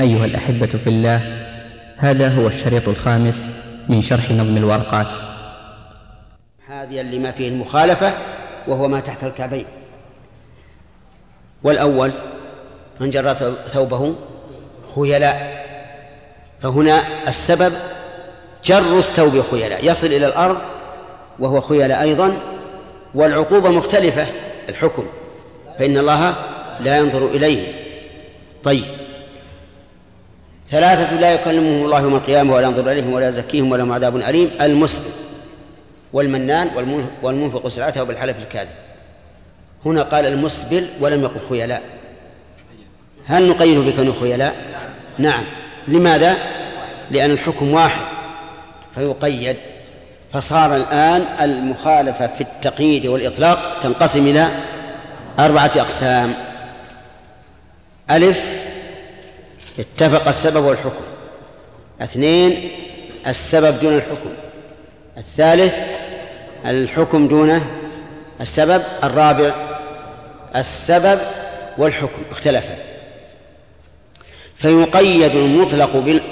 أيها 0.00 0.24
الأحبة 0.24 0.66
في 0.66 0.86
الله 0.86 1.46
هذا 1.96 2.28
هو 2.28 2.46
الشريط 2.46 2.88
الخامس 2.88 3.50
من 3.88 4.02
شرح 4.02 4.30
نظم 4.30 4.56
الورقات. 4.56 5.12
هذه 6.68 7.02
لما 7.02 7.32
فيه 7.32 7.48
المخالفة 7.48 8.14
وهو 8.68 8.88
ما 8.88 9.00
تحت 9.00 9.24
الكعبين. 9.24 9.66
والأول 11.62 12.12
من 13.00 13.10
جرى 13.10 13.34
ثوبه؟ 13.66 14.14
خيلاء. 14.94 15.66
فهنا 16.62 17.02
السبب 17.28 17.72
جر 18.64 18.98
الثوب 18.98 19.40
خيلاء. 19.50 19.86
يصل 19.86 20.06
إلى 20.06 20.26
الأرض 20.26 20.56
وهو 21.38 21.60
خيلاء 21.60 22.02
أيضا 22.02 22.36
والعقوبة 23.14 23.70
مختلفة 23.70 24.26
الحكم. 24.68 25.06
فإن 25.78 25.98
الله 25.98 26.34
لا 26.80 26.98
ينظر 26.98 27.26
إليه. 27.26 27.72
طيب. 28.62 29.07
ثلاثة 30.70 31.16
لا 31.20 31.34
يكلمهم 31.34 31.84
الله 31.84 32.00
يوم 32.00 32.14
القيامة 32.14 32.54
ولا 32.54 32.66
ينظر 32.66 32.92
إليهم 32.92 33.12
ولا 33.12 33.28
يزكيهم 33.28 33.72
ولهم 33.72 33.92
عذاب 33.92 34.16
أليم. 34.16 34.50
المسلم 34.60 35.12
والمنان 36.12 36.70
والمنفق 37.22 37.68
سلعته 37.68 38.02
بالحلف 38.02 38.38
الكاذب. 38.38 38.68
هنا 39.86 40.02
قال 40.02 40.26
المسبل 40.26 40.86
ولم 41.00 41.22
يقل 41.22 41.40
خيلاء. 41.48 41.82
هل 43.26 43.48
نقيد 43.48 43.78
بكونه 43.78 44.12
خيلاء؟ 44.20 44.56
نعم. 45.18 45.44
لماذا؟ 45.88 46.36
لأن 47.10 47.30
الحكم 47.30 47.74
واحد 47.74 48.06
فيقيد. 48.94 49.56
فصار 50.32 50.76
الآن 50.76 51.24
المخالفة 51.40 52.26
في 52.26 52.40
التقييد 52.40 53.06
والإطلاق 53.06 53.78
تنقسم 53.80 54.26
إلى 54.26 54.48
أربعة 55.38 55.70
أقسام. 55.76 56.34
ألف 58.10 58.67
اتفق 59.78 60.28
السبب 60.28 60.64
والحكم. 60.64 61.04
اثنين 62.00 62.70
السبب 63.26 63.80
دون 63.80 63.94
الحكم. 63.94 64.30
الثالث 65.18 65.78
الحكم 66.64 67.28
دون 67.28 67.60
السبب. 68.40 68.82
الرابع 69.04 69.54
السبب 70.56 71.18
والحكم. 71.78 72.22
اختلفا. 72.30 72.74
فيقيد 74.56 75.34
المطلق 75.34 76.22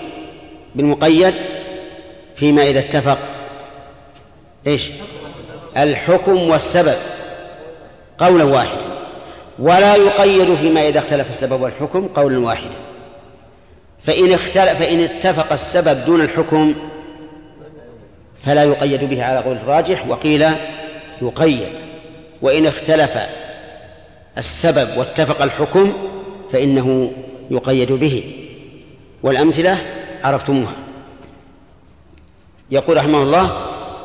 بالمقيد 0.74 1.34
فيما 2.36 2.62
إذا 2.62 2.78
اتفق. 2.78 3.18
إيش؟ 4.66 4.90
الحكم 5.76 6.50
والسبب. 6.50 6.96
قولا 8.18 8.44
واحدا. 8.44 8.96
ولا 9.58 9.94
يقيد 9.94 10.54
فيما 10.54 10.88
إذا 10.88 10.98
اختلف 10.98 11.30
السبب 11.30 11.60
والحكم 11.60 12.08
قولا 12.08 12.38
واحدا. 12.38 12.85
فإن 14.06 14.32
اختلف 14.32 14.78
فإن 14.78 15.00
اتفق 15.00 15.52
السبب 15.52 16.04
دون 16.04 16.20
الحكم 16.20 16.74
فلا 18.44 18.64
يقيد 18.64 19.04
به 19.04 19.24
على 19.24 19.38
قول 19.38 19.56
الراجح 19.56 20.08
وقيل 20.08 20.46
يقيد. 21.22 21.68
وإن 22.42 22.66
اختلف 22.66 23.18
السبب 24.38 24.88
واتفق 24.96 25.42
الحكم 25.42 25.92
فإنه 26.52 27.12
يقيد 27.50 27.92
به. 27.92 28.32
والأمثلة 29.22 29.78
عرفتموها. 30.24 30.74
يقول 32.70 32.96
رحمه 32.96 33.22
الله 33.22 33.50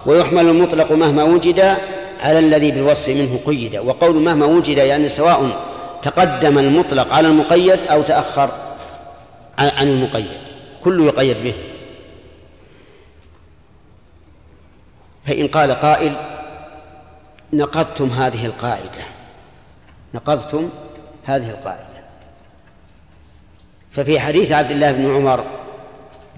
ويحمل 0.05 0.47
المطلق 0.47 0.91
مهما 0.91 1.23
وجد 1.23 1.77
على 2.19 2.39
الذي 2.39 2.71
بالوصف 2.71 3.09
منه 3.09 3.39
قيد. 3.45 3.77
وقول 3.77 4.15
مهما 4.15 4.45
وجد 4.45 4.77
يعني 4.77 5.09
سواء 5.09 5.49
تقدم 6.01 6.57
المطلق 6.57 7.13
على 7.13 7.27
المقيد 7.27 7.79
أو 7.91 8.01
تأخر. 8.01 8.70
عن 9.69 9.87
المقيد. 9.87 10.39
كله 10.83 11.05
يقيد 11.05 11.43
به. 11.43 11.53
فإن 15.25 15.47
قال 15.47 15.71
قائل 15.71 16.15
نقضتم 17.53 18.05
هذه 18.05 18.45
القاعدة. 18.45 19.03
نقضتم 20.13 20.69
هذه 21.25 21.49
القاعدة. 21.49 21.91
ففي 23.91 24.19
حديث 24.19 24.51
عبد 24.51 24.71
الله 24.71 24.91
بن 24.91 25.15
عمر 25.15 25.43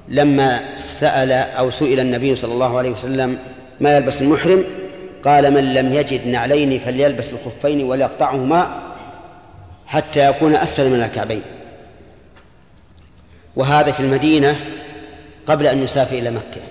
لما 0.08 0.76
سأل 0.76 1.32
أو 1.32 1.70
سئل 1.70 2.00
النبي 2.00 2.36
صلى 2.36 2.54
الله 2.54 2.78
عليه 2.78 2.90
وسلم 2.90 3.40
ما 3.80 3.98
يلبس 3.98 4.22
المحرم 4.22 4.64
قال 5.26 5.54
من 5.54 5.74
لم 5.74 5.94
يجد 5.94 6.28
نعلين 6.28 6.80
فليلبس 6.80 7.34
الخفين 7.34 7.84
وليقطعهما 7.84 8.92
حتى 9.88 10.30
يكون 10.30 10.56
أسفل 10.56 10.90
من 10.90 11.04
الكعبين. 11.04 11.42
وهذا 13.56 13.92
في 13.92 14.00
المدينة 14.00 14.60
قبل 15.48 15.68
أن 15.68 15.78
يسافر 15.78 16.18
إلى 16.18 16.32
مكة. 16.32 16.62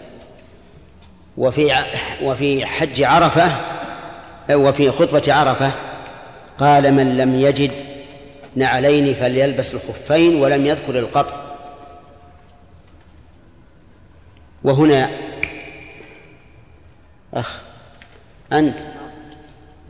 وفي 1.37 1.85
وفي 2.23 2.67
حج 2.67 3.03
عرفة 3.03 3.57
وفي 4.51 4.91
خطبة 4.91 5.35
عرفة 5.35 5.73
قال 6.59 6.95
من 6.95 7.17
لم 7.17 7.35
يجد 7.41 7.73
نعلين 8.57 9.15
فليلبس 9.15 9.75
الخفين 9.75 10.37
ولم 10.43 10.67
يذكر 10.67 10.99
القطع. 10.99 11.37
وهنا 14.65 15.11
أخ 17.35 17.61
أنت 18.53 18.81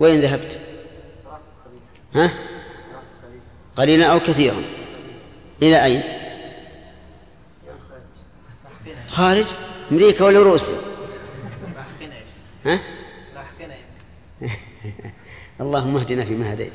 وين 0.01 0.21
ذهبت؟ 0.21 0.59
ها؟ 2.15 2.31
قليلا 3.77 4.07
أو 4.07 4.21
كثيرا؟ 4.21 4.63
إلى 5.63 5.85
أين؟ 5.85 6.03
خارج 9.13 9.45
أمريكا 9.93 10.25
ولا 10.25 10.39
روسيا؟ 10.39 10.77
ها؟ 12.67 12.79
اللهم 15.61 15.97
اهدنا 15.97 16.25
فيما 16.25 16.53
هديت. 16.53 16.73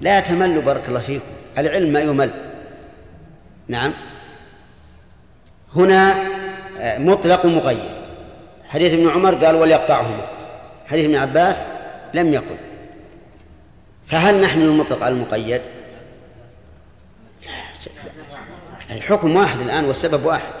لا 0.00 0.20
تملوا 0.20 0.62
بارك 0.62 0.88
الله 0.88 1.00
فيكم. 1.00 1.24
العلم 1.58 1.92
ما 1.92 2.00
يمل. 2.00 2.30
نعم. 3.68 3.94
هنا 5.76 6.26
آه، 6.78 6.98
مطلق 6.98 7.46
مقيد. 7.46 8.00
حديث 8.68 8.94
ابن 8.94 9.08
عمر 9.08 9.34
قال 9.34 9.56
وليقطعهما. 9.56 10.28
حديث 10.86 11.04
ابن 11.04 11.16
عباس 11.16 11.66
لم 12.14 12.34
يقل. 12.34 12.56
فهل 14.06 14.40
نحمل 14.40 14.64
المطلق 14.64 15.02
على 15.02 15.14
المقيد 15.14 15.62
الحكم 18.90 19.36
واحد 19.36 19.60
الآن 19.60 19.84
والسبب 19.84 20.24
واحد. 20.24 20.59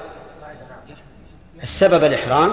السبب 1.62 2.04
الإحرام 2.04 2.52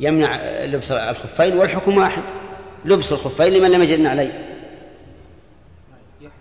يمنع 0.00 0.36
لبس 0.64 0.92
الخفين 0.92 1.58
والحكم 1.58 1.98
واحد 1.98 2.22
لبس 2.84 3.12
الخفين 3.12 3.52
لمن 3.52 3.70
لم 3.70 3.82
يجد 3.82 4.06
عليه. 4.06 4.48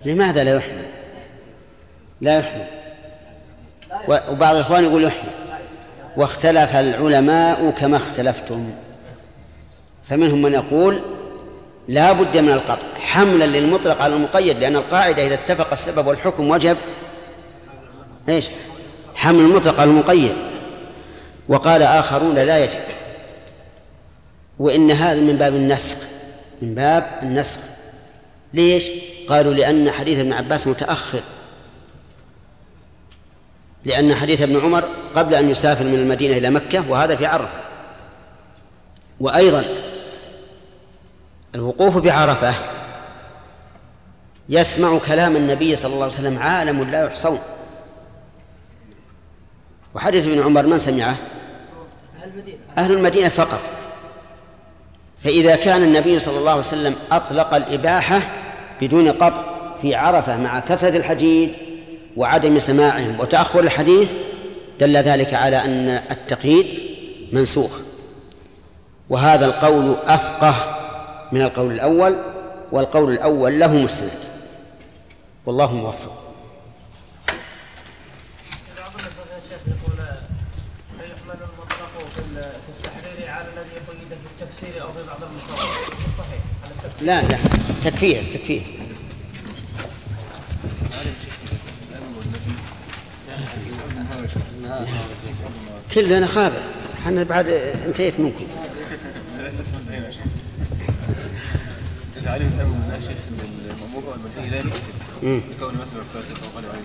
لماذا 0.05 0.43
لا 0.43 0.55
يحمل 0.55 0.85
لا 2.21 2.39
يحمل 2.39 2.67
وبعض 4.07 4.55
الإخوان 4.55 4.83
يقول 4.83 5.03
يحمل 5.03 5.31
واختلف 6.17 6.75
العلماء 6.75 7.69
كما 7.69 7.97
اختلفتم. 7.97 8.71
فمنهم 10.09 10.41
من 10.41 10.53
يقول 10.53 11.01
لا 11.87 12.11
بد 12.11 12.37
من 12.37 12.51
القطع 12.51 12.87
حملا 12.99 13.45
للمطلق 13.45 14.01
على 14.01 14.15
المقيد 14.15 14.59
لأن 14.59 14.75
القاعدة 14.75 15.27
إذا 15.27 15.33
اتفق 15.33 15.71
السبب 15.71 16.07
والحكم 16.07 16.49
وجب 16.49 16.77
إيش؟ 18.29 18.49
حمل 19.15 19.39
المطلق 19.39 19.79
على 19.79 19.89
المقيد. 19.89 20.35
وقال 21.47 21.83
آخرون 21.83 22.35
لا 22.35 22.63
يجب. 22.63 22.79
وإن 24.59 24.91
هذا 24.91 25.21
من 25.21 25.37
باب 25.37 25.55
النسخ 25.55 25.95
من 26.61 26.75
باب 26.75 27.19
النسخ. 27.21 27.59
ليش؟ 28.53 28.91
قالوا 29.29 29.53
لأن 29.53 29.91
حديث 29.91 30.19
ابن 30.19 30.33
عباس 30.33 30.67
متأخر. 30.67 31.21
لأن 33.85 34.15
حديث 34.15 34.41
ابن 34.41 34.59
عمر 34.59 34.89
قبل 35.15 35.35
أن 35.35 35.49
يسافر 35.49 35.83
من 35.85 35.95
المدينة 35.95 36.37
إلى 36.37 36.49
مكة 36.49 36.89
وهذا 36.89 37.15
في 37.15 37.25
عرفة. 37.25 37.61
وأيضا 39.19 39.65
الوقوف 41.55 41.97
بعرفة 41.97 42.53
يسمع 44.49 44.97
كلام 45.07 45.35
النبي 45.35 45.75
صلى 45.75 45.93
الله 45.93 46.03
عليه 46.03 46.13
وسلم 46.13 46.39
عالم 46.39 46.83
لا 46.83 47.05
يحصون. 47.05 47.39
وحديث 49.95 50.27
ابن 50.27 50.43
عمر 50.43 50.65
من 50.65 50.77
سمعه؟ 50.77 51.15
أهل 52.77 52.91
المدينة 52.91 53.29
فقط. 53.29 53.61
فإذا 55.23 55.55
كان 55.55 55.83
النبي 55.83 56.19
صلى 56.19 56.37
الله 56.37 56.51
عليه 56.51 56.59
وسلم 56.59 56.95
أطلق 57.11 57.53
الإباحة 57.53 58.21
بدون 58.81 59.11
قطع 59.11 59.43
في 59.81 59.95
عرفة 59.95 60.37
مع 60.37 60.59
كثرة 60.59 60.97
الحديد 60.97 61.53
وعدم 62.17 62.59
سماعهم 62.59 63.19
وتأخر 63.19 63.59
الحديث 63.59 64.11
دل 64.79 64.97
ذلك 64.97 65.33
على 65.33 65.57
أن 65.65 65.89
التقييد 65.89 66.79
منسوخ. 67.31 67.79
وهذا 69.09 69.45
القول 69.45 69.95
أفقه 70.05 70.55
من 71.31 71.41
القول 71.41 71.71
الأول 71.71 72.23
والقول 72.71 73.11
الأول 73.13 73.59
له 73.59 73.73
مستند. 73.73 74.11
والله 75.45 75.73
موفق 75.73 76.23
التفسير 84.41 84.81
أو 84.81 84.87
في 84.87 85.07
بعض 85.07 85.23
المصادر 85.23 85.95
صحيح 86.17 86.41
لا 87.03 87.21
لا. 87.21 87.37
تكفير 87.83 88.23
تكفير. 88.33 88.63
كلنا 95.93 96.27
خابر. 96.27 96.61
إحنا 97.03 97.23
بعد 97.23 97.47
انتهيت 97.87 98.19
منكم. 98.19 98.45
علم 102.33 102.49
والمنهي 104.07 104.49
لا 104.49 104.63
مثلا 105.79 105.99
غني 106.65 106.67
عليه 106.67 106.81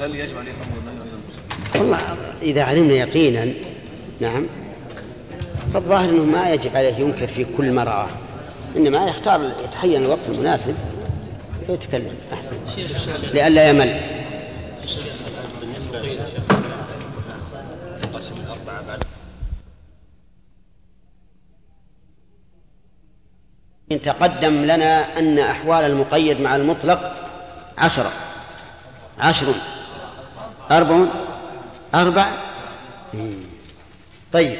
هل 0.00 0.14
يجب 0.14 0.38
عليه 0.38 0.52
أيضا؟ 0.52 1.80
والله 1.80 2.16
إذا 2.42 2.62
علمنا 2.62 2.92
يقينا 2.92 3.52
نعم. 4.20 4.46
فالظاهر 5.74 6.10
أنه 6.10 6.24
ما 6.24 6.50
يجب 6.50 6.76
عليه 6.76 6.94
ينكر 6.94 7.26
في 7.26 7.44
كل 7.44 7.72
ما 7.72 8.08
إنما 8.76 9.08
يختار 9.08 9.54
يتحين 9.64 10.04
الوقت 10.04 10.28
المناسب 10.28 10.74
ويتكلم 11.68 12.16
أحسن. 12.32 12.56
لئلا 13.32 13.68
يمل. 13.68 14.00
بالنسبة 15.60 16.00
الأربعة 18.44 18.86
بعد 18.86 19.02
إن 23.92 24.02
تقدم 24.02 24.64
لنا 24.64 25.18
أن 25.18 25.38
أحوال 25.38 25.84
المقيد 25.84 26.40
مع 26.40 26.56
المطلق 26.56 27.14
عشرة. 27.78 28.12
عشر. 29.18 29.46
أربع. 30.70 31.06
أربع. 31.94 32.32
طيب 34.32 34.58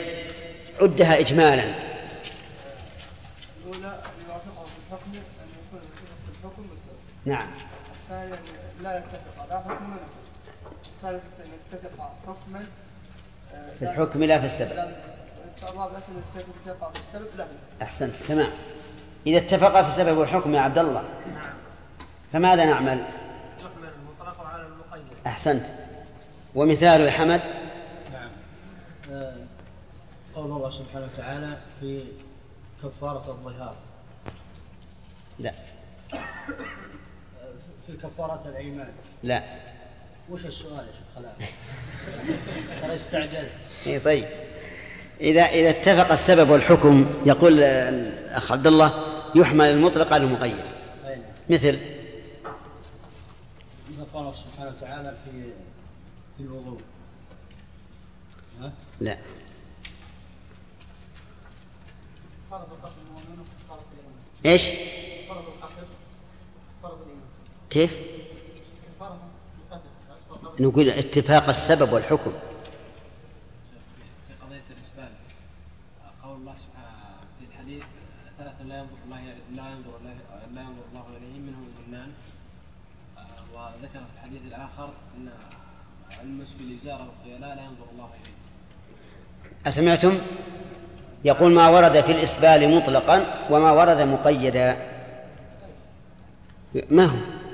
عدها 0.81 1.21
إجمالا 1.21 1.75
الأولى 3.67 4.03
يوافقه 4.29 4.65
في 4.65 4.73
الحكم 4.87 5.11
أن 5.15 5.49
يكون 5.67 5.81
في 6.25 6.31
الحكم 6.31 6.71
والسبب 6.71 7.06
نعم. 7.26 7.49
الثانية 8.05 8.38
لا 8.81 8.99
يتفق. 8.99 9.46
لا 9.49 9.58
حكم 9.58 9.93
ولا 9.93 10.00
سبب 10.08 10.73
الثالثة 10.87 11.44
أن 11.44 11.50
يتفق 11.73 12.14
حكما. 12.26 12.67
في 13.78 13.84
الحكم 13.84 14.25
لا 14.25 14.38
في 14.40 14.46
السبب. 14.46 14.94
الرابعة 15.62 16.02
أن 16.08 16.23
يتفق 16.67 16.93
في 16.93 16.99
السبب 16.99 17.26
لا. 17.37 17.46
أحسنت. 17.82 18.14
تمام. 18.28 18.50
إذا 19.26 19.38
اتفق 19.38 19.82
في 19.82 19.88
السبب 19.88 20.19
والحكم 20.19 20.55
يا 20.55 20.61
عبد 20.61 20.78
الله. 20.78 21.02
نعم. 21.34 21.55
فماذا 22.32 22.64
نعمل؟ 22.64 23.05
يحمل 23.58 23.88
المطلق 23.88 24.46
على 24.46 24.67
المقيد. 24.67 25.06
أحسنت. 25.26 25.67
ومثاله 26.55 27.05
يا 27.05 27.11
حمد. 27.11 27.40
قول 30.34 30.50
الله 30.50 30.70
سبحانه 30.70 31.08
وتعالى 31.14 31.58
في 31.81 32.05
كفارة 32.82 33.31
الظهار. 33.31 33.75
لا. 35.38 35.52
في 37.87 37.93
كفارة 38.03 38.43
الأيمان. 38.49 38.88
لا. 39.23 39.43
وش 40.31 40.47
السؤال 40.47 40.87
يا 40.87 40.93
شيخ 40.93 41.25
خلاص 41.25 41.50
ترى 42.83 42.94
استعجلت. 42.94 43.50
اي 43.87 44.00
طيب. 44.00 44.29
إذا 45.21 45.43
إذا 45.43 45.71
اتفق 45.71 46.12
السبب 46.12 46.50
والحكم 46.50 47.06
يقول 47.27 47.61
الأخ 47.62 48.53
عبد 48.53 48.67
الله 48.67 48.93
يحمل 49.35 49.65
المطلق 49.67 50.12
على 50.12 50.25
المقيد. 50.25 50.56
مثل. 51.50 51.79
قال 54.15 54.23
الله 54.23 54.35
سبحانه 54.35 54.71
وتعالى 54.71 55.17
في 55.25 55.43
في 56.37 56.43
الوضوء؟ 56.43 56.81
لا. 59.00 59.17
إيش؟ 64.47 64.71
كيف؟ 67.76 67.96
نقول 70.61 70.88
اتفاق 70.88 71.49
السبب 71.49 71.93
والحكم. 71.93 72.32
في 74.28 74.34
قضية 74.43 74.62
الإسبال 74.70 75.08
قول 76.25 76.37
الله 76.37 76.55
سبحانه 76.56 77.17
في 77.38 77.44
الحديث 77.50 77.82
ثلاثة 78.38 78.64
لا 78.64 78.78
ينظر 78.78 78.96
الله 79.05 79.20
لا 79.56 79.70
ينظر 79.70 79.93
لا 80.55 80.61
ينظر 80.61 80.82
الله 80.90 81.05
إليهم 81.17 81.43
منهم 81.43 81.69
المنان 81.87 82.12
وذكر 83.55 83.99
في 83.99 84.14
الحديث 84.17 84.40
المسبل 86.22 86.75
إزاره 86.75 87.08
والخيلاء 87.08 87.56
لا 87.56 87.62
ينظر 87.62 87.87
الله 87.93 88.08
إليه. 88.22 88.34
أسمعتم؟ 89.67 90.19
يقول 91.25 91.52
ما 91.52 91.69
ورد 91.69 92.00
في 92.00 92.12
الإسبال 92.12 92.76
مطلقا 92.76 93.46
وما 93.50 93.72
ورد 93.72 94.00
مقيدا. 94.00 94.76
ما 96.90 97.05
هو؟ 97.05 97.45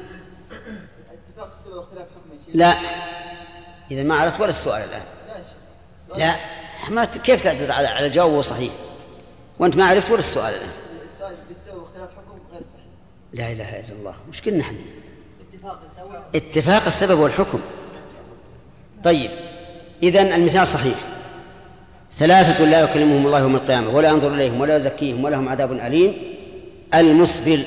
لا. 2.54 2.76
إذا 3.90 4.02
ما 4.02 4.14
عرفت 4.14 4.40
ولا 4.40 4.50
السؤال 4.50 4.82
الآن. 4.82 5.02
لا. 6.16 6.36
ما 6.88 7.04
كيف 7.04 7.40
تعتذر 7.40 7.72
على 7.72 8.06
الجواب 8.06 8.42
صحيح؟ 8.42 8.72
وأنت 9.58 9.76
ما 9.76 9.84
عرفت 9.86 10.10
ولا 10.10 10.20
السؤال 10.20 10.54
الآن. 10.54 10.70
لا 13.32 13.52
إله 13.52 13.80
إلا 13.80 13.92
الله. 13.98 14.14
وش 14.30 14.40
قلنا 14.40 14.60
إحنا؟ 14.60 14.78
اتفاق 16.34 16.86
السبب 16.86 17.18
والحكم. 17.18 17.60
طيب. 19.04 19.30
إذن 20.02 20.32
المثال 20.32 20.66
صحيح. 20.66 20.98
ثلاثة 22.16 22.64
لا 22.64 22.80
يكلمهم 22.80 23.26
الله 23.26 23.40
يوم 23.40 23.56
القيامة 23.56 23.90
ولا 23.90 24.08
ينظر 24.08 24.34
إليهم 24.34 24.60
ولا 24.60 24.76
يزكيهم 24.76 25.24
ولهم 25.24 25.48
عذاب 25.48 25.72
أليم. 25.72 26.36
المسبل 26.94 27.64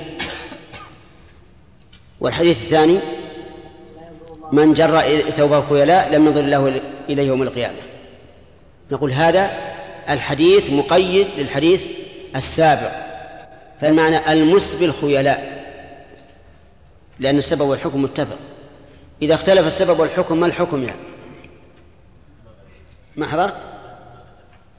والحديث 2.20 2.62
الثاني. 2.62 3.25
من 4.52 4.74
جر 4.74 5.02
ثوبه 5.30 5.62
خيلاء 5.62 6.10
لم 6.10 6.26
ينظر 6.26 6.40
الله 6.40 6.82
إليه 7.10 7.24
يوم 7.24 7.42
القيامة. 7.42 7.78
نقول 8.92 9.12
هذا 9.12 9.52
الحديث 10.10 10.70
مقيد 10.70 11.28
للحديث 11.38 11.86
السابق. 12.36 12.92
فالمعنى 13.82 14.32
المسبل 14.32 14.94
خيلاء 14.94 15.66
لأن 17.20 17.38
السبب 17.38 17.62
والحكم 17.62 18.02
متفق. 18.02 18.38
إذا 19.22 19.36
اختلف 19.36 19.68
السبب 19.68 20.00
والحكم 20.00 20.40
ما 20.40 20.46
الحكم 20.46 20.84
يعني؟ 20.84 21.00
ما 23.16 23.28
حضرت؟ 23.28 23.68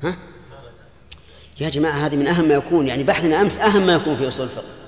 ها؟ 0.02 0.16
يا 1.60 1.68
جماعة 1.68 2.06
هذه 2.06 2.16
من 2.16 2.26
أهم 2.26 2.48
ما 2.48 2.54
يكون 2.54 2.86
يعني 2.86 3.04
بحثنا 3.04 3.40
أمس 3.40 3.58
أهم 3.58 3.86
ما 3.86 3.94
يكون 3.94 4.16
في 4.16 4.28
أصول 4.28 4.46
الفقه. 4.46 4.85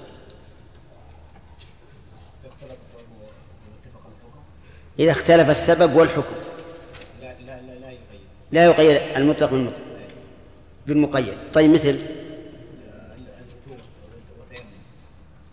إذا 4.99 5.11
اختلف 5.11 5.51
السبب 5.51 5.97
والحكم. 5.97 6.35
لا 7.23 7.33
لا 7.41 7.61
لا, 7.61 7.73
لا 7.73 7.91
يقيد 7.91 8.21
لا 8.53 8.65
يقيد 8.65 9.17
المطلق 9.17 9.51
بالمطلق. 9.51 9.79
بالمقيد. 10.87 11.39
طيب 11.53 11.71
مثل؟ 11.71 11.99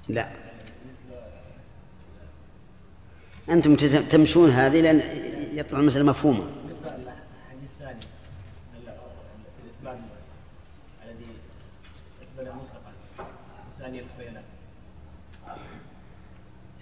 لا. 0.07 0.29
أنتم 3.49 3.75
تمشون 4.09 4.49
هذه 4.49 4.81
لأن 4.81 5.01
يطلع 5.53 5.79
المسألة 5.79 6.05
مفهومة. 6.05 6.47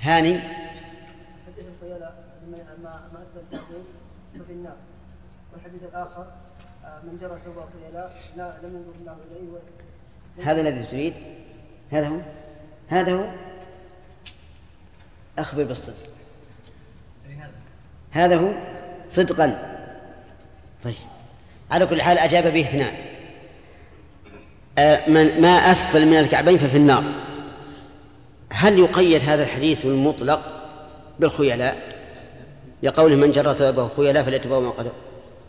هاني 0.04 0.40
حديث 0.40 1.66
الخيلاء 1.76 2.24
ما 2.84 3.10
ما 3.14 3.24
اسفل 3.24 3.40
التحديث 3.40 3.86
ففي 4.40 4.52
النار 4.52 4.76
والحديث 5.84 5.96
الآخر 5.96 6.26
آه، 6.86 7.00
من 7.04 7.18
جرى 7.22 7.40
ثوب 7.46 7.56
الخيلاء 7.58 8.16
لا 8.38 8.54
لم 8.64 8.76
ينظر 8.76 8.94
الله 9.00 9.18
إليه 9.32 10.52
هذا 10.52 10.62
الذي 10.62 10.84
تريد؟ 10.84 11.14
هذا 11.92 12.08
هو؟ 12.08 12.20
هذا 12.90 13.14
هو؟ 13.14 13.30
أخبر 15.38 15.64
بالصدق. 15.64 16.04
هذا 18.12 18.38
هو؟ 18.38 18.54
صدقا. 19.10 19.78
طيب. 20.84 20.96
على 21.72 21.86
كل 21.86 22.02
حال 22.02 22.18
أجاب 22.18 22.54
به 22.54 22.62
اثنان. 22.62 22.94
آه، 24.78 25.10
من 25.10 25.42
ما 25.42 25.72
أسفل 25.72 26.06
من 26.06 26.20
الكعبين 26.20 26.58
ففي 26.58 26.78
النار. 26.78 27.04
هل 28.52 28.80
يقيد 28.80 29.22
هذا 29.22 29.44
الحديث 29.44 29.86
المطلق 29.86 30.54
بالخيلاء؟ 31.20 31.94
لقوله 32.84 33.16
من 33.16 33.32
جرى 33.32 33.54
ثوبه 33.54 33.90
خيلاء 33.98 34.24
فليتبوأ 34.24 34.60
ما 34.60 34.74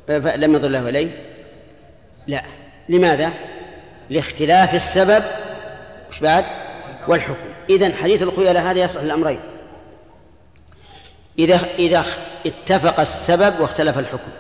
فلم 0.07 0.55
يضر 0.55 0.69
له 0.69 0.89
إليه؟ 0.89 1.11
لا. 2.27 2.43
لماذا؟ 2.89 3.33
لاختلاف 4.11 4.75
السبب. 4.75 5.25
وش 6.09 6.21
بعد؟ 6.21 6.45
والحكم. 7.09 7.55
إذن 7.71 7.93
حديث 7.93 8.23
الخيلاء 8.23 8.63
هذا 8.63 8.81
يصلح 8.81 9.03
للأمرين 9.03 9.41
إذا 11.39 11.57
إذا 11.79 12.05
اتفق 12.47 13.01
السبب 13.01 13.61
واختلف 13.61 13.99
الحكم. 13.99 14.31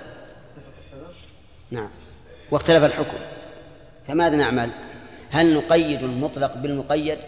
نعم. 1.70 1.90
واختلف 2.50 2.84
الحكم. 2.84 3.18
فماذا 4.08 4.36
نعمل؟ 4.36 4.70
هل 5.30 5.54
نقيد 5.54 6.02
المطلق 6.02 6.56
بالمقيد؟ 6.56 7.18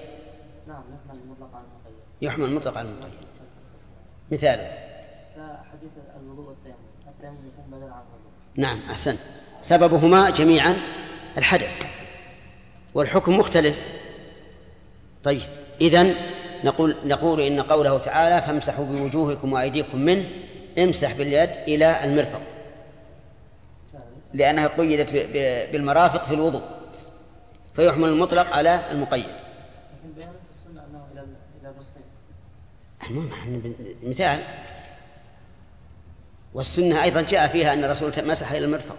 نعم 0.68 0.82
يحمل 0.94 1.20
المطلق 1.22 1.54
على 1.54 1.64
المقيد. 1.64 2.02
يحمل 2.22 2.44
المطلق 2.44 2.78
على 2.78 2.88
المقيد 2.88 3.26
مثاله. 4.30 4.86
كحديث 5.36 5.90
الوضوء 6.20 6.48
والتيمم 6.48 6.86
التيمم 7.08 7.46
يكون 7.46 7.64
بدل 7.66 7.92
عن 7.92 8.02
الوضوء 8.02 8.25
نعم 8.56 8.78
أحسنت 8.90 9.18
سببهما 9.62 10.30
جميعا 10.30 10.76
الحدث 11.38 11.82
والحكم 12.94 13.38
مختلف. 13.38 13.86
طيب 15.24 15.40
إذن 15.80 16.14
نقول 16.64 16.96
نقول 17.04 17.40
إن 17.40 17.60
قوله 17.60 17.98
تعالى 17.98 18.42
فامسحوا 18.46 18.84
بوجوهكم 18.84 19.52
وأيديكم 19.52 19.98
منه 19.98 20.24
امسح 20.78 21.12
باليد 21.12 21.50
إلى 21.50 22.04
المرفق. 22.04 22.40
لأنها 24.34 24.66
قيدت 24.66 25.12
بالمرافق 25.72 26.24
في 26.26 26.34
الوضوء 26.34 26.62
فيحمل 27.76 28.08
المطلق 28.08 28.56
على 28.56 28.80
المقيد. 28.90 29.24
لكن 29.24 30.12
بيانت 30.16 30.30
السنة 30.50 30.84
أنه 30.90 31.06
إلى 31.12 31.70
الرسلين 31.70 32.04
المهم 33.10 33.74
مثال. 34.02 34.40
والسنة 36.56 37.02
أيضا 37.02 37.20
جاء 37.20 37.48
فيها 37.48 37.72
أن 37.72 37.84
الرسول 37.84 38.12
مسح 38.16 38.52
إلى 38.52 38.64
المرفق. 38.64 38.96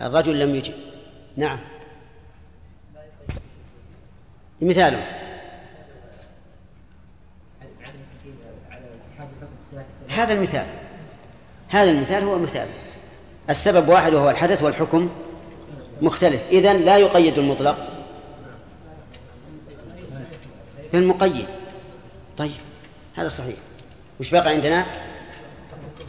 الرجل 0.00 0.38
لم 0.38 0.54
يجب 0.54 0.74
نعم. 1.36 1.60
مثاله. 4.60 5.02
هذا 10.08 10.32
المثال. 10.32 10.66
هذا 11.68 11.90
المثال 11.90 12.24
هو 12.24 12.38
مثال. 12.38 12.68
السبب 13.50 13.88
واحد 13.88 14.14
وهو 14.14 14.30
الحدث 14.30 14.62
والحكم 14.62 15.10
مختلف. 16.02 16.42
إذن 16.50 16.76
لا 16.76 16.96
يقيد 16.96 17.38
المطلق 17.38 18.04
بالمقيد. 20.92 21.65
طيب 22.36 22.50
هذا 23.16 23.28
صحيح. 23.28 23.56
وش 24.20 24.30
بقى 24.30 24.48
عندنا؟ 24.48 24.86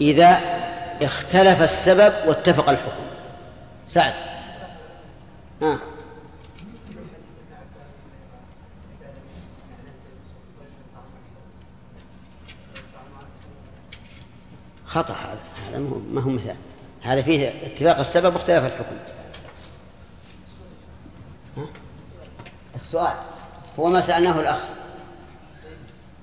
إذا 0.02 0.42
اختلف 1.02 1.62
السبب 1.62 2.14
واتفق 2.28 2.70
الحكم. 2.70 3.04
سعد. 3.88 4.14
ها. 5.62 5.74
آه. 5.74 5.80
خطأ 14.86 15.14
هذا. 15.14 15.40
هذا 15.70 15.80
ما 16.12 16.22
هو 16.22 16.30
مثال. 16.30 16.56
هذا 17.02 17.22
فيه 17.22 17.54
اتفاق 17.64 18.00
السبب 18.00 18.34
واختلاف 18.34 18.66
الحكم. 18.66 18.96
ها؟ 21.58 21.66
السؤال. 22.76 23.16
هو 23.80 23.90
ما 23.90 24.02
سألناه 24.02 24.40
الأخ. 24.40 24.60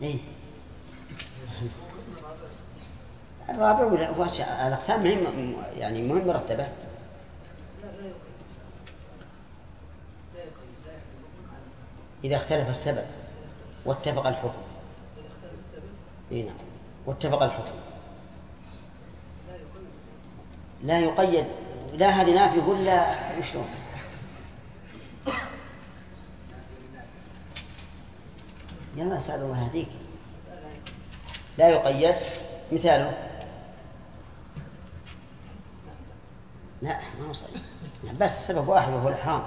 إيه؟ 0.03 0.19
الرابع 3.49 3.85
ولا 3.85 4.09
هو 4.09 4.25
الأقسام 4.67 5.05
مهم 5.05 5.55
يعني 5.79 6.03
مهم 6.03 6.27
مرتبة. 6.27 6.69
إذا 12.25 12.37
اختلف 12.37 12.69
السبب 12.69 13.05
واتفق 13.85 14.27
الحكم. 14.27 14.63
إيه 16.33 16.47
نعم. 16.47 16.57
واتفق 17.07 17.43
الحكم. 17.43 17.73
لا 20.83 20.99
يقيد 20.99 21.47
لا 21.93 22.09
هذه 22.09 22.35
نافية 22.35 22.63
ولا 22.63 23.15
شلون؟ 23.53 23.69
يا 28.97 29.19
سعد 29.19 29.43
الله 29.43 29.65
يهديك 29.65 29.89
لا 31.59 31.69
يقيد 31.69 32.17
مثاله. 32.73 33.31
لا 36.83 37.01
ما 37.21 37.29
هو 37.29 37.33
صحيح. 37.33 37.63
بس 38.21 38.47
سبب 38.47 38.69
واحد 38.69 38.93
وهو 38.93 39.09
الإحرام. 39.09 39.43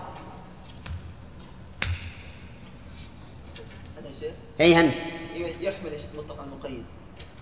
هذا 3.98 4.10
شيء؟ 4.20 4.34
أي 4.60 4.80
أنت 4.80 4.96
يحمل 5.62 5.94
يا 5.94 5.98
شيخ 5.98 6.10
مطلق 6.18 6.42
المقيد. 6.42 6.86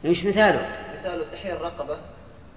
إيش 0.05 0.25
مثاله؟ 0.25 0.69
مثال 0.99 1.31
تحرير 1.31 1.57
الرقبة 1.57 1.97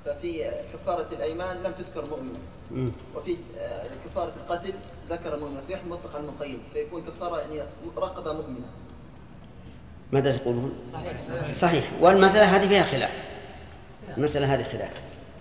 ففي 0.05 0.51
كفارة 0.73 1.15
الأيمان 1.15 1.57
لم 1.57 1.73
تذكر 1.73 2.11
مؤمنة 2.11 2.39
مم. 2.71 2.93
وفي 3.15 3.37
آه، 3.59 3.91
كفارة 4.05 4.33
القتل 4.37 4.75
ذكر 5.09 5.41
مؤمنة 5.41 5.61
فيحمل 5.69 5.89
مطلق 5.91 6.17
المقيد 6.17 6.61
فيكون 6.73 7.03
كفارة 7.03 7.39
يعني 7.39 7.63
رقبة 7.97 8.33
مؤمنة. 8.33 8.67
ماذا 10.13 10.37
تقولون؟ 10.37 10.73
صحيح. 10.93 11.53
صحيح 11.53 11.85
والمسألة 12.01 12.57
هذه 12.57 12.69
فيها 12.69 12.83
خلاف. 12.83 13.11
المسألة 14.17 14.55
هذه 14.55 14.63
خلاف. 14.63 14.91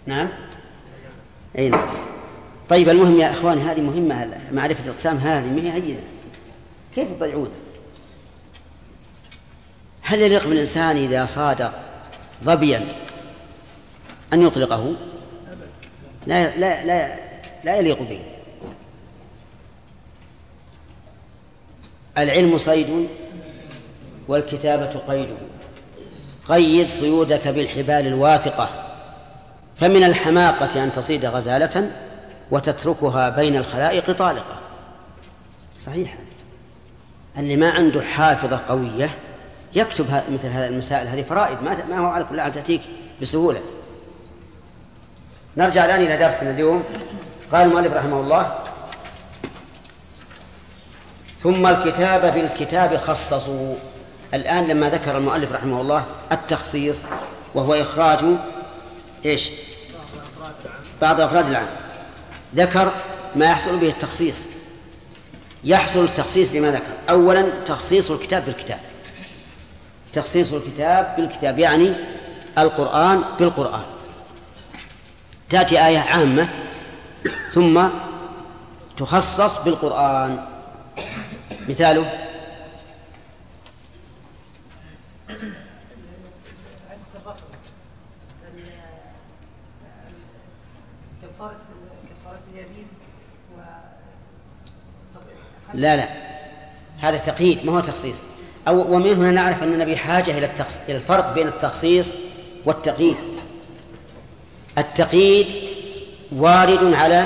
نعم؟ 0.05 0.29
أي 1.57 1.69
نعم. 1.69 1.89
طيب 2.69 2.89
المهم 2.89 3.19
يا 3.19 3.31
إخواني 3.31 3.61
هذه 3.61 3.81
مهمة. 3.81 4.37
معرفة 4.51 4.83
الأقسام 4.85 5.17
هذه 5.17 5.45
ما 5.45 5.61
هي 5.61 5.71
هينة 5.71 6.03
كيف 6.95 7.07
تضيعونها؟ 7.11 7.51
هل 10.01 10.21
يليق 10.21 10.47
بالإنسان 10.47 10.97
إذا 10.97 11.25
صاد 11.25 11.71
ظبيا 12.43 12.87
أن 14.33 14.41
يطلقه؟ 14.41 14.95
لا 16.27 16.57
لا 16.57 16.85
لا 16.85 17.19
لا 17.63 17.77
يليق 17.77 17.99
به. 18.01 18.21
العلم 22.17 22.57
صيد 22.57 23.07
والكتابة 24.27 24.99
قيده 25.07 25.35
قيد 26.49 26.89
صيودك 26.89 27.47
بالحبال 27.47 28.07
الواثقة 28.07 28.69
فمن 29.77 30.03
الحماقة 30.03 30.83
أن 30.83 30.91
تصيد 30.91 31.25
غزالة 31.25 31.91
وتتركها 32.51 33.29
بين 33.29 33.55
الخلائق 33.55 34.11
طالقة. 34.11 34.59
صحيح. 35.79 36.17
اللي 37.37 37.55
ما 37.55 37.71
عنده 37.71 38.01
حافظة 38.01 38.61
قوية 38.67 39.09
يكتب 39.75 40.05
مثل 40.31 40.47
هذه 40.47 40.67
المسائل 40.67 41.07
هذه 41.07 41.21
فرائد 41.21 41.57
ما 41.89 41.99
هو 41.99 42.05
على 42.05 42.23
كل 42.23 42.41
حال 42.41 42.51
تأتيك 42.51 42.81
بسهولة. 43.21 43.61
نرجع 45.57 45.85
الآن 45.85 46.01
إلى 46.01 46.17
درسنا 46.17 46.51
اليوم. 46.51 46.83
قال 47.51 47.67
المؤلف 47.67 47.93
رحمه 47.93 48.19
الله 48.19 48.57
ثم 51.39 51.67
الكتاب 51.67 52.33
بالكتاب 52.33 52.97
خصصوا 52.97 53.75
الآن 54.33 54.67
لما 54.67 54.89
ذكر 54.89 55.17
المؤلف 55.17 55.51
رحمه 55.51 55.81
الله 55.81 56.05
التخصيص 56.31 57.01
وهو 57.55 57.73
إخراج 57.73 58.19
إيش؟ 59.25 59.49
بعض 61.01 61.21
أفراد 61.21 61.47
العام 61.47 61.67
ذكر 62.55 62.91
ما 63.35 63.45
يحصل 63.45 63.77
به 63.77 63.89
التخصيص. 63.89 64.35
يحصل 65.63 66.03
التخصيص 66.03 66.49
بما 66.49 66.71
ذكر. 66.71 66.93
أولا 67.09 67.49
تخصيص 67.65 68.11
الكتاب 68.11 68.45
بالكتاب. 68.45 68.79
تخصيص 70.13 70.53
الكتاب 70.53 71.13
بالكتاب 71.17 71.59
يعني 71.59 71.93
القرآن 72.57 73.23
بالقرآن. 73.39 73.83
تأتي 75.49 75.87
آية 75.87 75.99
عامة 75.99 76.49
ثم 77.53 77.87
تخصص 78.97 79.63
بالقرآن. 79.63 80.45
مثاله؟ 81.69 82.26
لا 95.77 95.95
لا. 95.95 96.09
هذا 96.99 97.17
تقييد 97.17 97.65
ما 97.65 97.71
هو 97.71 97.79
تخصيص. 97.79 98.15
أو 98.67 98.95
ومن 98.95 99.13
هنا 99.13 99.31
نعرف 99.31 99.63
أننا 99.63 99.85
بحاجة 99.85 100.37
إلى 100.37 100.49
إلى 100.89 100.97
الفرق 100.97 101.33
بين 101.33 101.47
التخصيص 101.47 102.13
والتقييد. 102.65 103.15
التقييد 104.77 105.47
وارد 106.35 106.93
على 106.93 107.25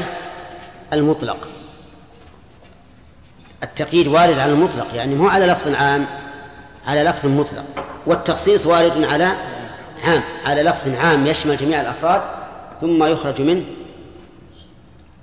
المطلق. 0.94 1.50
التقييد 3.64 4.08
وارد 4.08 4.40
على 4.40 4.52
المطلق 4.52 4.96
يعني 4.96 5.16
مو 5.16 5.28
على 5.28 5.46
لفظ 5.46 5.76
عام 5.76 6.08
على 6.88 7.04
لفظ 7.04 7.26
مطلق. 7.26 7.66
والتخصيص 8.06 8.66
وارد 8.66 9.04
على 9.04 9.36
عام 10.04 10.24
على 10.46 10.64
لفظ 10.64 10.96
عام 10.96 11.28
يشمل 11.28 11.58
جميع 11.58 11.82
الأفراد 11.82 12.22
ثم 12.82 13.04
يخرج 13.04 13.42
منه 13.42 13.64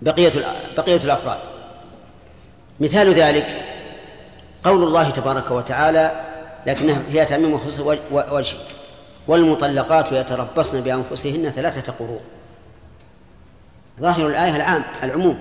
بقية 0.03 0.33
بقية 0.77 0.97
الأفراد. 0.97 1.48
مثال 2.81 3.15
ذلك 3.15 3.65
قول 4.65 4.83
الله 4.83 5.11
تبارك 5.11 5.51
وتعالى 5.51 6.25
لكنها 6.67 7.03
فيها 7.13 7.25
تعميم 7.25 7.55
وخصوص 7.55 7.99
وجه 8.13 8.57
والمطلقات 9.29 10.13
يتربصن 10.13 10.81
بأنفسهن 10.81 11.51
ثلاثة 11.51 11.93
قروء 11.93 12.21
ظاهر 14.01 14.27
الآية 14.27 14.57
العام 14.57 14.85
العموم. 15.03 15.39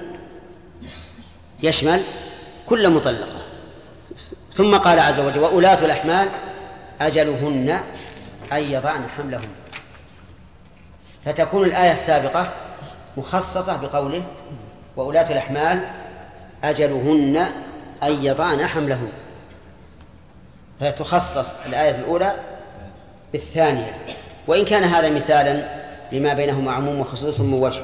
يشمل 1.64 2.02
كل 2.66 2.90
مطلقة. 2.90 3.38
ثم 4.54 4.78
قال 4.78 5.00
عز 5.00 5.20
وجل 5.20 5.40
وأولاة 5.40 5.86
الأحمال 5.86 6.30
أجلهن 7.02 7.80
أن 8.54 8.64
يضعن 8.64 9.10
حملهن. 9.18 9.50
فتكون 11.26 11.66
الآية 11.66 11.92
السابقة 11.92 12.52
مخصصة 13.18 13.82
بقوله 13.82 14.24
وأولاة 14.96 15.32
الأحمال 15.32 15.88
أجلهن 16.64 17.38
أن 18.04 18.26
يضعن 18.26 18.66
حملهن 18.66 19.10
فتخصص 20.80 21.52
الآية 21.66 21.96
الأولى 21.96 22.34
بالثانية. 23.34 23.98
وإن 24.48 24.66
كان 24.66 24.84
هذا 24.84 25.10
مثالا 25.10 25.78
لما 26.12 26.34
بينهما 26.34 26.72
عموم 26.72 27.00
وخصوص 27.00 27.40
من 27.40 27.54
وجه. 27.54 27.84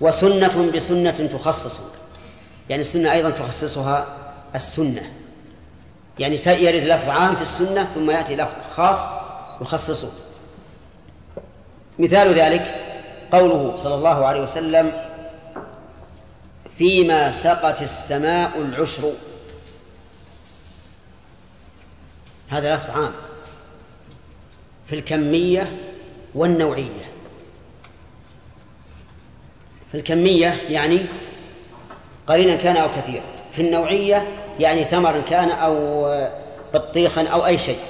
وسنة 0.00 0.70
بسنة 0.74 1.28
تخصص. 1.32 1.80
يعني 2.68 2.82
السنة 2.82 3.12
أيضا 3.12 3.30
تخصصها 3.30 4.06
السنة. 4.54 5.02
يعني 6.18 6.40
يرد 6.46 6.82
لفظ 6.82 7.08
عام 7.08 7.36
في 7.36 7.42
السنة 7.42 7.84
ثم 7.84 8.10
يأتي 8.10 8.36
لفظ 8.36 8.56
خاص 8.74 9.04
يخصصه. 9.60 10.10
مثال 11.98 12.34
ذلك 12.34 12.74
قوله 13.32 13.76
صلى 13.76 13.94
الله 13.94 14.26
عليه 14.26 14.40
وسلم 14.42 15.09
فيما 16.80 17.32
سقت 17.32 17.82
السماء 17.82 18.58
العشر. 18.58 19.12
هذا 22.48 22.76
لفظ 22.76 22.90
عام. 22.90 23.12
في 24.86 24.94
الكمية 24.94 25.76
والنوعية. 26.34 27.10
في 29.92 29.98
الكمية 29.98 30.60
يعني 30.68 31.06
قليلا 32.26 32.56
كان 32.56 32.76
أو 32.76 32.88
كثيرا. 32.88 33.24
في 33.52 33.62
النوعية 33.62 34.26
يعني 34.60 34.84
ثمرا 34.84 35.20
كان 35.20 35.50
أو 35.50 36.04
بطيخا 36.74 37.26
أو 37.26 37.46
أي 37.46 37.58
شيء. 37.58 37.80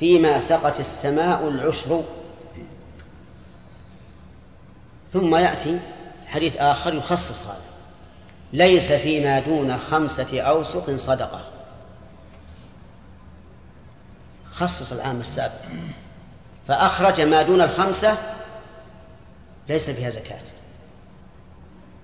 فيما 0.00 0.40
سقت 0.40 0.80
السماء 0.80 1.48
العشر. 1.48 2.04
ثم 5.12 5.36
يأتي 5.36 5.78
حديث 6.26 6.56
آخر 6.56 6.94
يخصص 6.94 7.46
هذا. 7.46 7.67
ليس 8.52 8.92
فيما 8.92 9.38
دون 9.38 9.78
خمسة 9.78 10.40
أوسق 10.40 10.96
صدقة. 10.96 11.44
خصص 14.52 14.92
العام 14.92 15.20
السابق. 15.20 15.54
فأخرج 16.68 17.20
ما 17.20 17.42
دون 17.42 17.60
الخمسة 17.60 18.18
ليس 19.68 19.90
فيها 19.90 20.10
زكاة. 20.10 20.40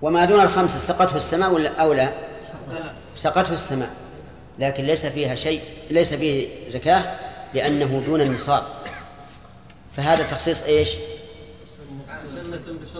وما 0.01 0.25
دون 0.25 0.41
الخمسة 0.41 0.77
سقته 0.77 1.15
السماء 1.15 1.51
ولا 1.51 1.81
أو 1.81 1.93
لا؟ 1.93 2.13
سقته 3.15 3.53
السماء. 3.53 3.89
لكن 4.59 4.83
ليس 4.83 5.05
فيها 5.05 5.35
شيء 5.35 5.61
ليس 5.89 6.13
فيه 6.13 6.47
زكاة 6.69 7.15
لأنه 7.53 8.03
دون 8.05 8.21
النصاب. 8.21 8.63
فهذا 9.95 10.23
تخصيص 10.23 10.63
إيش؟ 10.63 10.89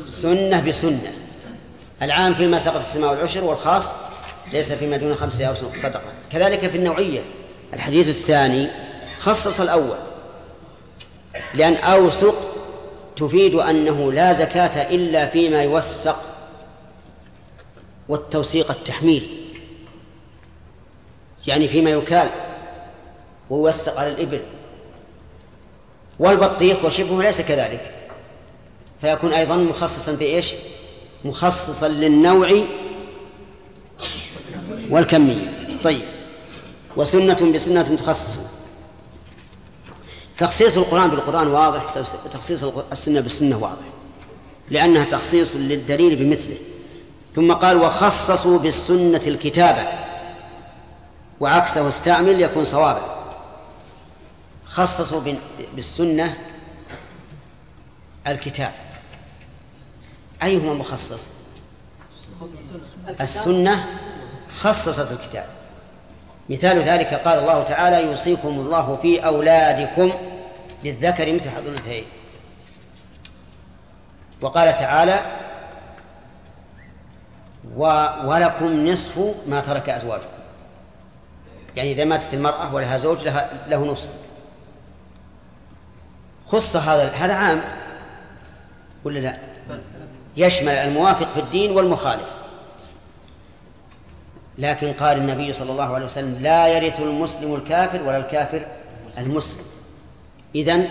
سنة 0.05 0.61
بسنة. 0.67 1.13
العام 2.01 2.35
فيما 2.35 2.59
سقط 2.59 2.79
السماء 2.79 3.11
والعشر 3.11 3.43
والخاص 3.43 3.93
ليس 4.53 4.71
فيما 4.71 4.97
دون 4.97 5.15
خمسة 5.15 5.45
أو 5.45 5.53
صدقة. 5.53 6.01
كذلك 6.31 6.69
في 6.69 6.77
النوعية. 6.77 7.21
الحديث 7.73 8.07
الثاني 8.07 8.69
خصص 9.19 9.59
الأول. 9.59 9.97
لأن 11.53 11.75
أوسق 11.75 12.47
تفيد 13.15 13.55
أنه 13.55 14.11
لا 14.11 14.33
زكاة 14.33 14.95
إلا 14.95 15.27
فيما 15.27 15.63
يوثق 15.63 16.21
والتوثيق 18.09 18.71
التحميل. 18.71 19.51
يعني 21.47 21.67
فيما 21.67 21.89
يكال 21.89 22.29
ويوثق 23.49 23.99
على 23.99 24.09
الإبل. 24.09 24.41
والبطيخ 26.19 26.85
وشبهه 26.85 27.21
ليس 27.21 27.41
كذلك. 27.41 27.91
فيكون 29.01 29.33
أيضا 29.33 29.55
مخصصا 29.55 30.11
بإيش 30.11 30.53
مخصصا 31.25 31.87
للنوع 31.87 32.63
والكمية. 34.89 35.77
طيب. 35.83 36.05
وسنة 36.97 37.51
بسنة 37.53 37.81
تخصص 37.81 38.39
تخصيص 40.37 40.77
القرآن 40.77 41.09
بالقرآن 41.09 41.47
واضح 41.47 41.93
تخصيص 42.31 42.63
السنة 42.91 43.19
بالسنة 43.19 43.57
واضح 43.57 43.85
لأنها 44.69 45.03
تخصيص 45.03 45.55
للدليل 45.55 46.15
بمثله. 46.15 46.57
ثم 47.35 47.53
قال 47.53 47.77
وخصصوا 47.77 48.59
بالسنة 48.59 49.21
الكتابة. 49.27 49.87
وعكسه 51.39 51.89
استعمل 51.89 52.41
يكون 52.41 52.63
صوابا 52.63 53.15
خصصوا 54.65 55.21
بالسنة 55.75 56.37
الكتاب 58.27 58.71
أيهما 60.45 60.73
مخصص؟ 60.73 61.31
السنة 63.21 63.85
خصصت 64.57 65.11
الكتاب. 65.11 65.45
مثال 66.49 66.81
ذلك 66.81 67.13
قال 67.13 67.39
الله 67.39 67.63
تعالى 67.63 68.03
يوصيكم 68.03 68.47
الله 68.47 68.95
في 69.01 69.25
أولادكم 69.25 70.11
للذكر 70.83 71.33
مثل 71.33 71.49
حظ 71.49 71.67
الأنثيين. 71.67 72.05
وقال 74.41 74.73
تعالى 74.73 75.19
ولكم 78.25 78.87
نصف 78.87 79.35
ما 79.47 79.59
ترك 79.61 79.89
أزواجكم. 79.89 80.27
يعني 81.75 81.91
إذا 81.91 82.03
ماتت 82.05 82.33
المرأة 82.33 82.73
ولها 82.73 82.97
زوج 82.97 83.23
لها 83.23 83.49
له 83.67 83.85
نصف. 83.85 84.09
خص 86.47 86.75
هذا 86.75 87.11
هذا 87.11 87.33
عام 87.33 87.61
ولا 89.03 89.19
لا؟ 89.19 89.54
يشمل 90.37 90.69
الموافق 90.69 91.33
في 91.33 91.39
الدين 91.39 91.71
والمخالف. 91.71 92.29
لكن 94.57 94.93
قال 94.93 95.17
النبي 95.17 95.53
صلى 95.53 95.71
الله 95.71 95.95
عليه 95.95 96.05
وسلم 96.05 96.37
لا 96.41 96.67
يرث 96.67 96.99
المسلم 96.99 97.55
الكافر 97.55 98.01
ولا 98.01 98.17
الكافر 98.17 98.67
المسلم. 99.17 99.63
إذن 100.55 100.87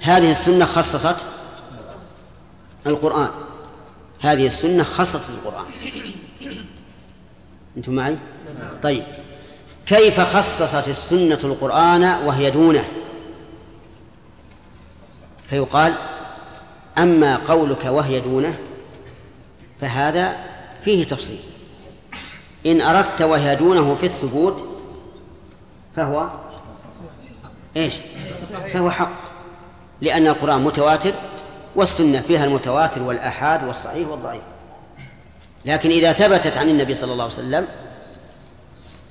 هذه 0.00 0.30
السنة 0.30 0.64
خصصت 0.64 1.26
القرآن. 2.86 3.30
هذه 4.20 4.46
السنة 4.46 4.82
خصصت 4.82 5.30
القرآن. 5.30 5.66
أنتم 7.76 7.92
معي؟ 7.92 8.18
طيب. 8.82 9.04
كيف 9.86 10.20
خصصت 10.20 10.88
السنة 10.88 11.38
القرآن 11.44 12.04
وهي 12.04 12.50
دونه؟ 12.50 12.84
فيقال 15.46 15.94
أما 16.98 17.36
قولك 17.36 17.84
وهي 17.84 18.20
دونه 18.20 18.58
فهذا 19.82 20.36
فيه 20.84 21.04
تفصيل. 21.04 21.40
إن 22.66 22.80
أردت 22.80 23.22
وهي 23.22 23.56
دونه 23.56 23.94
في 23.94 24.06
الثبوت 24.06 24.64
فهو 25.96 26.30
إيش؟ 27.76 27.94
فهو 28.72 28.90
حق 28.90 29.12
لأن 30.00 30.26
القرآن 30.26 30.60
متواتر 30.60 31.14
والسنة 31.76 32.20
فيها 32.20 32.44
المتواتر 32.44 33.02
والآحاد 33.02 33.64
والصحيح 33.64 34.08
والضعيف. 34.08 34.42
لكن 35.64 35.90
إذا 35.90 36.12
ثبتت 36.12 36.56
عن 36.56 36.68
النبي 36.68 36.94
صلى 36.94 37.12
الله 37.12 37.24
عليه 37.24 37.34
وسلم 37.34 37.68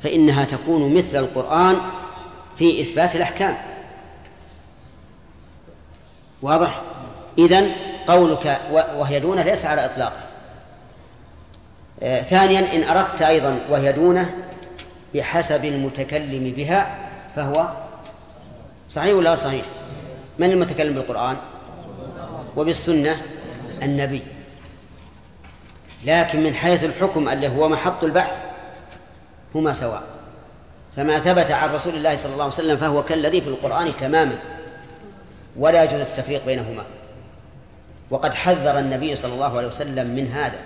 فإنها 0.03 0.45
تكون 0.45 0.95
مثل 0.95 1.17
القرآن 1.17 1.77
في 2.57 2.81
إثبات 2.81 3.15
الأحكام. 3.15 3.57
واضح؟ 6.41 6.81
إذن 7.37 7.71
قولك 8.07 8.61
وهي 8.71 9.19
دونة 9.19 9.43
ليس 9.43 9.65
على 9.65 9.85
إطلاقه 9.85 10.30
ثانيا 12.01 12.75
إن 12.75 12.83
أردت 12.83 13.21
أيضا 13.21 13.59
وهي 13.69 13.91
دونه 13.91 14.33
بحسب 15.13 15.65
المتكلم 15.65 16.53
بها 16.57 16.95
فهو 17.35 17.69
صحيح 18.89 19.15
ولا 19.15 19.35
صحيح؟ 19.35 19.65
من 20.39 20.51
المتكلم 20.51 20.93
بالقرآن؟ 20.93 21.37
وبالسنة 22.57 23.21
النبي. 23.83 24.21
لكن 26.05 26.43
من 26.43 26.53
حيث 26.53 26.83
الحكم 26.83 27.29
اللي 27.29 27.47
هو 27.47 27.69
محط 27.69 28.03
البحث 28.03 28.43
هما 29.55 29.73
سواء. 29.73 30.03
فما 30.95 31.19
ثبت 31.19 31.51
عن 31.51 31.69
رسول 31.69 31.95
الله 31.95 32.15
صلى 32.15 32.33
الله 32.33 32.43
عليه 32.43 32.53
وسلم 32.53 32.77
فهو 32.77 33.03
كالذي 33.03 33.41
في 33.41 33.47
القرآن 33.47 33.97
تماما 33.97 34.35
ولا 35.57 35.83
يجوز 35.83 36.01
التفريق 36.01 36.45
بينهما. 36.45 36.83
وقد 38.09 38.33
حذر 38.33 38.79
النبي 38.79 39.15
صلى 39.15 39.33
الله 39.33 39.57
عليه 39.57 39.67
وسلم 39.67 40.07
من 40.07 40.27
هذا. 40.27 40.59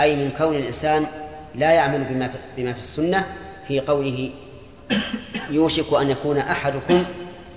أي 0.00 0.16
من 0.16 0.30
كون 0.38 0.56
الإنسان 0.56 1.06
لا 1.54 1.70
يعمل 1.70 2.04
بما 2.04 2.28
في, 2.28 2.38
بما 2.56 2.72
في 2.72 2.78
السنة 2.78 3.36
في 3.68 3.80
قوله 3.80 4.30
يوشك 5.50 5.94
أن 5.94 6.10
يكون 6.10 6.38
أحدكم 6.38 7.04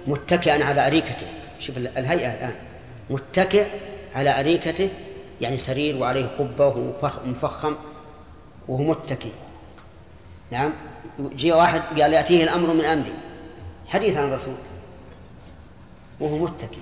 متكئا 0.08 0.64
على 0.64 0.88
أريكته. 0.88 1.28
شوف 1.60 1.78
الهيئة 1.78 2.34
الآن. 2.34 2.56
متكئ 3.10 3.66
على 4.16 4.40
أريكته 4.40 4.90
يعني 5.42 5.58
سرير 5.58 5.98
وعليه 5.98 6.26
قبة 6.40 6.68
وهو 6.68 6.92
مفخم 7.26 7.76
وهو 8.68 8.84
متكئ. 8.84 9.30
نعم؟ 10.52 10.74
جاء 11.20 11.58
واحد 11.58 11.82
قال 12.02 12.14
يأتيه 12.14 12.44
الأمر 12.44 12.74
من 12.74 12.86
أمري 12.86 13.14
حديث 13.88 14.18
عن 14.18 14.28
الرسول. 14.28 14.56
وهو 16.20 16.38
متكئ. 16.38 16.80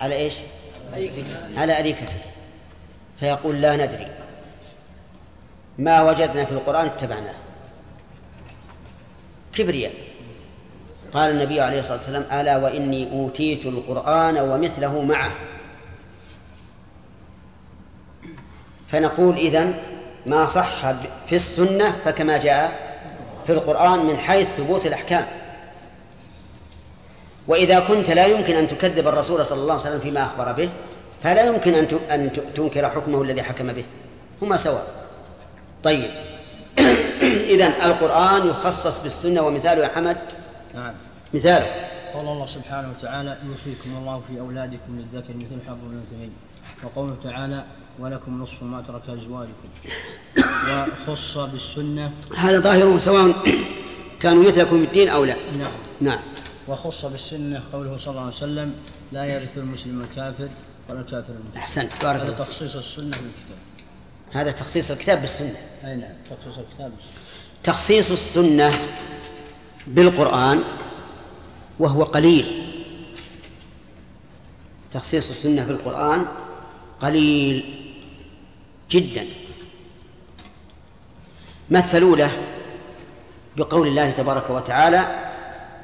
على 0.00 0.14
إيش؟ 0.14 0.34
على 1.56 1.78
أريكته. 1.78 2.18
فيقول 3.20 3.60
لا 3.60 3.76
ندري. 3.76 4.06
ما 5.78 6.02
وجدنا 6.02 6.44
في 6.44 6.52
القرآن 6.52 6.86
اتبعناه. 6.86 7.34
كبرياء. 9.54 9.92
قال 11.12 11.30
النبي 11.30 11.60
عليه 11.60 11.80
الصلاة 11.80 11.96
والسلام 11.96 12.40
ألا 12.40 12.56
وإني 12.56 13.12
أوتيت 13.12 13.66
القرآن 13.66 14.38
ومثله 14.38 15.02
معه. 15.02 15.32
فنقول 18.88 19.36
إذن 19.36 19.74
ما 20.26 20.46
صح 20.46 20.90
في 21.26 21.32
السنة 21.32 21.92
فكما 21.92 22.38
جاء 22.38 22.94
في 23.46 23.52
القرآن 23.52 24.06
من 24.06 24.16
حيث 24.16 24.48
ثبوت 24.48 24.86
الأحكام. 24.86 25.26
وإذا 27.48 27.80
كنت 27.80 28.10
لا 28.10 28.26
يمكن 28.26 28.56
أن 28.56 28.68
تكذب 28.68 29.08
الرسول 29.08 29.46
صلى 29.46 29.60
الله 29.60 29.72
عليه 29.72 29.82
وسلم 29.82 30.00
فيما 30.00 30.24
أخبر 30.24 30.52
به. 30.52 30.70
فلا 31.24 31.44
يمكن 31.46 31.74
أن 31.74 31.86
أن 32.10 32.32
تنكر 32.54 32.90
حكمه 32.90 33.22
الذي 33.22 33.42
حكم 33.42 33.72
به. 33.72 33.84
هما 34.42 34.56
سواء. 34.56 34.86
طيب. 35.84 36.10
إذن 37.54 37.62
القرآن 37.62 38.48
يخصص 38.48 39.02
بالسنة 39.02 39.42
ومثاله 39.42 39.82
يا 39.82 39.88
حمد؟ 39.88 40.16
نعم. 40.74 40.94
مثاله. 41.34 41.66
قال 42.14 42.28
الله 42.28 42.46
سبحانه 42.46 42.90
وتعالى 42.98 43.38
يوصيكم 43.46 43.96
الله 43.96 44.22
في 44.28 44.40
أولادكم 44.40 44.98
للذكر 44.98 45.34
مثل 45.36 45.66
حظ 45.66 45.76
الأنثيين 45.90 46.32
وقوله 46.84 47.16
تعالى 47.24 47.64
ولكم 47.98 48.42
نصف 48.42 48.62
ما 48.62 48.80
ترك 48.80 49.02
أزواجكم 49.08 49.68
وخص 51.08 51.38
بالسنة. 51.38 52.12
هذا 52.36 52.60
ظاهر 52.60 52.98
سواء 52.98 53.34
كانوا 54.22 54.44
مثلكم 54.44 54.76
الدين 54.76 55.08
أو 55.08 55.24
لا. 55.24 55.36
نعم. 55.58 55.72
نعم. 56.00 56.20
وخص 56.68 57.04
بالسنة 57.04 57.62
قوله 57.72 57.96
صلى 57.96 58.10
الله 58.10 58.20
عليه 58.20 58.36
وسلم 58.36 58.74
لا 59.12 59.24
يرث 59.24 59.58
المسلم 59.58 60.00
الكافر 60.00 60.48
ولا 60.88 61.00
المسلم 61.00 61.40
أحسنت. 61.56 62.04
بارك 62.04 62.20
هذا 62.20 62.32
تخصيص 62.32 62.76
السنة 62.76 63.04
بالكتاب 63.10 63.58
هذا 64.32 64.50
تخصيص 64.50 64.90
الكتاب 64.90 65.20
بالسنة. 65.20 65.56
أي 65.84 65.96
نعم 65.96 66.10
تخصيص 66.30 66.58
الكتاب 66.58 66.90
بالسنة. 66.90 67.22
تخصيص 67.62 68.10
السنة 68.10 68.72
بالقرآن 69.86 70.62
وهو 71.78 72.02
قليل. 72.02 72.70
تخصيص 74.92 75.30
السنة 75.30 75.64
بالقرآن 75.64 76.26
قليل 77.02 77.80
جدا. 78.90 79.26
مثلوا 81.70 82.16
له 82.16 82.30
بقول 83.56 83.88
الله 83.88 84.10
تبارك 84.10 84.50
وتعالى 84.50 85.30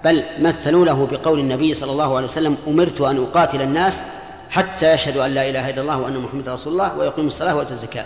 بل 0.04 0.24
مثلوا 0.38 0.84
له 0.84 1.06
بقول 1.06 1.40
النبي 1.40 1.74
صلى 1.74 1.92
الله 1.92 2.16
عليه 2.16 2.26
وسلم 2.26 2.56
أمرت 2.66 3.00
أن 3.00 3.16
أقاتل 3.16 3.62
الناس 3.62 4.02
حتى 4.50 4.92
يشهدوا 4.92 5.26
أن 5.26 5.30
لا 5.30 5.50
إله 5.50 5.70
إلا 5.70 5.80
الله 5.80 6.00
وأن 6.00 6.16
محمد 6.16 6.48
رسول 6.48 6.72
الله 6.72 6.98
ويقيموا 6.98 7.28
الصلاة 7.28 7.56
ويؤتوا 7.56 7.72
الزكاة. 7.72 8.04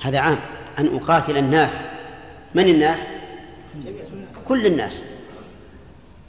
هذا 0.00 0.18
عام. 0.18 0.38
أن 0.78 0.96
أقاتل 0.96 1.36
الناس. 1.36 1.82
من 2.54 2.68
الناس؟ 2.68 3.00
كل 4.48 4.66
الناس. 4.66 5.02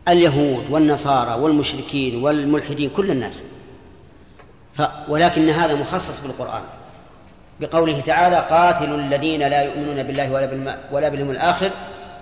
اليهود 0.07 0.69
والنصارى 0.69 1.41
والمشركين 1.41 2.23
والملحدين 2.23 2.89
كل 2.89 3.11
الناس. 3.11 3.43
ف 4.73 4.81
ولكن 5.07 5.49
هذا 5.49 5.75
مخصص 5.75 6.19
بالقرآن. 6.19 6.63
بقوله 7.59 7.99
تعالى 7.99 8.35
قاتلوا 8.35 8.97
الذين 8.97 9.39
لا 9.39 9.63
يؤمنون 9.63 10.03
بالله 10.03 10.31
ولا. 10.31 10.77
ولا 10.91 11.09
باليوم 11.09 11.31
الآخر 11.31 11.71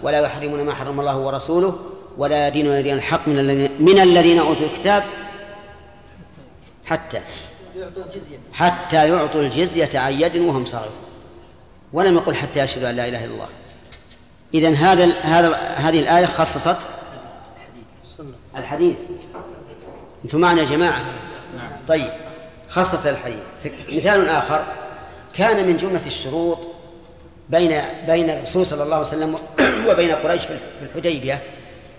ولا 0.04 0.20
يحرمون 0.20 0.64
ما 0.64 0.74
حرم 0.74 1.00
الله 1.00 1.18
ورسوله 1.18 1.80
ولا 2.18 2.48
يدينون 2.48 2.84
دين 2.84 2.94
الحق 2.94 3.28
من 3.28 3.40
الذين 3.40 3.72
من 3.80 4.00
الذين 4.00 4.40
أوتوا 4.40 4.66
الكتاب 4.66 5.04
حتى 6.86 7.22
حتى 8.54 9.10
يعطوا 9.10 9.42
الجزية 9.42 10.00
عن 10.00 10.14
يد 10.14 10.38
وهم 10.38 10.66
صاغرون. 10.66 10.96
ولم 11.94 12.16
يقل 12.16 12.36
حتى 12.36 12.60
يشهدوا 12.60 12.90
أن 12.90 12.96
لا 12.96 13.08
إله 13.08 13.26
إلا 13.26 13.34
الله. 13.34 13.48
إذن 14.54 14.76
هذا 14.76 15.06
هذا 15.22 15.56
هذه 15.56 16.00
الآية 16.00 16.26
خصصت 16.26 16.78
الحديث. 18.56 18.96
أنتم 20.26 20.40
معنا 20.40 20.62
يا 20.62 20.66
جماعة؟ 20.66 21.06
طيب 21.88 22.12
خصصت 22.70 23.08
الحديث. 23.08 23.68
مثال 23.90 24.30
آخر. 24.30 24.66
كان 25.34 25.68
من 25.68 25.78
جملة 25.78 26.06
الشروط 26.06 26.60
بين 27.50 27.82
بين 28.08 28.30
الرسول 28.30 28.66
صلى 28.66 28.84
الله 28.84 28.96
عليه 28.96 29.08
وسلم 29.08 29.36
وبين 29.90 30.12
قريش 30.12 30.46
في 30.46 30.58
الحديبية 30.82 31.44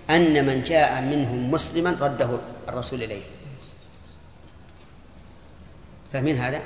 أن 0.09 0.45
من 0.45 0.63
جاء 0.63 1.01
منهم 1.01 1.51
مسلما 1.51 1.95
رده 2.01 2.29
الرسول 2.69 3.03
إليه. 3.03 3.21
فاهمين 6.13 6.37
هذا؟ 6.37 6.61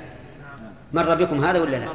مر 0.94 1.16
بكم 1.16 1.46
هذا 1.46 1.62
ولا 1.62 1.78
لا؟ 1.78 1.88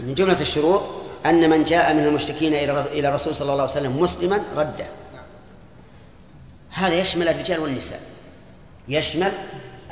من 0.00 0.14
جملة 0.14 0.40
الشروط 0.40 0.82
أن 1.26 1.50
من 1.50 1.64
جاء 1.64 1.94
من 1.94 2.04
المشركين 2.04 2.54
إلى 2.54 3.08
الرسول 3.08 3.34
صلى 3.34 3.52
الله 3.52 3.62
عليه 3.62 3.72
وسلم 3.72 4.00
مسلما 4.00 4.40
رده. 4.56 4.86
هذا 6.70 6.94
يشمل 6.94 7.28
الرجال 7.28 7.60
والنساء. 7.60 8.00
يشمل 8.88 9.32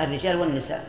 الرجال 0.00 0.37
والنساء. 0.37 0.85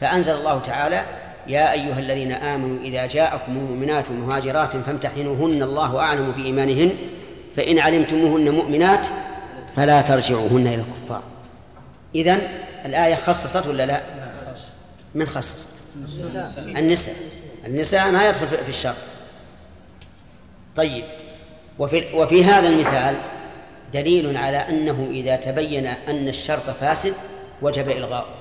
فأنزل 0.00 0.34
الله 0.34 0.58
تعالى 0.58 1.04
يا 1.46 1.72
أيها 1.72 1.98
الذين 1.98 2.32
آمنوا 2.32 2.78
إذا 2.78 3.06
جاءكم 3.06 3.52
المؤمنات 3.52 4.10
مهاجرات 4.10 4.76
فامتحنوهن 4.76 5.62
الله 5.62 6.00
أعلم 6.00 6.30
بإيمانهن. 6.32 6.96
فإن 7.56 7.78
علمتموهن 7.78 8.50
مؤمنات 8.50 9.06
فلا 9.76 10.02
ترجعوهن 10.02 10.66
إلى 10.66 10.74
الكفار. 10.74 11.22
إذن 12.14 12.48
الآية 12.84 13.14
خصصت 13.14 13.66
ولا 13.66 13.86
لا؟ 13.86 14.02
من 15.14 15.26
خصصت؟ 15.26 15.68
النساء. 16.76 17.14
النساء 17.66 18.10
ما 18.10 18.28
يدخل 18.28 18.46
في 18.46 18.68
الشرط 18.68 18.96
طيب 20.76 21.04
وفي, 21.78 22.14
وفي 22.14 22.44
هذا 22.44 22.68
المثال 22.68 23.18
دليل 23.92 24.36
على 24.36 24.56
أنه 24.56 25.08
إذا 25.10 25.36
تبين 25.36 25.86
أن 25.86 26.28
الشرط 26.28 26.70
فاسد 26.70 27.14
وجب 27.62 27.90
إلغاؤه. 27.90 28.34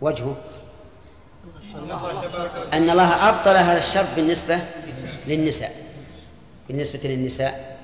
وجهه؟ 0.00 0.36
أن 2.72 2.90
الله 2.90 3.28
أبطل 3.28 3.50
هذا 3.50 3.78
الشرط 3.78 4.06
بالنسبة 4.16 4.60
للنساء 5.26 5.72
بالنسبة 6.68 7.00
للنساء. 7.04 7.78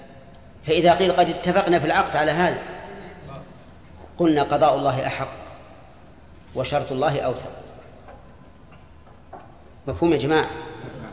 فإذا 0.67 0.95
قيل 0.95 1.13
قد 1.13 1.29
اتفقنا 1.31 1.79
في 1.79 1.87
العقد 1.87 2.17
على 2.17 2.31
هذا 2.31 2.59
قلنا 4.19 4.43
قضاء 4.43 4.75
الله 4.75 5.07
أحق 5.07 5.33
وشرط 6.55 6.93
الله 6.93 7.21
أوثق. 7.21 7.51
مفهوم 9.87 10.13
يا 10.13 10.19
جماعة؟ 10.19 10.51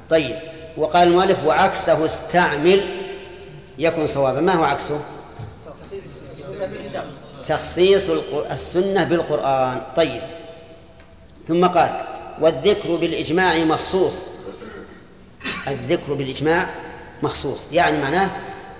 طيب. 0.09 0.39
وقال 0.77 1.07
المؤلف 1.07 1.43
وعكسه 1.43 2.05
استعمل 2.05 2.81
يكون 3.77 4.07
صوابا. 4.07 4.41
ما 4.41 4.53
هو 4.53 4.63
عكسه؟ 4.63 5.01
تخصيص 7.45 8.09
السنة 8.51 9.03
بالقرآن. 9.03 9.81
طيب. 9.95 10.21
ثم 11.47 11.67
قال 11.67 12.14
والذكر 12.41 12.95
بالإجماع 12.95 13.57
مخصوص. 13.57 14.21
الذكر 15.67 16.13
بالإجماع 16.13 16.69
مخصوص. 17.23 17.63
يعني 17.71 17.97
معناه 17.97 18.29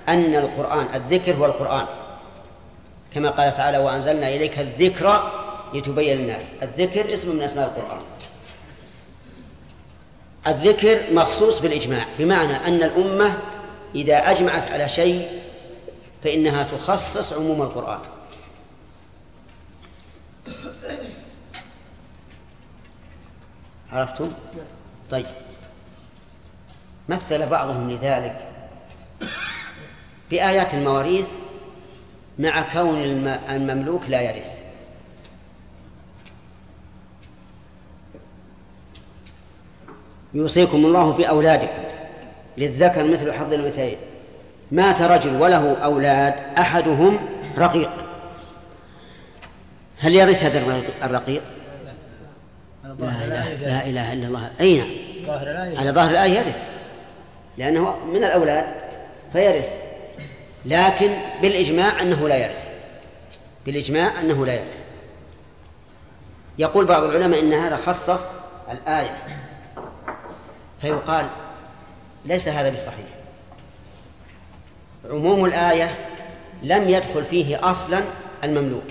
أن 0.08 0.34
القرآن 0.34 0.86
الذكر 0.94 1.34
هو 1.34 1.44
القرآن. 1.44 1.86
كما 3.14 3.30
قال 3.30 3.56
تعالى 3.56 3.78
وأنزلنا 3.78 4.28
إليك 4.28 4.58
الذكر 4.58 5.32
لتبين 5.74 6.16
للناس. 6.18 6.50
الذكر 6.62 7.14
اسم 7.14 7.36
من 7.36 7.42
أسماء 7.42 7.66
القرآن. 7.66 8.02
الذكر 10.46 11.12
مخصوص 11.12 11.58
بالإجماع 11.58 12.04
بمعنى 12.18 12.56
أن 12.56 12.82
الأمة 12.82 13.38
إذا 13.94 14.30
أجمعت 14.30 14.70
على 14.70 14.88
شيء 14.88 15.28
فإنها 16.24 16.62
تخصص 16.62 17.32
عموم 17.32 17.62
القرآن. 17.62 18.00
عرفتم؟ 23.92 24.32
طيب. 25.10 25.26
مثل 27.08 27.46
بعضهم 27.46 27.90
لذلك 27.90 28.48
بآيات 30.30 30.74
المواريث 30.74 31.26
مع 32.38 32.62
كون 32.72 33.02
المملوك 33.50 34.02
لا 34.08 34.20
يرث. 34.20 34.56
يوصيكم 40.34 40.76
الله 40.76 41.12
في 41.12 41.28
أولادكم 41.28 41.82
للذكر 42.58 43.04
مثل 43.04 43.32
حظ 43.32 43.52
الأنثيين 43.52 43.98
مات 44.72 45.02
رجل 45.02 45.36
وله 45.42 45.78
أولاد 45.78 46.34
أحدهم 46.58 47.18
رقيق. 47.58 47.90
هل 49.98 50.14
يرث 50.14 50.44
هذا 50.44 50.82
الرقيق؟ 51.04 51.42
لا 52.98 53.24
إله, 53.24 53.54
لا 53.54 53.86
إله 53.86 54.12
إلا 54.12 54.26
الله. 54.26 54.50
أي 54.60 54.78
نعم. 54.78 55.78
على 55.78 55.90
ظاهر 55.90 56.10
الآية 56.10 56.38
يرث. 56.38 56.62
لأنه 57.58 57.96
من 58.06 58.24
الأولاد 58.24 58.66
فيرث. 59.32 59.68
لكن 60.64 61.16
بالإجماع 61.42 62.00
أنه 62.00 62.28
لا 62.28 62.36
يرث. 62.36 62.68
بالإجماع 63.66 64.20
أنه 64.20 64.46
لا 64.46 64.54
يرث. 64.54 64.84
يقول 66.58 66.84
بعض 66.84 67.04
العلماء 67.04 67.40
إن 67.40 67.52
هذا 67.52 67.76
خصص 67.76 68.24
الآية. 68.70 69.16
فيقال 70.80 71.28
ليس 72.24 72.48
هذا 72.48 72.70
بصحيح. 72.70 73.06
عموم 75.10 75.44
الآية 75.44 76.08
لم 76.62 76.88
يدخل 76.88 77.24
فيه 77.24 77.70
أصلا 77.70 78.02
المملوك. 78.44 78.84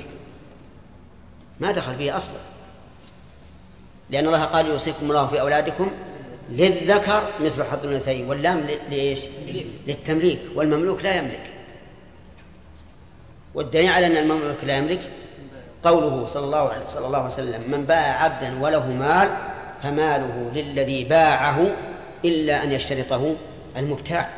ما 1.60 1.72
دخل 1.72 1.96
فيه 1.96 2.18
أصلا. 2.18 2.55
لأن 4.10 4.26
الله 4.28 4.44
قال 4.44 4.68
يوصيكم 4.68 5.10
الله 5.10 5.28
في 5.28 5.41
أولادكم 5.41 5.91
للذكر 6.52 7.24
مثل 7.41 7.63
حظ 7.63 7.86
الأنثيين 7.86 8.28
واللام 8.30 8.65
لإيش؟ 8.89 9.20
للتمليك. 9.88 10.39
والمملوك 10.56 11.04
لا 11.04 11.15
يملك. 11.15 11.50
والدليل 13.54 13.89
على 13.89 14.06
أن 14.08 14.18
المملوك 14.18 14.63
لا 14.63 14.78
يملك 14.78 15.02
قوله 15.84 16.26
صلى 16.26 16.46
الله 16.46 16.70
عليه 16.70 16.88
صلى 16.88 17.08
الله 17.08 17.18
عليه 17.18 17.34
وسلم 17.34 17.72
من 17.72 17.86
باع 17.86 18.24
عبدا 18.24 18.62
وله 18.62 18.91
مال 18.91 19.30
فماله 19.84 20.52
للذي 20.56 21.04
باعه 21.04 21.76
إلا 22.26 22.63
أن 22.63 22.72
يشترطه 22.72 23.36
المبتاع. 23.78 24.30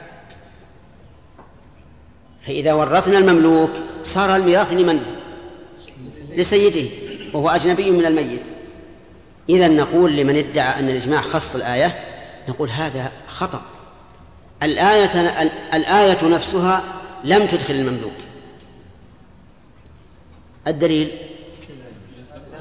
فإذا 2.42 2.74
ورثنا 2.74 3.18
المملوك 3.18 3.72
صار 4.04 4.36
الميراث 4.36 4.74
لمن؟ 4.74 5.00
لسيده 6.36 6.90
وهو 7.34 7.50
أجنبي 7.50 7.92
من 7.92 8.06
الميت. 8.06 8.57
إذا 9.50 9.68
نقول 9.68 10.18
لمن 10.18 10.38
ادعى 10.38 10.80
أن 10.80 10.90
الإجماع 10.90 11.22
خص 11.22 11.56
الآية 11.56 12.00
نقول 12.50 12.70
هذا 12.70 13.12
خطأ. 13.28 13.62
الآية 14.64 15.22
الآية 15.74 16.28
نفسها 16.28 16.84
لم 17.24 17.46
تدخل 17.46 17.74
المملوك. 17.74 18.14
الدليل؟ 20.68 21.12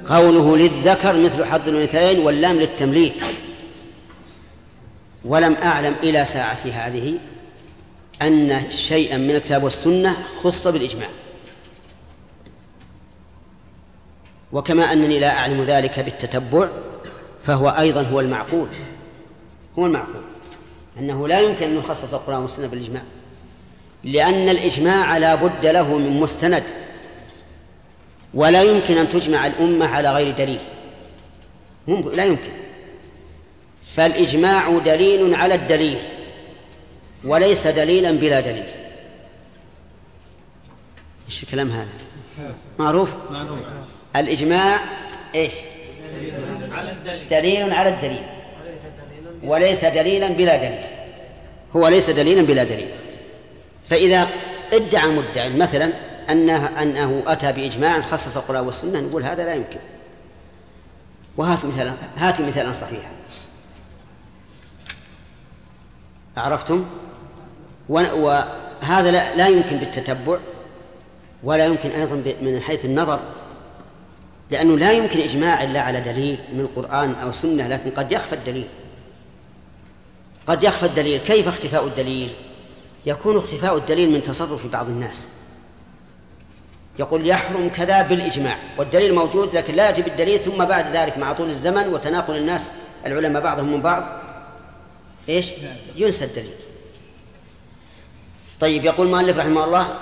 قوله 0.07 0.57
للذكر 0.57 1.17
مثل 1.17 1.45
حظ 1.45 1.69
الأنثيين 1.69 2.19
واللام 2.19 2.57
للتمليك. 2.57 3.25
ولم 5.25 5.55
أعلم 5.55 5.95
إلى 6.03 6.25
ساعتي 6.25 6.73
هذه 6.73 7.19
أن 8.23 8.71
شيئا 8.71 9.17
من 9.17 9.31
الكتاب 9.31 9.65
والسنة 9.65 10.17
خص 10.43 10.67
بالإجماع. 10.67 11.09
وكما 14.53 14.93
أنني 14.93 15.19
لا 15.19 15.39
أعلم 15.39 15.63
ذلك 15.63 16.01
بالتتبع 16.01 16.69
فهو 17.43 17.69
أيضا 17.69 18.03
هو 18.03 18.21
المعقول. 18.21 18.69
هو 19.79 19.87
المعقول. 19.87 20.23
أنه 20.99 21.29
لا 21.29 21.41
يمكن 21.41 21.67
أن 21.67 21.77
يخصص 21.77 22.15
القرآن 22.15 22.43
والسنة 22.43 22.67
بالإجماع 22.67 23.03
لأن 24.05 24.49
الإجماع 24.49 25.19
لا 25.19 25.35
بد 25.35 25.67
له 25.67 25.99
من 25.99 26.21
مستند 26.21 26.63
ولا 28.35 28.63
يمكن 28.63 28.97
أن 28.99 29.09
تجمع 29.09 29.47
الأمة 29.47 29.87
على 29.87 30.11
غير 30.11 30.35
دليل. 30.35 30.61
لا 32.15 32.25
يمكن. 32.25 32.53
فالإجماع 33.85 34.79
دليل 34.79 35.35
على 35.35 35.55
الدليل 35.55 35.99
وليس 37.25 37.67
دليلا 37.67 38.11
بلا 38.11 38.41
دليل. 38.41 38.67
إيش 41.27 41.43
الكلام 41.43 41.71
هذا. 41.71 41.89
معروف؟ 42.79 43.15
معروف. 43.31 43.59
الإجماع 44.21 44.81
إيش؟ 45.35 45.53
دليل 47.31 47.73
على 47.73 47.89
الدليل. 47.89 48.23
وليس 49.45 49.85
دليلا 49.85 50.29
بلا 50.29 50.57
دليل. 50.57 50.85
هو 51.77 51.89
ليس 51.89 52.11
دليلا 52.11 52.43
بلا 52.43 52.65
دليل. 52.65 52.89
فإذا 53.87 54.29
ادعى 54.73 55.09
مدعي 55.09 55.51
مثلا 55.51 55.93
أنه, 56.31 56.83
أنه 56.83 57.23
أتى 57.27 57.53
بإجماع 57.53 58.01
خصص 58.01 58.37
القرآن 58.37 58.67
والسنة 58.67 59.01
نقول 59.01 59.23
هذا 59.23 59.45
لا 59.45 59.55
يمكن. 59.55 59.79
وهات 61.37 61.65
مثالا 61.65 61.93
هات 62.17 62.41
مثالا 62.41 62.73
صحيحا. 62.73 63.11
عرفتم؟ 66.37 66.87
وهذا 67.89 69.11
لا, 69.11 69.35
لا 69.35 69.49
يمكن 69.49 69.77
بالتتبع 69.77 70.39
ولا 71.45 71.65
يمكن 71.65 71.91
أيضا 71.91 72.35
من 72.43 72.61
حيث 72.61 72.85
النظر 72.85 73.21
لأنه 74.51 74.79
لا 74.79 74.93
يمكن 74.93 75.21
إجماع 75.21 75.63
إلا 75.63 75.81
على 75.81 76.01
دليل 76.01 76.39
من 76.53 76.61
القرآن 76.61 77.15
أو 77.15 77.33
سنة 77.33 77.69
لكن 77.69 77.91
قد 77.91 78.13
يخفى 78.13 78.35
الدليل. 78.35 78.69
قد 80.47 80.63
يخفى 80.63 80.87
الدليل. 80.87 81.21
كيف 81.21 81.49
اختفاء 81.49 81.87
الدليل؟ 81.87 82.31
يكون 83.07 83.37
اختفاء 83.37 83.77
الدليل 83.77 84.11
من 84.11 84.23
تصرف 84.23 84.67
بعض 84.67 84.87
الناس. 84.87 85.27
يقول 86.99 87.27
يحرم 87.27 87.69
كذا 87.69 88.03
بالإجماع 88.03 88.57
والدليل 88.79 89.15
موجود 89.15 89.57
لكن 89.57 89.75
لا 89.75 89.91
يجب 89.91 90.07
الدليل 90.07 90.41
ثم 90.41 90.65
بعد 90.65 90.97
ذلك 90.97 91.19
مع 91.19 91.33
طول 91.33 91.51
الزمن 91.51 91.89
وتناقل 91.89 92.37
الناس 92.37 92.71
العلماء 93.07 93.43
بعضهم 93.43 93.73
من 93.73 93.83
بعض. 93.83 94.05
إيش؟ 95.29 95.51
ينسى 95.97 96.25
الدليل. 96.25 96.55
طيب 98.61 98.85
يقول 98.85 99.07
المؤلف 99.07 99.39
رحمه 99.39 99.65
الله 99.65 99.95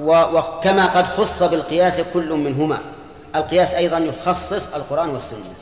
وكما 0.00 0.86
قد 0.86 1.06
خص 1.06 1.42
بالقياس 1.42 2.00
كل 2.00 2.32
منهما. 2.32 2.78
القياس 3.36 3.74
أيضا 3.74 3.98
يخصص 3.98 4.66
القرآن 4.66 5.08
والسنة. 5.08 5.54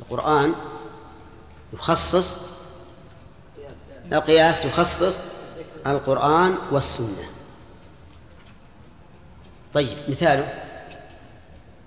القرآن 0.00 0.54
يخصص 1.72 2.36
القياس 4.12 4.64
يخصص 4.64 5.18
القرآن 5.86 6.58
والسنة. 6.70 7.24
طيب 9.74 9.98
مثاله 10.08 10.62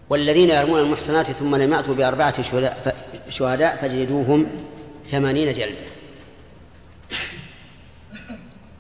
والذين 0.10 0.50
يرمون 0.50 0.80
المحصنات 0.80 1.32
ثم 1.32 1.56
لم 1.56 1.74
يأتوا 1.74 1.94
بأربعة 1.94 2.42
شهداء 3.30 3.78
فاجلدوهم 3.82 4.48
ثمانين 5.06 5.54
جلدة. 5.54 5.86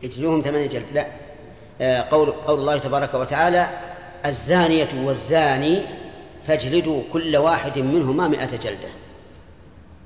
اجلدوهم 0.03 0.41
ثمانين 0.41 0.69
جلدة. 0.69 0.91
لا. 0.91 1.24
قول 1.81 2.31
قول 2.31 2.59
الله 2.59 2.77
تبارك 2.77 3.13
وتعالى 3.13 3.69
الزانية 4.25 4.89
والزاني 5.03 5.81
فاجلدوا 6.47 7.03
كل 7.13 7.37
واحد 7.37 7.79
منهما 7.79 8.27
مئة 8.27 8.55
جلدة. 8.57 8.87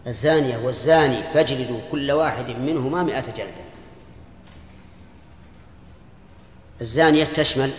الزانية 0.08 0.58
والزاني 0.58 1.24
فاجلدوا 1.34 1.80
كل 1.92 2.12
واحد 2.12 2.50
منهما 2.50 3.04
مئة 3.04 3.26
جلدة. 3.38 3.70
الزانية 6.82 7.26
تشمل؟ 7.26 7.72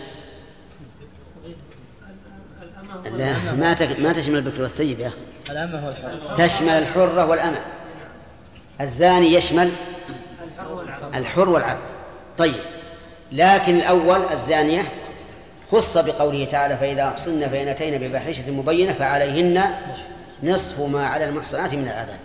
لا 3.05 3.53
ما 3.53 3.76
ما 3.98 4.12
تشمل 4.12 4.37
البكر 4.37 4.62
والثيب 4.62 5.00
يا 5.00 5.09
أخي. 5.09 5.18
تشمل 6.37 6.68
الحرة 6.68 7.26
والأمة. 7.26 7.61
الزاني 8.81 9.35
يشمل 9.35 9.72
الحر 11.14 11.48
والعبد. 11.48 11.81
طيب 12.38 12.61
لكن 13.32 13.76
الأول 13.76 14.20
الزانية 14.32 14.82
خص 15.72 15.98
بقوله 15.98 16.44
تعالى 16.44 16.76
فإذا 16.76 17.08
أحصن 17.08 17.48
فإن 17.48 17.68
أتينا 17.68 17.96
بفاحشة 17.96 18.50
مبينة 18.50 18.92
فعليهن 18.92 19.74
نصف 20.42 20.80
ما 20.80 21.06
على 21.06 21.24
المحصنات 21.24 21.74
من 21.74 21.84
العذاب 21.84 22.18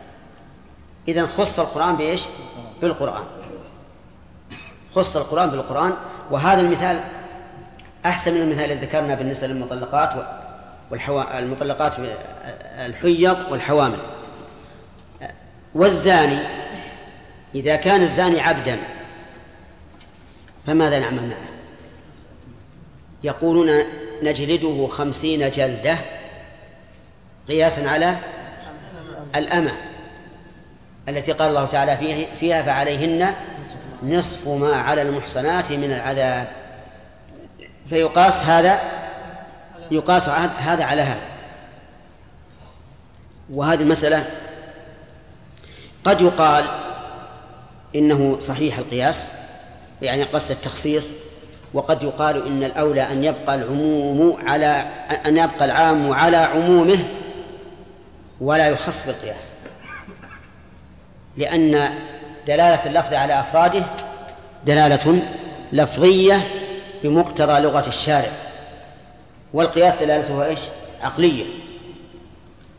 إذا 1.08 1.26
خص 1.26 1.60
القرآن 1.60 1.96
بإيش؟ 1.96 2.22
بالقرآن. 2.82 3.24
خص 4.96 5.18
القرآن 5.18 5.50
بالقرآن. 5.50 5.94
وهذا 6.32 6.62
المثال 6.62 7.00
أحسن 8.06 8.34
من 8.34 8.42
المثال 8.42 8.72
الذي 8.72 8.86
ذكرنا 8.86 9.16
بالنسبة 9.16 9.48
للمطلقات 9.48 10.26
والحوا... 10.92 11.40
المطلقات 11.40 11.96
الحيض 12.86 13.38
والحوامل. 13.52 14.00
والزاني 15.76 16.40
إذا 17.56 17.76
كان 17.76 18.02
الزاني 18.02 18.42
عبدا 18.42 18.80
فماذا 20.68 21.00
نعمل 21.00 21.28
معه؟ 21.28 21.38
يقولون 23.24 23.70
نجلده 24.24 24.88
خمسين 24.88 25.50
جلدة 25.52 25.98
قياسا 27.48 27.90
على 27.90 28.18
الأمة 29.36 29.72
التي 31.10 31.32
قال 31.32 31.50
الله 31.50 31.66
تعالى 31.66 32.26
فيها 32.40 32.62
فعليهن 32.62 33.34
نصف 34.04 34.48
ما 34.48 34.76
على 34.76 35.02
المحصنات 35.02 35.72
من 35.72 35.92
العذاب. 35.92 36.48
فيقاس 37.90 38.44
هذا 38.44 38.80
يقاس 39.92 40.30
هذا 40.30 40.84
على 40.84 41.02
هذا. 41.02 41.28
وهذه 43.50 43.82
المسألة 43.82 44.26
قد 46.04 46.22
يقال 46.22 46.66
إنه 47.96 48.40
صحيح 48.40 48.78
القياس. 48.78 49.28
يعني 50.06 50.24
قصد 50.24 50.52
التخصيص 50.52 51.10
وقد 51.74 52.04
يقال 52.04 52.48
إن 52.48 52.64
الأولى 52.64 53.02
أن 53.02 53.24
يبقى 53.24 53.56
العموم 53.56 54.38
على 54.48 54.86
أن 55.26 55.38
يبقى 55.38 55.66
العام 55.66 56.14
على 56.14 56.38
عمومه 56.38 57.00
ولا 58.42 58.68
يخص 58.68 59.06
بالقياس. 59.06 59.48
لأن 61.38 61.90
دلالة 62.48 62.86
اللفظ 62.86 63.14
على 63.14 63.40
أفراده 63.40 63.84
دلالة 64.66 65.22
لفظية 65.74 66.48
بمقتضى 67.04 67.60
لغة 67.60 67.88
الشارع. 67.88 68.32
والقياس 69.54 69.96
دلالته 69.96 70.46
إيش؟ 70.46 70.60
عقلية. 71.02 71.46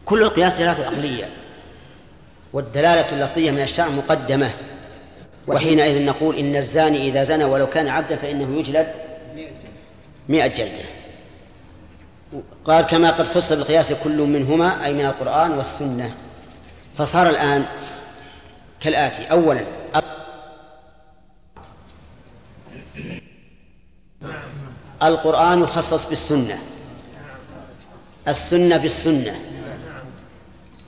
كل 0.05 0.23
القياس 0.23 0.59
دلالته 0.59 0.85
عقلية. 0.87 1.29
والدلالة 2.53 3.13
اللفظية 3.13 3.51
من 3.51 3.61
الشرع 3.61 3.89
مقدمة. 3.89 4.51
وحينئذ 5.47 6.05
نقول 6.05 6.37
إن 6.37 6.57
الزاني 6.57 7.09
إذا 7.09 7.23
زنى 7.23 7.45
ولو 7.45 7.67
كان 7.67 7.89
عبدا 7.89 8.17
فإنه 8.17 8.59
يجلد 8.59 8.95
مئة 10.29 10.47
جلدة. 10.47 10.85
قال 12.65 12.87
كما 12.87 13.11
قد 13.11 13.29
خص 13.29 13.53
بالقياس 13.53 13.93
كل 13.93 14.19
منهما 14.19 14.85
أي 14.85 14.93
من 14.93 15.07
القرآن 15.07 15.53
والسنة. 15.53 16.15
فصار 16.99 17.29
الآن 17.29 17.65
كالآتي. 18.81 19.25
أولا 19.31 19.61
القرآن 25.03 25.63
يخصص 25.63 26.09
بالسنة. 26.09 26.59
السنة 28.29 28.77
بالسنة. 28.77 29.35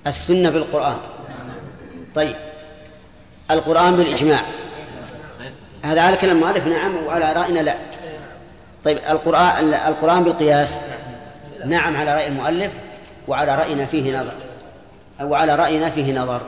السنة 0.06 0.50
بالقرآن. 0.50 0.98
طيب. 2.14 2.47
القرآن 3.50 3.96
بالإجماع. 3.96 4.40
هذا 5.84 6.00
على 6.00 6.16
كلام 6.16 6.36
المؤلف؟ 6.36 6.66
نعم 6.66 6.96
وعلى 6.96 7.32
رأينا 7.32 7.60
لا. 7.60 7.74
طيب 8.84 8.98
القرآن 8.98 9.74
القرآن 9.74 10.24
بالقياس. 10.24 10.80
نعم 11.66 11.96
على 11.96 12.14
رأي 12.14 12.26
المؤلف 12.26 12.72
وعلى 13.28 13.54
رأينا 13.54 13.84
فيه 13.84 14.20
نظر. 14.20 14.34
أو 15.20 15.34
على 15.34 15.56
رأينا 15.56 15.90
فيه 15.90 16.12
نظر. 16.12 16.42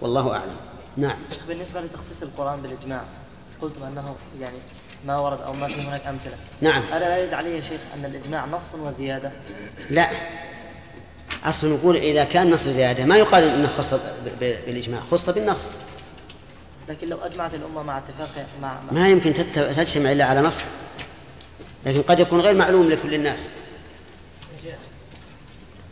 والله 0.00 0.32
أعلم. 0.32 0.56
نعم. 0.96 1.16
بالنسبة 1.48 1.80
لتخصيص 1.80 2.22
القرآن 2.22 2.62
بالإجماع 2.62 3.00
قلتم 3.62 3.84
أنه 3.84 4.14
يعني 4.40 4.58
ما 5.06 5.18
ورد 5.18 5.40
أو 5.40 5.52
ما 5.52 5.66
في 5.66 5.80
هناك 5.80 6.06
أمثلة. 6.06 6.36
نعم. 6.60 6.82
ألا 6.92 6.98
لا 6.98 7.18
يدل 7.18 7.34
عليه 7.34 7.56
يا 7.56 7.60
شيخ 7.60 7.80
أن 7.94 8.04
الإجماع 8.04 8.46
نص 8.46 8.74
وزيادة؟ 8.74 9.30
لا. 9.90 10.08
أصل 11.44 11.72
نقول 11.72 11.96
إذا 11.96 12.24
كان 12.24 12.50
نص 12.50 12.68
زيادة 12.68 13.04
ما 13.04 13.16
يقال 13.16 13.44
أنه 13.44 13.68
خص 13.68 13.94
بالإجماع 14.40 15.00
خص 15.10 15.30
بالنص. 15.30 15.70
لكن 16.88 17.08
لو 17.08 17.18
أجمعت 17.18 17.54
الأمة 17.54 17.82
مع 17.82 17.98
اتفاق 17.98 18.46
مع, 18.62 18.80
مع 18.80 18.92
ما 18.92 19.08
يمكن 19.08 19.34
تجتمع 19.54 20.12
إلا 20.12 20.24
على 20.24 20.40
نص. 20.40 20.62
لكن 21.86 22.02
قد 22.02 22.20
يكون 22.20 22.40
غير 22.40 22.54
معلوم 22.54 22.88
لكل 22.88 23.14
الناس. 23.14 23.48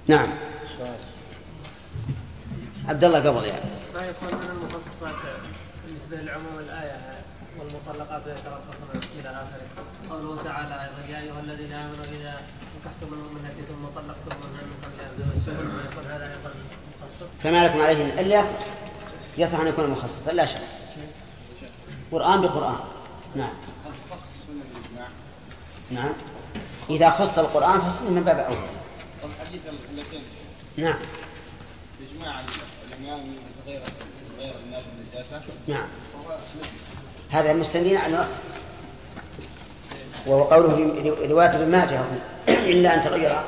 نعم. 0.06 0.28
عبد 2.88 3.04
الله 3.04 3.18
قبل 3.18 3.44
يعني. 3.44 3.70
ما 3.96 4.06
يكون 4.06 4.38
من 4.38 4.50
المخصصات 4.50 5.14
بالنسبة 5.86 6.16
لعموم 6.16 6.58
الآية 6.58 6.98
والمطلقات 7.58 8.22
يتربصن 8.22 9.08
إلى 9.20 9.28
آخره. 9.28 9.84
قوله 10.10 10.42
تعالى 10.42 10.74
أيضا 10.82 11.12
يا 11.12 11.22
أيها 11.22 11.40
الذين 11.40 11.72
آمنوا 11.72 12.04
إذا 12.04 12.40
نكحتم 12.80 13.14
المؤمنات 13.14 13.52
ثم 13.68 13.86
طلقتموهن 13.94 14.52
من 14.52 14.76
قبل 14.84 15.00
أن 15.00 15.34
تمسوهن 15.34 15.70
يكون 15.92 16.04
هذا 16.04 16.24
أيضا 16.24 16.54
مخصص؟ 17.02 17.30
فما 17.42 17.66
لكم 17.66 17.80
عليهن 17.80 18.18
إلا 18.18 18.40
يصح 18.40 18.54
يصح 19.38 19.60
أن 19.60 19.66
يكون 19.66 19.90
مخصصا. 19.90 20.32
لا 20.32 20.46
شك. 20.46 20.79
قرآن 22.12 22.40
بقرآن. 22.40 22.80
نعم. 23.34 23.54
نعم. 25.90 26.12
إذا 26.90 27.10
خص 27.10 27.38
القرآن 27.38 27.80
فالسنة 27.80 28.10
من 28.10 28.22
باب 28.22 28.38
أول. 28.38 28.56
نعم. 30.76 30.98
إجماع 32.12 32.40
الإمام 32.88 33.20
غير 33.66 33.82
غير 34.38 34.54
الناس 34.64 34.84
النجاسة 34.98 35.40
نعم. 35.68 35.88
هذا 37.30 37.52
مستندين 37.52 37.96
على 37.96 38.14
النص 38.14 38.28
وهو 40.26 40.42
قوله 40.42 40.74
في 41.18 41.26
رواية 41.26 41.48
ابن 41.48 41.70
ماجه 41.70 42.00
إلا 42.48 42.94
أن 42.94 43.02
تغير 43.02 43.40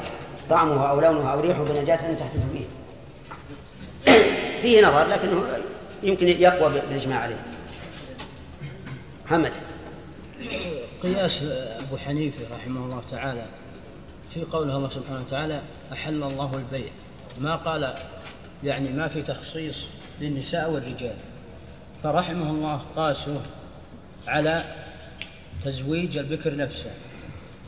طعمه 0.50 0.90
أو 0.90 1.00
لونه 1.00 1.32
أو 1.32 1.40
ريحه 1.40 1.64
بنجاسة 1.64 2.14
تحدث 2.14 2.42
به. 2.52 2.66
فيه 4.62 4.86
نظر 4.86 5.08
لكنه 5.08 5.44
يمكن 6.02 6.28
يقوى 6.28 6.72
بالإجماع 6.72 7.18
عليه. 7.20 7.42
محمد. 9.32 9.52
قياس 11.02 11.42
أبو 11.80 11.96
حنيفة 11.96 12.56
رحمه 12.56 12.84
الله 12.84 13.02
تعالى 13.10 13.44
في 14.28 14.42
قوله 14.42 14.76
الله 14.76 14.88
سبحانه 14.88 15.20
وتعالى 15.20 15.62
أحل 15.92 16.22
الله 16.22 16.54
البيع. 16.54 16.90
ما 17.40 17.56
قال 17.56 17.94
يعني 18.64 18.88
ما 18.88 19.08
في 19.08 19.22
تخصيص 19.22 19.86
للنساء 20.20 20.70
والرجال. 20.70 21.14
فرحمه 22.02 22.50
الله 22.50 22.76
قاسه 22.76 23.40
على 24.26 24.64
تزويج 25.64 26.18
البكر 26.18 26.56
نفسه. 26.56 26.90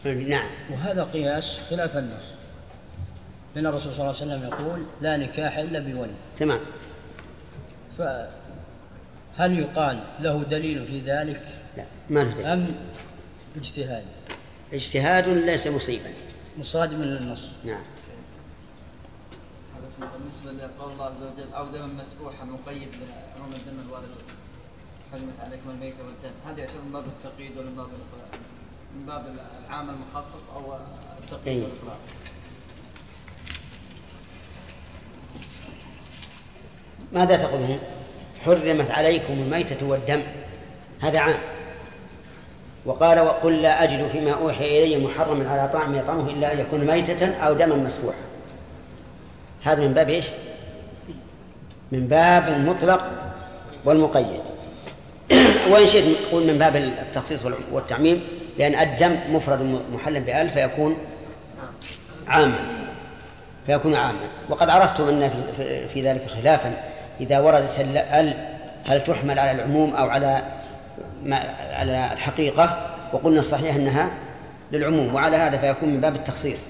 نعم. 0.05 0.51
وهذا 0.71 1.05
قياس 1.05 1.61
خلاف 1.71 1.97
النص. 1.97 2.25
لأن 3.55 3.67
الرسول 3.67 3.93
صلى 3.95 4.11
الله 4.11 4.21
عليه 4.21 4.33
وسلم 4.33 4.49
يقول 4.49 4.87
لا 5.01 5.17
نكاح 5.17 5.59
إلا 5.59 5.79
بولي. 5.79 6.15
تمام. 6.37 6.61
فهل 9.39 9.59
يقال 9.59 10.05
له 10.21 10.43
دليل 10.43 10.87
في 10.87 11.01
ذلك 11.01 11.63
لا 11.77 11.85
ما 12.11 12.21
له 12.21 12.31
دليل. 12.33 12.47
أم 12.47 12.75
اجتهاد؟ 13.57 14.05
اجتهاد 14.73 15.29
ليس 15.29 15.67
مصيبا. 15.67 16.13
مصادم 16.59 17.03
للنص 17.03 17.43
نعم. 17.65 17.83
بالنسبة 20.01 20.53
لقول 20.53 20.93
الله 20.93 21.05
عز 21.05 21.23
وجل 21.23 21.53
أو 21.53 21.67
دما 21.67 21.87
مسفوحا 21.87 22.45
مقيد 22.45 22.89
بعموم 22.91 23.53
الدم 23.53 23.81
الوارد. 23.87 24.09
حرمت 25.13 25.41
عليكم 25.41 25.71
الميت 25.71 25.95
والدم. 25.99 26.35
هذا 26.47 26.61
يعتبر 26.61 26.81
من 26.87 26.93
باب 26.93 27.05
التقييد 27.07 27.59
ولا 27.59 27.67
من 27.67 27.77
باب؟ 27.77 27.89
من 28.97 29.07
باب 29.07 29.37
العام 29.67 29.91
المخصص 29.91 30.49
أو 30.55 30.75
التقييد 31.23 31.59
أي. 31.59 31.63
والاطلاق 31.63 31.99
ماذا 37.13 37.37
تقولون؟ 37.37 37.79
حرمت 38.45 38.91
عليكم 38.91 39.33
الميتة 39.33 39.87
والدم. 39.87 40.23
هذا 41.01 41.19
عام. 41.19 41.37
وقال 42.87 43.21
وقل 43.21 43.63
لا 43.63 43.85
أجد 43.85 44.09
فيما 44.13 44.33
أوحي 44.33 44.85
إلي 44.85 45.05
محرما 45.05 45.51
على 45.51 45.69
طعم 45.69 45.95
يطعمه 45.95 46.31
إلا 46.31 46.53
أن 46.53 46.59
يكون 46.59 46.81
ميتة 46.81 47.35
أو 47.35 47.55
دما 47.55 47.77
مسفوحا 47.77 48.19
هذا 49.65 49.87
من 49.87 49.95
باب 49.95 50.09
إيش؟ 50.09 50.27
من 51.93 52.07
باب 52.07 52.49
المطلق 52.49 53.13
والمقيد. 53.85 54.41
وإن 55.71 55.87
شئت 55.87 56.05
نقول 56.05 56.47
من 56.47 56.59
باب 56.59 56.77
التخصيص 56.77 57.45
والتعميم 57.73 58.23
لأن 58.59 58.75
الدم 58.75 59.17
مفرد 59.31 59.81
محل 59.93 60.21
بأل 60.21 60.49
فيكون 60.49 60.97
عاما. 62.29 62.59
فيكون 63.67 63.95
عاما. 63.95 64.19
وقد 64.49 64.71
عرفتم 64.71 65.09
أن 65.09 65.31
في 65.95 66.03
ذلك 66.03 66.27
خلافا. 66.29 66.94
إذا 67.21 67.41
وردت 67.41 67.81
ال 67.81 68.55
هل 68.87 69.05
تحمل 69.05 69.39
على 69.39 69.51
العموم 69.51 69.95
أو 69.95 70.09
على 70.09 70.43
ما 71.23 71.37
على 71.73 72.13
الحقيقة؟ 72.13 72.95
وقلنا 73.13 73.41
الصحيح 73.41 73.75
أنها 73.75 74.11
للعموم 74.73 75.15
وعلى 75.15 75.37
هذا 75.37 75.59
فيكون 75.59 75.89
من 75.89 76.01
باب 76.01 76.15
التخصيص. 76.15 76.61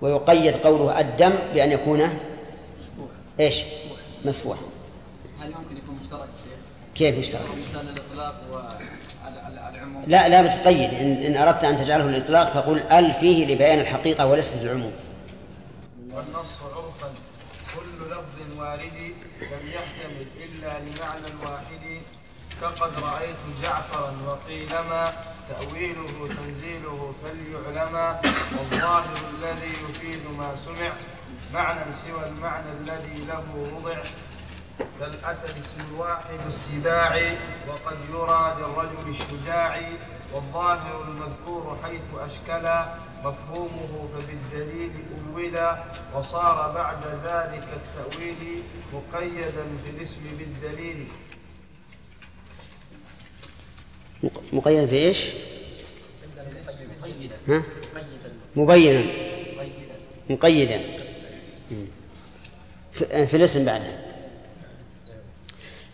ويقيد 0.00 0.56
قوله 0.56 1.00
الدم 1.00 1.32
بأن 1.54 1.72
يكون 1.72 2.18
إيش؟ 3.40 3.62
مسفوح 4.24 4.58
هل 5.40 5.48
ممكن 5.48 5.76
يكون 5.76 5.98
مشترك؟ 6.02 6.28
كيف 6.94 7.16
يشترك؟ 7.16 7.42
مثال 7.70 7.88
الإطلاق 7.88 8.34
والعموم 8.52 10.02
لا 10.06 10.28
لا 10.28 10.42
بتقيد. 10.42 10.94
إن, 10.94 11.12
إن 11.16 11.36
أردت 11.36 11.64
أن 11.64 11.76
تجعله 11.76 12.04
للإطلاق 12.04 12.54
فقل 12.54 12.78
ال 12.78 13.12
فيه 13.12 13.54
لبيان 13.54 13.80
الحقيقة 13.80 14.26
وليست 14.26 14.62
للعموم 14.62 14.92
والنص 16.14 16.60
عرفا 16.62 17.12
كل 18.60 18.66
لفظ 18.66 18.68
وارد 18.68 19.14
لم 19.40 19.70
يحتمل 19.72 20.26
إلا 20.44 20.78
لمعنى 20.78 21.34
واحد 21.44 22.02
كقد 22.60 22.92
رأيت 23.02 23.36
جعفرا 23.62 24.12
وقيلما 24.26 25.12
تأويله 25.48 26.28
تنزيله 26.28 27.14
فليعلما 27.22 28.20
والظاهر 28.58 29.16
الذي 29.34 29.72
يفيد 29.72 30.20
ما 30.38 30.56
سمع 30.56 30.92
معنى 31.54 31.92
سوى 31.92 32.28
المعنى 32.28 32.72
الذي 32.80 33.24
له 33.24 33.44
وضع. 33.76 33.98
كالأسد 35.00 35.58
اسم 35.58 35.76
الواحد 35.90 36.40
السباع 36.48 37.36
وقد 37.68 37.96
يرى 38.12 38.56
للرجل 38.58 39.08
الشجاع 39.08 39.80
والظاهر 40.34 41.02
المذكور 41.08 41.78
حيث 41.84 42.30
أشكلا 42.30 42.94
مفهومه 43.24 44.08
فبالدليل 44.14 44.90
أولا 45.34 45.84
وصار 46.14 46.72
بعد 46.74 46.98
ذلك 47.24 47.64
التأويل 47.76 48.62
مقيدا 48.94 49.64
في 49.84 49.90
الاسم 49.90 50.20
بالدليل 50.38 51.06
مق- 54.22 54.42
مقيدا 54.52 54.86
في 54.86 54.96
إيش؟ 54.96 55.26
ها؟ 57.48 57.62
مبينا 58.56 59.04
مقيدا. 60.30 60.80
في 62.92 63.26
في 63.26 63.36
الاسم 63.36 63.64
بعدها 63.64 64.00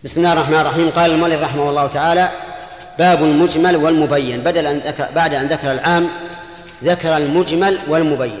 بسم 0.03 0.19
الله 0.19 0.33
الرحمن 0.33 0.55
الرحيم 0.59 0.89
قال 0.89 1.11
المؤلف 1.11 1.41
رحمه 1.41 1.69
الله 1.69 1.87
تعالى 1.87 2.31
باب 2.99 3.23
المجمل 3.23 3.75
والمبين. 3.75 4.41
بدل 4.41 4.67
أن 4.67 4.77
ذكر 4.77 5.07
بعد 5.15 5.33
أن 5.33 5.47
ذكر 5.47 5.71
العام 5.71 6.09
ذكر 6.83 7.17
المجمل 7.17 7.79
والمبين. 7.87 8.39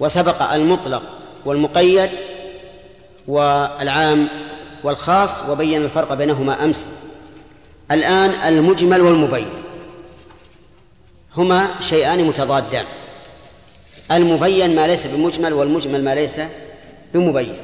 وسبق 0.00 0.52
المطلق 0.52 1.02
والمقيد 1.44 2.10
والعام 3.28 4.28
والخاص 4.84 5.48
وبين 5.48 5.84
الفرق 5.84 6.14
بينهما 6.14 6.64
أمس. 6.64 6.86
الآن 7.90 8.30
المجمل 8.30 9.00
والمبين. 9.00 9.48
هما 11.36 11.68
شيئان 11.80 12.24
متضادان. 12.24 12.84
المبين 14.12 14.76
ما 14.76 14.86
ليس 14.86 15.06
بمجمل 15.06 15.52
والمجمل 15.52 16.04
ما 16.04 16.14
ليس 16.14 16.40
بمبين. 17.14 17.54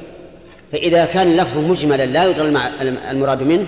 فإذا 0.71 1.05
كان 1.05 1.27
اللفظ 1.27 1.57
مجملا 1.57 2.05
لا 2.05 2.29
يدرى 2.29 2.47
المراد 3.11 3.43
منه 3.43 3.65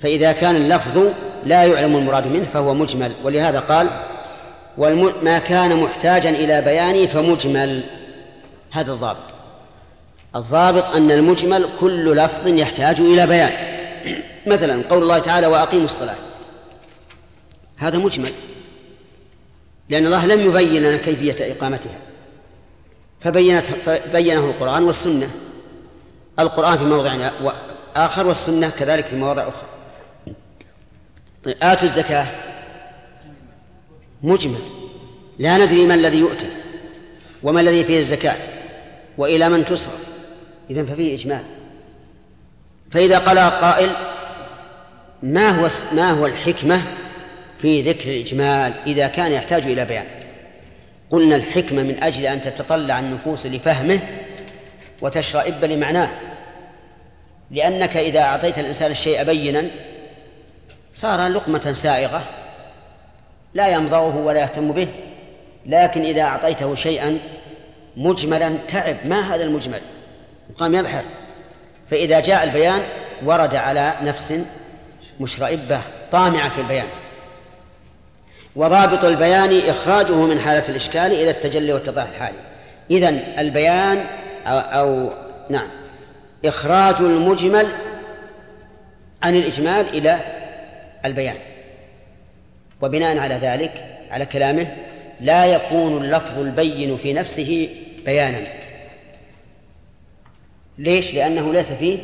فإذا 0.00 0.32
كان 0.32 0.56
اللفظ 0.56 1.12
لا 1.44 1.64
يعلم 1.64 1.96
المراد 1.96 2.26
منه 2.26 2.44
فهو 2.44 2.74
مجمل 2.74 3.12
ولهذا 3.24 3.60
قال. 3.60 3.88
ما 5.22 5.38
كان 5.38 5.76
محتاجا 5.76 6.30
إلى 6.30 6.60
بيان 6.60 7.06
فمجمل. 7.06 7.84
هذا 8.70 8.92
الضابط. 8.92 9.34
الضابط 10.36 10.84
أن 10.84 11.10
المجمل 11.10 11.68
كل 11.80 12.16
لفظ 12.16 12.46
يحتاج 12.46 13.00
إلى 13.00 13.26
بيان. 13.26 13.52
مثلا 14.52 14.82
قول 14.90 15.02
الله 15.02 15.18
تعالى 15.18 15.46
وأقيموا 15.46 15.84
الصلاة. 15.84 16.16
هذا 17.76 17.98
مجمل 17.98 18.32
لأن 19.88 20.06
الله 20.06 20.26
لم 20.26 20.40
يبين 20.40 20.82
لنا 20.82 20.96
كيفية 20.96 21.52
إقامتها. 21.52 21.98
فبينت 23.20 23.66
فبينه 23.66 24.44
القرآن 24.44 24.84
والسنة. 24.84 25.28
القرآن 26.38 26.78
في 26.78 26.84
موضع 26.84 27.16
آخر 27.96 28.26
والسنة 28.26 28.68
كذلك 28.68 29.04
في 29.04 29.16
مواضع 29.16 29.48
أخرى. 29.48 29.67
آتوا 31.46 31.84
الزكاة. 31.84 32.26
مجمل. 34.22 34.60
لا 35.38 35.58
ندري 35.58 35.86
ما 35.86 35.94
الذي 35.94 36.18
يؤتى 36.18 36.48
وما 37.42 37.60
الذي 37.60 37.84
فيه 37.84 37.98
الزكاة 37.98 38.40
وإلى 39.18 39.48
من 39.48 39.64
تصرف. 39.64 40.08
إذن 40.70 40.86
ففيه 40.86 41.14
إجمال. 41.14 41.42
فإذا 42.90 43.18
قال 43.18 43.38
قائل 43.38 43.90
ما 45.22 45.48
هو 45.48 45.68
ما 45.92 46.10
هو 46.10 46.26
الحكمة 46.26 46.82
في 47.58 47.82
ذكر 47.82 48.10
الإجمال 48.10 48.72
إذا 48.86 49.06
كان 49.06 49.32
يحتاج 49.32 49.66
إلى 49.66 49.84
بيان؟ 49.84 50.06
قلنا 51.10 51.36
الحكمة 51.36 51.82
من 51.82 52.02
أجل 52.02 52.26
أن 52.26 52.40
تتطلع 52.40 52.98
النفوس 52.98 53.46
لفهمه 53.46 54.00
وتشرئب 55.02 55.64
لمعناه. 55.64 56.10
لأنك 57.50 57.96
إذا 57.96 58.20
أعطيت 58.20 58.58
الإنسان 58.58 58.90
الشيء 58.90 59.24
بينا 59.24 59.64
صار 60.94 61.28
لقمة 61.28 61.72
سائغة 61.72 62.22
لا 63.54 63.68
يمضغه 63.68 64.16
ولا 64.16 64.40
يهتم 64.40 64.72
به 64.72 64.88
لكن 65.66 66.02
إذا 66.02 66.22
أعطيته 66.22 66.74
شيئا 66.74 67.18
مجملا 67.96 68.56
تعب 68.68 68.96
ما 69.04 69.34
هذا 69.34 69.44
المجمل؟ 69.44 69.80
قام 70.58 70.74
يبحث. 70.74 71.04
فإذا 71.90 72.20
جاء 72.20 72.44
البيان 72.44 72.80
ورد 73.24 73.54
على 73.54 73.94
نفس 74.02 74.40
مشرئبة 75.20 75.80
طامعة 76.12 76.48
في 76.48 76.60
البيان. 76.60 76.88
وضابط 78.56 79.04
البيان 79.04 79.60
إخراجه 79.68 80.14
من 80.14 80.40
حالة 80.40 80.68
الإشكال 80.68 81.12
إلى 81.12 81.30
التجلي 81.30 81.72
والتضاح 81.72 82.08
الحالي. 82.08 82.38
إذن 82.90 83.22
البيان 83.38 84.06
أو, 84.46 84.58
أو 84.58 85.10
نعم 85.50 85.68
إخراج 86.44 86.96
المجمل 87.00 87.68
عن 89.22 89.34
الإجمال 89.34 89.88
إلى 89.88 90.37
البيان. 91.08 91.36
وبناء 92.80 93.18
على 93.18 93.34
ذلك 93.34 93.84
على 94.10 94.26
كلامه 94.26 94.76
لا 95.20 95.46
يكون 95.46 96.04
اللفظ 96.04 96.38
البين 96.38 96.96
في 96.96 97.12
نفسه 97.12 97.68
بيانا. 98.04 98.40
ليش؟ 100.78 101.14
لأنه 101.14 101.52
ليس 101.52 101.72
فيه 101.72 101.98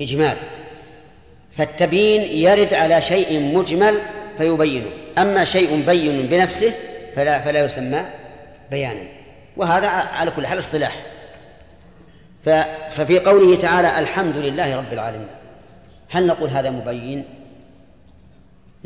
إجمال. 0.00 0.36
فالتبيين 1.56 2.22
يرد 2.22 2.74
على 2.74 3.02
شيء 3.02 3.40
مجمل 3.40 4.00
فيبينه. 4.38 4.90
أما 5.18 5.44
شيء 5.44 5.82
بين 5.86 6.26
بنفسه 6.26 6.72
فلا 7.14 7.40
فلا 7.40 7.64
يسمى 7.64 8.04
بيانا. 8.70 9.02
وهذا 9.56 9.88
على 9.88 10.30
كل 10.30 10.46
حال 10.46 10.58
اصطلاح. 10.58 10.96
ففي 12.90 13.18
قوله 13.18 13.56
تعالى 13.56 13.98
الحمد 13.98 14.36
لله 14.36 14.76
رب 14.76 14.92
العالمين. 14.92 15.28
هل 16.08 16.26
نقول 16.26 16.50
هذا 16.50 16.70
مبين؟ 16.70 17.24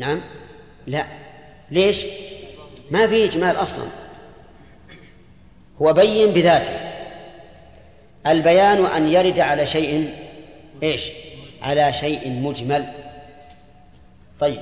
نعم؟ 0.01 0.21
لا. 0.87 1.05
ليش؟ 1.71 2.05
ما 2.91 3.07
في 3.07 3.25
إجمال 3.25 3.55
أصلا. 3.55 3.85
هو 5.81 5.93
بين 5.93 6.31
بذاته. 6.33 6.73
البيان 8.27 8.85
أن 8.85 9.07
يرد 9.07 9.39
على 9.39 9.65
شيء 9.65 10.13
إيش؟ 10.83 11.11
على 11.61 11.93
شيء 11.93 12.29
مجمل. 12.29 12.87
طيب. 14.39 14.61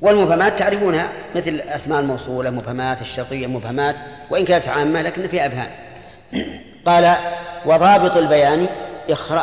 والمبهمات 0.00 0.58
تعرفونها 0.58 1.12
مثل 1.36 1.50
الأسماء 1.50 2.00
الموصولة 2.00 2.50
مبهمات 2.50 3.02
الشرطية 3.02 3.46
مبهمات 3.46 3.96
وإن 4.30 4.44
كانت 4.44 4.68
عامة 4.68 5.02
لكن 5.02 5.28
فيها 5.28 5.46
أبهام. 5.46 5.70
قال 6.86 7.16
وضابط 7.66 8.16
البيان 8.16 8.66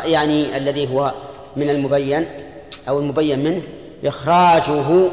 يعني 0.05 0.57
الذي 0.57 0.87
هو 0.87 1.13
من 1.55 1.69
المبين 1.69 2.27
أو 2.87 2.99
المبين 2.99 3.43
منه 3.43 3.63
إخراجه 4.05 5.09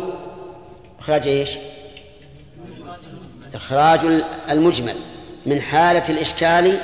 إخراج 1.00 1.28
إيش؟ 1.28 1.50
إخراج 3.54 4.00
المجمل 4.50 4.94
من 5.46 5.60
حالة 5.60 6.08
الإشكال 6.08 6.78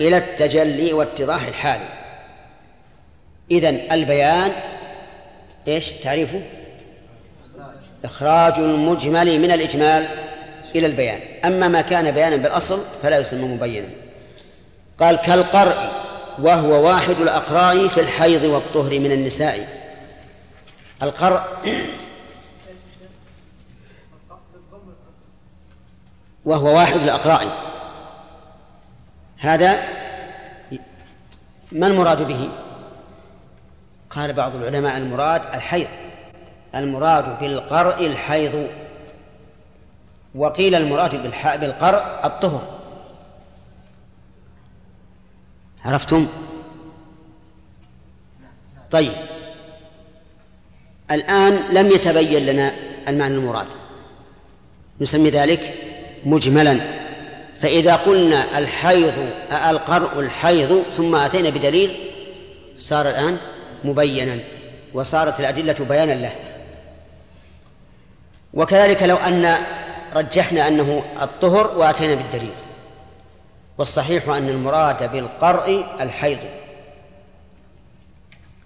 إلى 0.00 0.16
التجلي 0.16 0.92
واتضاح 0.92 1.46
الحالي 1.46 1.88
إذن 3.50 3.80
البيان 3.92 4.52
إيش 5.68 5.92
تعريفه؟ 5.92 6.40
إخراج 8.04 8.58
المجمل 8.58 9.38
من 9.38 9.50
الإجمال 9.50 10.08
إلى 10.76 10.86
البيان. 10.86 11.20
أما 11.44 11.68
ما 11.68 11.80
كان 11.80 12.10
بيانا 12.10 12.36
بالأصل 12.36 12.80
فلا 13.02 13.18
يسمى 13.18 13.48
مبينا. 13.48 13.88
قال 14.98 15.16
كالقرء 15.16 15.92
وهو 16.38 16.88
واحد 16.88 17.20
الأقراء 17.20 17.88
في 17.88 18.00
الحيض 18.00 18.44
والطهر 18.44 19.00
من 19.00 19.12
النساء. 19.12 19.83
القرء. 21.04 21.42
وهو 26.44 26.76
واحد 26.76 27.00
الأقراء 27.00 27.48
هذا 29.38 29.82
ما 31.72 31.86
المراد 31.86 32.22
به؟ 32.22 32.48
قال 34.10 34.32
بعض 34.32 34.56
العلماء 34.56 34.96
المراد 34.96 35.42
الحيض. 35.54 35.88
المراد 36.74 37.38
بالقرء 37.38 38.06
الحيض. 38.06 38.68
وقيل 40.34 40.74
المراد 40.74 41.22
بالقرء 41.60 42.26
الطهر. 42.26 42.80
عرفتم؟ 45.84 46.26
طيب. 48.90 49.33
الآن 51.10 51.74
لم 51.74 51.86
يتبين 51.86 52.46
لنا 52.46 52.72
المعنى 53.08 53.34
المراد. 53.34 53.66
نسمي 55.00 55.30
ذلك 55.30 55.74
مجملا. 56.24 56.80
فإذا 57.60 57.96
قلنا 57.96 58.58
الحيض 58.58 59.28
القرء 59.52 60.20
الحيض 60.20 60.82
ثم 60.96 61.14
أتينا 61.14 61.50
بدليل 61.50 62.10
صار 62.76 63.08
الآن 63.08 63.36
مبينا 63.84 64.38
وصارت 64.94 65.40
الأدلة 65.40 65.76
بيانا 65.88 66.12
له. 66.12 66.32
وكذلك 68.54 69.02
لو 69.02 69.16
أن 69.16 69.56
رجحنا 70.14 70.68
أنه 70.68 71.04
الطهر 71.22 71.78
وأتينا 71.78 72.14
بالدليل. 72.14 72.54
والصحيح 73.78 74.28
أن 74.28 74.48
المراد 74.48 75.12
بالقرء 75.12 75.86
الحيض. 76.00 76.38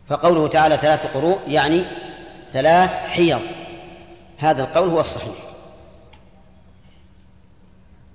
فقوله 0.08 0.46
تعالى 0.46 0.76
ثلاث 0.76 1.06
قروء 1.06 1.38
يعني 1.48 1.84
ثلاث 2.52 3.04
حيض. 3.04 3.40
هذا 4.38 4.62
القول 4.62 4.88
هو 4.88 5.00
الصحيح. 5.00 5.34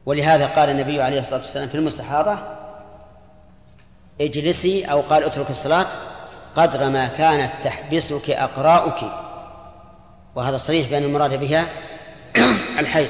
ولهذا 0.05 0.47
قال 0.47 0.69
النبي 0.69 1.01
عليه 1.01 1.19
الصلاة 1.19 1.39
والسلام 1.39 1.69
في 1.69 1.75
المستحاضة 1.75 2.37
اجلسي 4.21 4.85
أو 4.85 5.01
قال 5.01 5.23
اترك 5.23 5.49
الصلاة 5.49 5.87
قدر 6.55 6.89
ما 6.89 7.07
كانت 7.07 7.51
تحبسك 7.63 8.29
أقراؤك. 8.29 9.11
وهذا 10.35 10.57
صريح 10.57 10.89
بأن 10.89 11.03
المراد 11.03 11.39
بها 11.39 11.67
الحيض. 12.79 13.09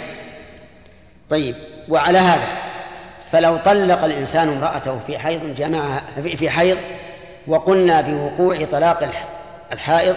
طيب 1.30 1.56
وعلى 1.90 2.18
هذا 2.18 2.48
فلو 3.32 3.58
طلق 3.58 4.04
الإنسان 4.04 4.50
امرأته 4.50 5.00
في 5.00 5.18
حيض 5.18 5.56
جمعها 5.56 6.02
في 6.22 6.50
حيض 6.50 6.78
وقلنا 7.48 8.02
بوقوع 8.02 8.66
طلاق 8.66 9.10
الحائض 9.72 10.16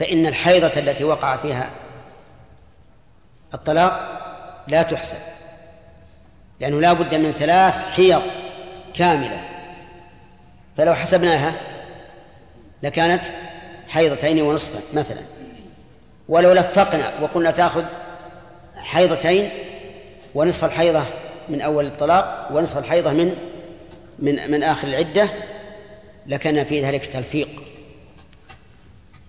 فإن 0.00 0.26
الحيضة 0.26 0.72
التي 0.80 1.04
وقع 1.04 1.36
فيها 1.36 1.70
الطلاق 3.54 4.20
لا 4.68 4.82
تحسب 4.82 5.18
لأنه 6.60 6.80
لا 6.80 6.92
بد 6.92 7.14
من 7.14 7.32
ثلاث 7.32 7.82
حيض 7.82 8.22
كاملة. 8.94 9.44
فلو 10.76 10.94
حسبناها 10.94 11.52
لكانت 12.82 13.22
حيضتين 13.88 14.42
ونصفا 14.42 14.98
مثلا. 14.98 15.20
ولو 16.28 16.52
لفقنا 16.52 17.12
وقلنا 17.20 17.50
تأخذ 17.50 17.84
حيضتين 18.76 19.50
ونصف 20.34 20.64
الحيضة 20.64 21.02
من 21.48 21.60
أول 21.60 21.86
الطلاق 21.86 22.48
ونصف 22.52 22.78
الحيضة 22.78 23.12
من 23.12 23.36
من 24.18 24.50
من 24.50 24.62
آخر 24.62 24.88
العدة 24.88 25.28
لكان 26.26 26.64
في 26.64 26.84
ذلك 26.84 27.06
تلفيق. 27.06 27.69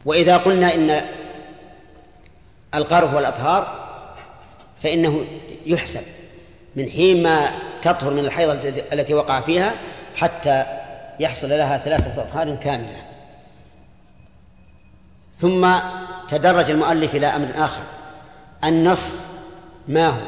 وإذا 0.06 0.38
قلنا 0.38 0.76
إن 0.76 1.02
القرف 2.76 3.14
والأطهار 3.14 3.82
فإنه 4.82 5.26
يحسب 5.66 6.02
من 6.76 6.90
حين 6.90 7.24
ما 7.24 7.50
تطهر 7.82 8.14
من 8.14 8.20
الحيضة 8.20 8.70
التي 8.94 9.14
وقع 9.14 9.42
فيها 9.42 9.74
حتى 10.16 10.66
يحصل 11.20 11.50
لها 11.50 11.78
ثلاثة 11.78 12.22
أطهار 12.22 12.56
كاملة. 12.56 13.02
ثم 15.36 15.80
تدرج 16.28 16.72
المؤلف 16.72 17.16
إلى 17.16 17.28
أمر 17.28 17.48
آخر. 17.56 17.84
النص 18.64 19.26
ما 19.88 20.08
هو 20.08 20.22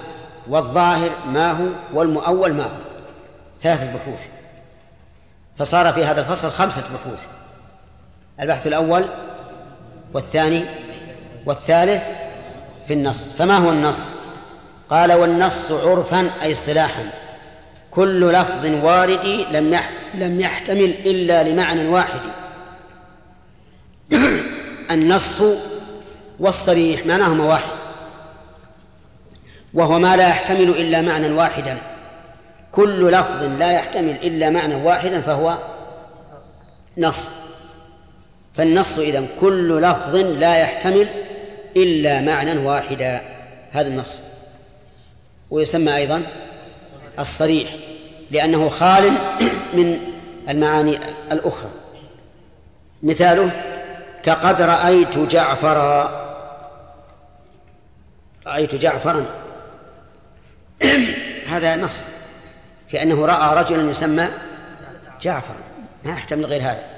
والظاهر 0.48 1.12
ما 1.26 1.52
هو 1.52 1.68
والمؤول 1.94 2.54
ما 2.54 2.64
هو؟ 2.64 2.78
ثلاثة 3.62 3.94
بحوث. 3.94 4.28
فصار 5.58 5.94
في 5.94 6.06
هذا 6.06 6.22
الفصل 6.22 6.52
خمسة 6.52 6.82
بحوث. 6.82 7.28
البحث 8.40 8.68
الأول 8.68 9.06
والثاني 10.14 10.64
والثالث 11.46 12.04
في 12.88 12.94
النص. 12.94 13.30
فما 13.30 13.58
هو 13.58 13.70
النص؟ 13.70 14.06
قال 14.90 15.14
والنص 15.14 15.72
عرفا 15.72 16.32
أي 16.42 16.52
اصطلاحا. 16.52 17.10
كل 17.92 18.32
لفظ 18.32 18.66
وارد 18.86 19.26
لم 19.52 19.80
لم 20.14 20.40
يحتمل 20.40 20.84
إلا 21.06 21.44
لمعنى 21.44 21.88
واحد. 21.88 22.22
النص 24.92 25.42
والصريح 26.40 27.06
معناهما 27.06 27.46
واحد. 27.46 27.72
وهو 29.74 30.00
ما 30.00 30.16
لا 30.16 30.28
يحتمل 30.28 30.70
إلا 30.70 31.02
معنى 31.02 31.32
واحدا. 31.32 31.78
كل 32.72 33.12
لفظ 33.12 33.44
لا 33.44 33.72
يحتمل 33.72 34.10
إلا 34.10 34.50
معنى 34.50 34.76
واحدا 34.76 35.22
فهو 35.22 35.58
نص. 36.98 37.43
فالنص 38.54 38.98
إذن 38.98 39.28
كل 39.42 39.82
لفظ 39.82 40.16
لا 40.16 40.58
يحتمل 40.58 41.08
إلا 41.78 42.22
معنى 42.22 42.58
واحدا 42.58 43.22
هذا 43.72 43.88
النص. 43.88 44.22
ويسمى 45.52 45.96
أيضا 45.96 46.24
الصريح 47.20 47.70
لأنه 48.32 48.70
خال 48.70 49.12
من 49.78 50.00
المعاني 50.50 51.00
الأخرى. 51.32 51.70
مثاله 53.04 53.52
كقد 54.24 54.62
رأيت 54.62 55.18
جعفرا 55.18 56.24
رأيت 58.48 58.76
جعفرا. 58.76 59.26
هذا 61.52 61.76
نص 61.76 62.06
في 62.88 63.02
أنه 63.02 63.26
رأى 63.26 63.62
رجلا 63.62 63.90
يسمى 63.90 64.28
جعفر 65.22 65.56
ما 66.06 66.12
يحتمل 66.12 66.46
غير 66.46 66.62
هذا. 66.62 66.93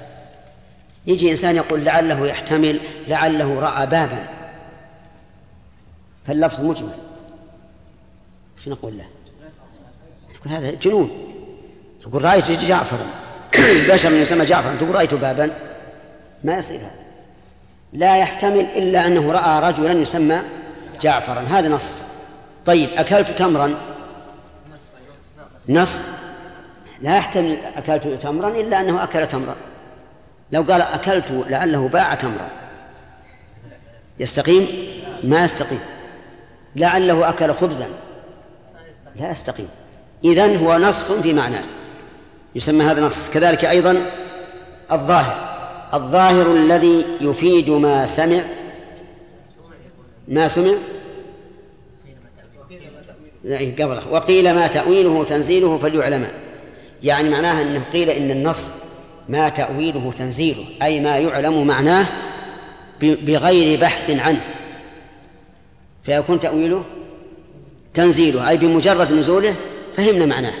يجي 1.06 1.30
إنسان 1.30 1.56
يقول 1.56 1.84
لعله 1.84 2.26
يحتمل 2.26 2.80
لعله 3.08 3.60
رأى 3.60 3.86
بابا. 3.86 4.26
فاللفظ 6.26 6.60
مجمل. 6.60 6.98
شو 8.64 8.70
نقول 8.70 8.98
له؟ 8.98 9.04
يقول 10.34 10.52
هذا 10.52 10.70
جنون. 10.70 11.10
يقول 12.06 12.24
رأيت 12.24 12.50
جعفرا. 12.50 13.06
بشر 13.90 14.12
يسمى 14.12 14.44
جعفرا. 14.44 14.76
تقول 14.76 14.94
رأيت 14.94 15.14
بابا. 15.14 15.50
ما 16.44 16.58
يصير 16.58 16.80
هذا. 16.80 17.06
لا 17.92 18.16
يحتمل 18.16 18.60
إلا 18.60 19.06
أنه 19.06 19.32
رأى 19.32 19.70
رجلا 19.70 19.92
يسمى 19.92 20.42
جعفرا. 21.00 21.40
هذا 21.40 21.68
نص. 21.68 22.02
طيب 22.66 22.90
أكلت 22.96 23.30
تمرا؟ 23.30 23.74
نص. 25.68 26.00
لا 27.00 27.16
يحتمل 27.16 27.58
أكلت 27.76 28.22
تمرا 28.22 28.48
إلا 28.48 28.80
أنه 28.80 29.04
أكل 29.04 29.26
تمرا. 29.26 29.56
لو 30.52 30.62
قال 30.62 30.82
أكلت 30.82 31.44
لعله 31.48 31.88
باع 31.88 32.14
تمرا 32.14 32.50
يستقيم؟ 34.18 34.68
ما 35.24 35.44
يستقيم. 35.44 35.80
لعله 36.76 37.28
أكل 37.28 37.54
خبزا. 37.54 37.88
لا 39.16 39.30
يستقيم. 39.30 39.68
إذن 40.24 40.56
هو 40.56 40.78
نص 40.78 41.12
في 41.12 41.32
معناه. 41.32 41.64
يسمى 42.54 42.84
هذا 42.84 43.00
نص. 43.00 43.30
كذلك 43.30 43.64
أيضا 43.64 44.06
الظاهر. 44.92 45.56
الظاهر 45.94 46.52
الذي 46.52 47.04
يفيد 47.20 47.70
ما 47.70 48.06
سمع. 48.06 48.40
ما 50.28 50.48
سمع؟ 50.48 50.74
قبله. 53.78 54.08
وقيل 54.10 54.54
ما 54.54 54.66
تأويله 54.66 55.24
تنزيله 55.24 55.78
فليعلم. 55.78 56.28
يعني 57.02 57.30
معناها 57.30 57.62
أنه 57.62 57.82
قيل 57.92 58.10
إن 58.10 58.30
النص 58.30 58.85
ما 59.28 59.48
تأويله 59.48 60.12
تنزيله 60.18 60.64
أي 60.82 61.00
ما 61.00 61.18
يعلم 61.18 61.66
معناه 61.66 62.06
بغير 63.00 63.80
بحث 63.80 64.10
عنه. 64.10 64.40
فيكون 66.04 66.40
تأويله 66.40 66.84
تنزيله 67.94 68.48
أي 68.48 68.56
بمجرد 68.56 69.12
نزوله 69.12 69.54
فهمنا 69.96 70.26
معناه. 70.26 70.54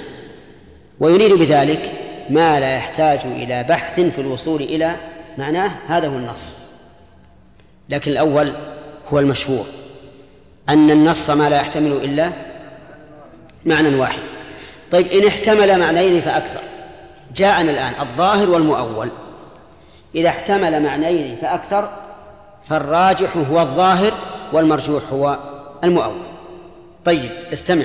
ويريد 1.00 1.32
بذلك 1.32 1.92
ما 2.30 2.60
لا 2.60 2.76
يحتاج 2.76 3.20
إلى 3.24 3.62
بحث 3.62 4.00
في 4.00 4.20
الوصول 4.20 4.62
إلى 4.62 4.96
معناه 5.38 5.72
هذا 5.88 6.08
هو 6.08 6.16
النص. 6.16 6.52
لكن 7.88 8.10
الأول 8.10 8.52
هو 9.08 9.18
المشهور. 9.18 9.66
أن 10.68 10.90
النص 10.90 11.30
ما 11.30 11.50
لا 11.50 11.56
يحتمل 11.56 11.92
إلا 11.92 12.32
معنى 13.64 13.96
واحد. 13.96 14.22
طيب 14.90 15.06
إن 15.06 15.26
احتمل 15.26 15.78
معنيين 15.78 16.20
فأكثر. 16.20 16.60
جاءنا 17.36 17.70
الآن 17.70 17.92
الظاهر 18.00 18.50
والمؤول. 18.50 19.10
إذا 20.14 20.28
احتمل 20.28 20.82
معنيين 20.82 21.38
فأكثر 21.42 21.90
فالراجح 22.68 23.36
هو 23.36 23.60
الظاهر 23.60 24.12
والمرجوح 24.52 25.02
هو 25.12 25.38
المؤول. 25.84 26.22
طيب 27.04 27.30
استمع. 27.52 27.84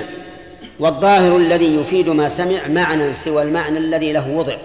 والظاهر 0.80 1.36
الذي 1.36 1.76
يفيد 1.76 2.08
ما 2.08 2.28
سمع 2.28 2.68
معنى 2.68 3.14
سوى 3.14 3.42
المعنى 3.42 3.78
الذي 3.78 4.12
له 4.12 4.30
وضع. 4.30 4.56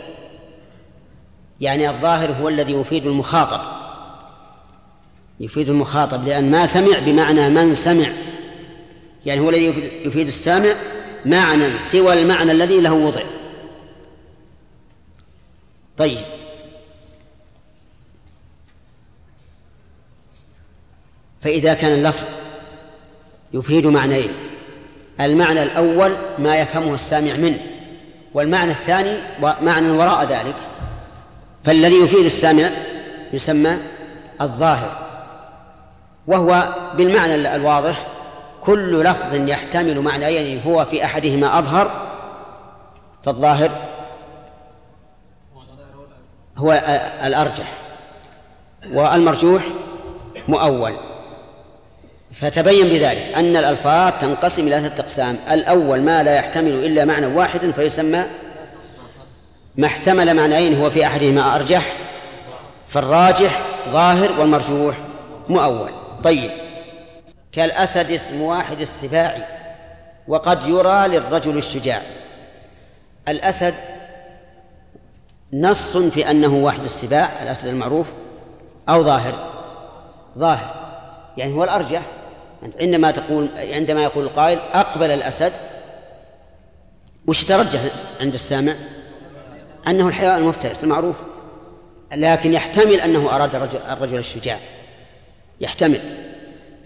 يعني 1.61 1.89
الظاهر 1.89 2.31
هو 2.31 2.49
الذي 2.49 2.73
يفيد 2.73 3.05
المخاطب. 3.05 3.59
يفيد 5.39 5.69
المخاطب 5.69 6.27
لأن 6.27 6.51
ما 6.51 6.65
سمع 6.65 6.99
بمعنى 7.05 7.49
من 7.49 7.75
سمع. 7.75 8.07
يعني 9.25 9.41
هو 9.41 9.49
الذي 9.49 9.65
يفيد 10.05 10.27
السامع 10.27 10.73
معنى 11.25 11.77
سوى 11.77 12.13
المعنى 12.13 12.51
الذي 12.51 12.81
له 12.81 12.93
وضع. 12.93 13.21
طيب. 15.97 16.25
فإذا 21.41 21.73
كان 21.73 21.91
اللفظ 21.91 22.25
يفيد 23.53 23.87
معنيين. 23.87 24.33
المعنى 25.19 25.63
الأول 25.63 26.11
ما 26.39 26.59
يفهمه 26.59 26.93
السامع 26.93 27.33
منه 27.33 27.59
والمعنى 28.33 28.71
الثاني 28.71 29.17
معنى 29.61 29.91
وراء 29.91 30.23
ذلك. 30.23 30.55
فالذي 31.63 31.95
يفيد 31.95 32.25
السامع 32.25 32.69
يسمى 33.33 33.77
الظاهر 34.41 35.07
وهو 36.27 36.75
بالمعنى 36.97 37.55
الواضح 37.55 38.07
كل 38.61 39.03
لفظ 39.03 39.35
يحتمل 39.49 39.99
معنيين 39.99 40.61
هو 40.67 40.85
في 40.85 41.05
أحدهما 41.05 41.59
أظهر 41.59 41.91
فالظاهر 43.25 43.96
هو 46.57 46.71
الأرجح 47.23 47.73
والمرجوح 48.91 49.63
مؤول. 50.47 50.93
فتبين 52.31 52.87
بذلك 52.87 53.33
أن 53.35 53.57
الألفاظ 53.57 54.13
تنقسم 54.19 54.67
إلى 54.67 54.79
ثلاثة 54.79 55.03
أقسام. 55.03 55.37
الأول 55.51 56.01
ما 56.01 56.23
لا 56.23 56.35
يحتمل 56.35 56.85
إلا 56.85 57.05
معنى 57.05 57.25
واحدا 57.25 57.71
فيسمى 57.71 58.23
ما 59.75 59.87
احتمل 59.87 60.33
معنيين 60.33 60.81
هو 60.81 60.89
في 60.89 61.05
أحدهما 61.05 61.55
أرجح 61.55 61.93
فالراجح 62.87 63.61
ظاهر 63.89 64.39
والمرجوح 64.39 64.97
مؤول. 65.49 65.91
طيب 66.23 66.51
كالأسد 67.51 68.11
اسم 68.11 68.41
واحد 68.41 68.81
السباع 68.81 69.47
وقد 70.27 70.67
يرى 70.67 71.07
للرجل 71.07 71.57
الشجاع. 71.57 72.01
الأسد 73.27 73.73
نص 75.53 75.97
في 75.97 76.31
أنه 76.31 76.55
واحد 76.55 76.83
السباع 76.83 77.43
الأسد 77.43 77.67
المعروف 77.67 78.07
أو 78.89 79.03
ظاهر. 79.03 79.49
ظاهر. 80.37 80.75
يعني 81.37 81.53
هو 81.53 81.63
الأرجح. 81.63 82.01
عندما 82.79 83.11
تقول 83.11 83.49
عندما 83.57 84.03
يقول 84.03 84.23
القائل 84.23 84.59
أقبل 84.73 85.11
الأسد 85.11 85.53
وش 87.27 87.43
ترجح 87.43 87.81
عند 88.21 88.33
السامع؟ 88.33 88.73
أنه 89.87 90.07
الحيوان 90.07 90.37
المفترس 90.37 90.83
المعروف. 90.83 91.15
لكن 92.11 92.53
يحتمل 92.53 93.01
أنه 93.01 93.35
أراد 93.35 93.55
الرجل, 93.55 93.77
الرجل 93.77 94.17
الشجاع. 94.17 94.59
يحتمل. 95.61 96.01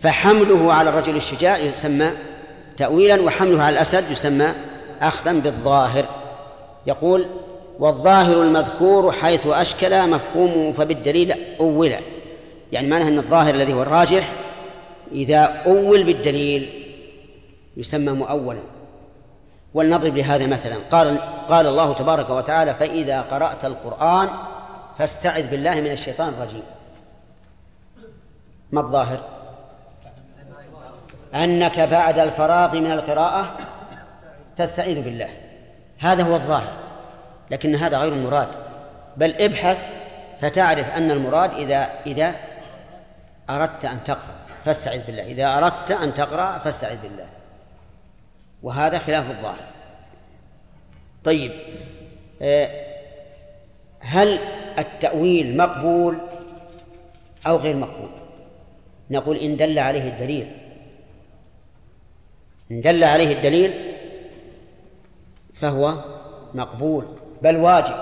فحمله 0.02 0.74
على 0.74 0.90
الرجل 0.90 1.16
الشجاع 1.16 1.58
يسمى 1.58 2.12
تأويلا 2.78 3.22
وحمله 3.22 3.64
على 3.64 3.74
الأسد 3.74 4.12
يسمى 4.12 4.54
أخذا 5.02 5.34
بالظاهر. 5.34 6.06
يقول 6.88 7.26
والظاهر 7.80 8.42
المذكور 8.42 9.12
حيث 9.12 9.48
أشكل 9.48 10.10
مفهومه 10.10 10.72
فبالدليل 10.72 11.58
أول. 11.60 11.94
يعني 12.72 12.88
معناه 12.88 13.08
أن 13.08 13.18
الظاهر 13.20 13.54
الذي 13.54 13.74
هو 13.74 13.82
الراجح 13.82 14.32
إذا 15.12 15.44
أول 15.44 16.04
بالدليل 16.04 16.88
يسمى 17.78 18.12
مؤولا. 18.12 18.60
ولنضرب 19.74 20.18
لهذا 20.18 20.48
مثلا. 20.48 20.76
قال 20.92 21.20
قال 21.50 21.68
الله 21.68 21.94
تبارك 21.94 22.30
وتعالى 22.30 22.74
فإذا 22.74 23.22
قرأت 23.22 23.66
القرآن 23.66 24.30
فاستعذ 24.98 25.50
بالله 25.50 25.82
من 25.82 25.92
الشيطان 25.92 26.30
الرجيم. 26.30 26.64
ما 28.72 28.82
الظاهر؟ 28.82 29.24
أنك 31.36 31.80
بعد 31.80 32.20
الفراغ 32.20 32.76
من 32.76 32.92
القراءة 32.92 33.58
تستعيذ 34.58 35.02
بالله. 35.02 35.30
هذا 36.00 36.24
هو 36.24 36.36
الظاهر. 36.36 36.74
لكن 37.52 37.76
هذا 37.76 37.98
غير 37.98 38.14
المراد. 38.14 38.48
بل 39.18 39.42
ابحث 39.42 39.86
فتعرف 40.42 40.90
أن 40.98 41.12
المراد 41.12 41.54
إذا 41.54 41.90
إذا 42.06 42.36
أردت 43.50 43.86
أن 43.86 44.04
تقرأ 44.04 44.36
فاستعذ 44.66 45.06
بالله. 45.06 45.24
إذا 45.24 45.58
أردت 45.58 45.92
أن 45.92 46.14
تقرأ 46.14 46.58
فاستعذ 46.58 47.02
بالله. 47.02 47.28
وهذا 48.64 48.98
خلاف 48.98 49.30
الظاهر. 49.32 49.68
طيب 51.24 51.52
آه، 52.42 52.70
هل 54.00 54.40
التأويل 54.80 55.58
مقبول 55.58 56.18
أو 57.48 57.58
غير 57.58 57.76
مقبول؟ 57.76 58.10
نقول 59.12 59.38
إن 59.38 59.58
دل 59.58 59.80
عليه 59.80 60.10
الدليل. 60.10 60.52
إن 62.72 62.82
دل 62.82 63.04
عليه 63.04 63.36
الدليل 63.36 63.96
فهو 65.54 66.04
مقبول. 66.54 67.21
بل 67.42 67.58
واجب 67.58 67.96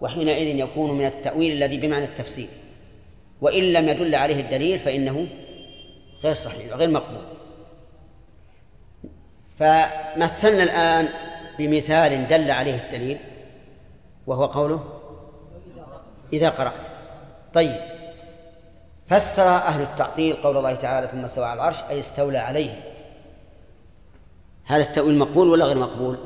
وحينئذ 0.00 0.56
يكون 0.56 0.98
من 0.98 1.04
التأويل 1.04 1.52
الذي 1.52 1.76
بمعنى 1.76 2.04
التفسير. 2.04 2.48
وإن 3.40 3.72
لم 3.72 3.88
يدل 3.88 4.14
عليه 4.14 4.40
الدليل 4.40 4.78
فإنه 4.78 5.26
غير 6.24 6.34
صحيح 6.34 6.72
وغير 6.72 6.90
مقبول. 6.90 7.22
فمثلنا 9.58 10.62
الآن 10.62 11.08
بمثال 11.58 12.28
دل 12.28 12.50
عليه 12.50 12.84
الدليل 12.86 13.18
وهو 14.26 14.44
قوله 14.44 14.84
إذا 16.32 16.48
قرأت 16.48 16.80
طيب 17.54 17.80
فسر 19.06 19.42
أهل 19.42 19.82
التعطيل 19.82 20.36
قول 20.36 20.56
الله 20.56 20.74
تعالى 20.74 21.08
ثم 21.08 21.24
استوى 21.24 21.44
على 21.44 21.54
العرش 21.54 21.82
أي 21.90 22.00
استولى 22.00 22.38
عليه. 22.38 22.80
هذا 24.64 24.82
التأويل 24.82 25.18
مقبول 25.18 25.48
ولا 25.48 25.64
غير 25.64 25.76
مقبول؟ 25.76 26.18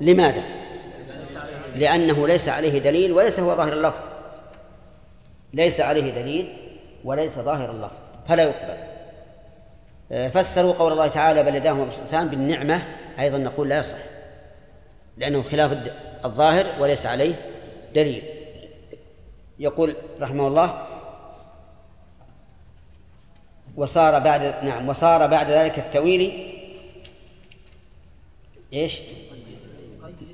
لماذا؟ 0.00 0.42
لأنه 1.76 2.26
ليس 2.26 2.48
عليه 2.48 2.78
دليل 2.78 3.12
وليس 3.12 3.40
هو 3.40 3.56
ظاهر 3.56 3.72
اللفظ. 3.72 4.02
ليس 5.52 5.80
عليه 5.80 6.10
دليل 6.10 6.56
وليس 7.04 7.38
ظاهر 7.38 7.70
اللفظ. 7.70 7.96
فلا 8.28 8.42
يقبل. 8.42 8.78
آه، 10.12 10.28
فسروا 10.28 10.72
قول 10.72 10.92
الله 10.92 11.08
تعالى 11.08 11.42
بل 11.42 11.56
يداه 11.56 11.72
مبسوطتان 11.72 12.28
بالنعمة 12.28 12.82
أيضا 13.18 13.38
نقول 13.38 13.68
لا 13.68 13.78
يصح. 13.78 13.96
لأنه 15.16 15.42
خلاف 15.42 15.92
الظاهر 16.24 16.66
وليس 16.80 17.06
عليه 17.06 17.34
دليل. 17.94 18.22
يقول 19.58 19.96
رحمه 20.20 20.48
الله 20.48 20.86
وصار 23.76 24.18
بعد 24.18 24.64
نعم 24.64 24.88
وصار 24.88 25.26
بعد 25.26 25.50
ذلك 25.50 25.78
التويل 25.78 26.54
إيش؟ 28.72 29.00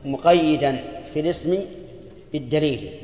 مقيدا. 0.05 0.85
في 1.15 1.21
الاسم 1.21 1.59
بالدليل. 2.33 3.01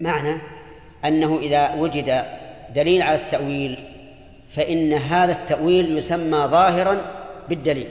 معنى 0.00 0.40
أنه 1.04 1.38
إذا 1.38 1.74
وجد 1.74 2.24
دليل 2.74 3.02
على 3.02 3.16
التأويل 3.16 3.78
فإن 4.50 4.92
هذا 4.92 5.32
التأويل 5.32 5.98
يسمى 5.98 6.38
ظاهرا 6.38 7.00
بالدليل. 7.48 7.88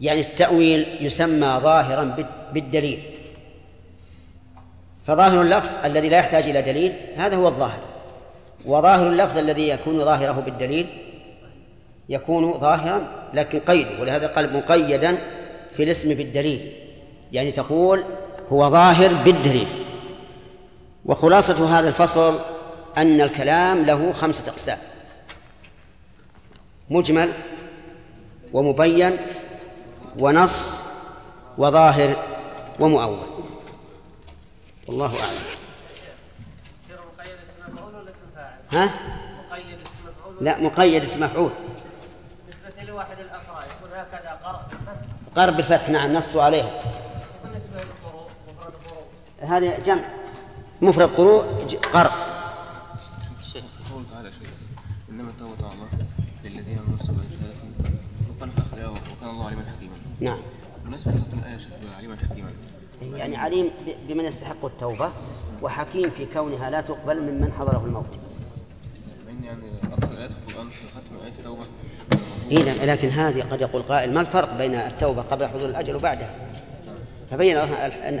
يعني 0.00 0.20
التأويل 0.20 0.98
يسمى 1.00 1.60
ظاهرا 1.62 2.16
بالدليل. 2.52 3.02
فظاهر 5.06 5.42
اللفظ 5.42 5.70
الذي 5.84 6.08
لا 6.08 6.18
يحتاج 6.18 6.48
إلى 6.48 6.62
دليل 6.62 6.96
هذا 7.16 7.36
هو 7.36 7.48
الظاهر 7.48 7.82
وظاهر 8.66 9.06
اللفظ 9.06 9.38
الذي 9.38 9.68
يكون 9.68 10.04
ظاهره 10.04 10.40
بالدليل 10.40 11.09
يكون 12.10 12.52
ظاهرا 12.52 13.30
لكن 13.34 13.60
قيده 13.60 14.00
ولهذا 14.00 14.26
قال 14.26 14.56
مقيدا 14.56 15.18
في 15.76 15.82
الاسم 15.82 16.14
بالدليل. 16.14 16.72
يعني 17.32 17.52
تقول 17.52 18.04
هو 18.52 18.70
ظاهر 18.70 19.14
بالدليل. 19.14 19.68
وخلاصة 21.04 21.78
هذا 21.78 21.88
الفصل 21.88 22.40
أن 22.96 23.20
الكلام 23.20 23.84
له 23.84 24.12
خمسة 24.12 24.48
أقسام. 24.48 24.78
مجمل 26.90 27.32
ومبين 28.52 29.16
ونص 30.18 30.80
وظاهر 31.58 32.16
ومؤول. 32.80 33.18
والله 34.86 35.06
أعلم. 35.06 35.60
ها؟ 38.72 38.84
مقيد 39.50 39.78
اسم 39.82 39.92
مفعول 40.08 40.44
لا 40.44 40.60
مقيد 40.60 41.02
اسم 41.02 41.22
مفعول. 41.22 41.50
بالنسبة 42.90 43.04
لواحد 43.04 43.20
الأفراد 43.20 43.64
يكون 43.70 43.90
هكذا 43.98 44.40
قرب 44.44 44.60
قرب 45.36 45.56
بالفتح 45.56 45.88
نعم 45.88 46.12
نصوا 46.14 46.42
عليه 46.42 46.62
بالنسبة 47.44 47.76
للقروء 47.76 48.30
مفرد 48.48 48.72
القروء 48.74 49.04
هذا 49.40 49.78
جمع. 49.78 50.02
مفرد 50.82 51.08
قروء 51.08 51.42
قرب 51.92 52.10
قوله 53.92 54.04
تعالى 54.12 54.32
شيء 54.32 54.48
إنما 55.10 55.30
التوبه 55.30 55.66
على 55.66 55.74
الله 55.74 55.88
للذين 56.44 56.78
من 56.78 56.94
نفسهم 56.94 57.16
بجهاله 57.16 57.56
فقال 58.38 58.50
أخذ 58.58 58.92
وكان 59.16 59.30
الله 59.30 59.46
عليما 59.46 59.62
حكيما. 59.76 59.94
نعم. 60.20 60.38
بالنسبة 60.84 61.12
لختم 61.12 61.38
الآية 61.38 61.56
شيخ 61.56 61.72
عليما 61.96 62.16
حكيما. 62.16 62.50
يعني 63.02 63.36
عليم 63.36 63.70
بمن 64.08 64.24
يستحق 64.24 64.64
التوبة 64.64 65.10
وحكيم 65.62 66.10
في 66.10 66.26
كونها 66.26 66.70
لا 66.70 66.80
تقبل 66.80 67.20
ممن 67.20 67.52
حضره 67.58 67.84
الموت. 67.84 68.18
يعني 69.44 69.60
في 69.80 69.86
القرآن 70.48 70.70
ختم 70.70 71.26
التوبة. 71.38 71.64
إيه 72.50 72.84
لكن 72.84 73.08
هذه 73.08 73.42
قد 73.42 73.60
يقول 73.60 73.82
قائل 73.82 74.14
ما 74.14 74.20
الفرق 74.20 74.54
بين 74.58 74.74
التوبة 74.74 75.22
قبل 75.22 75.46
حضور 75.46 75.68
الأجل 75.68 75.96
وبعدها؟ 75.96 76.30
فبين 77.30 77.56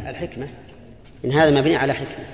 الحكمة. 0.08 0.48
إن 1.24 1.32
هذا 1.32 1.60
مبني 1.60 1.76
على 1.76 1.92
حكمة. 1.92 2.26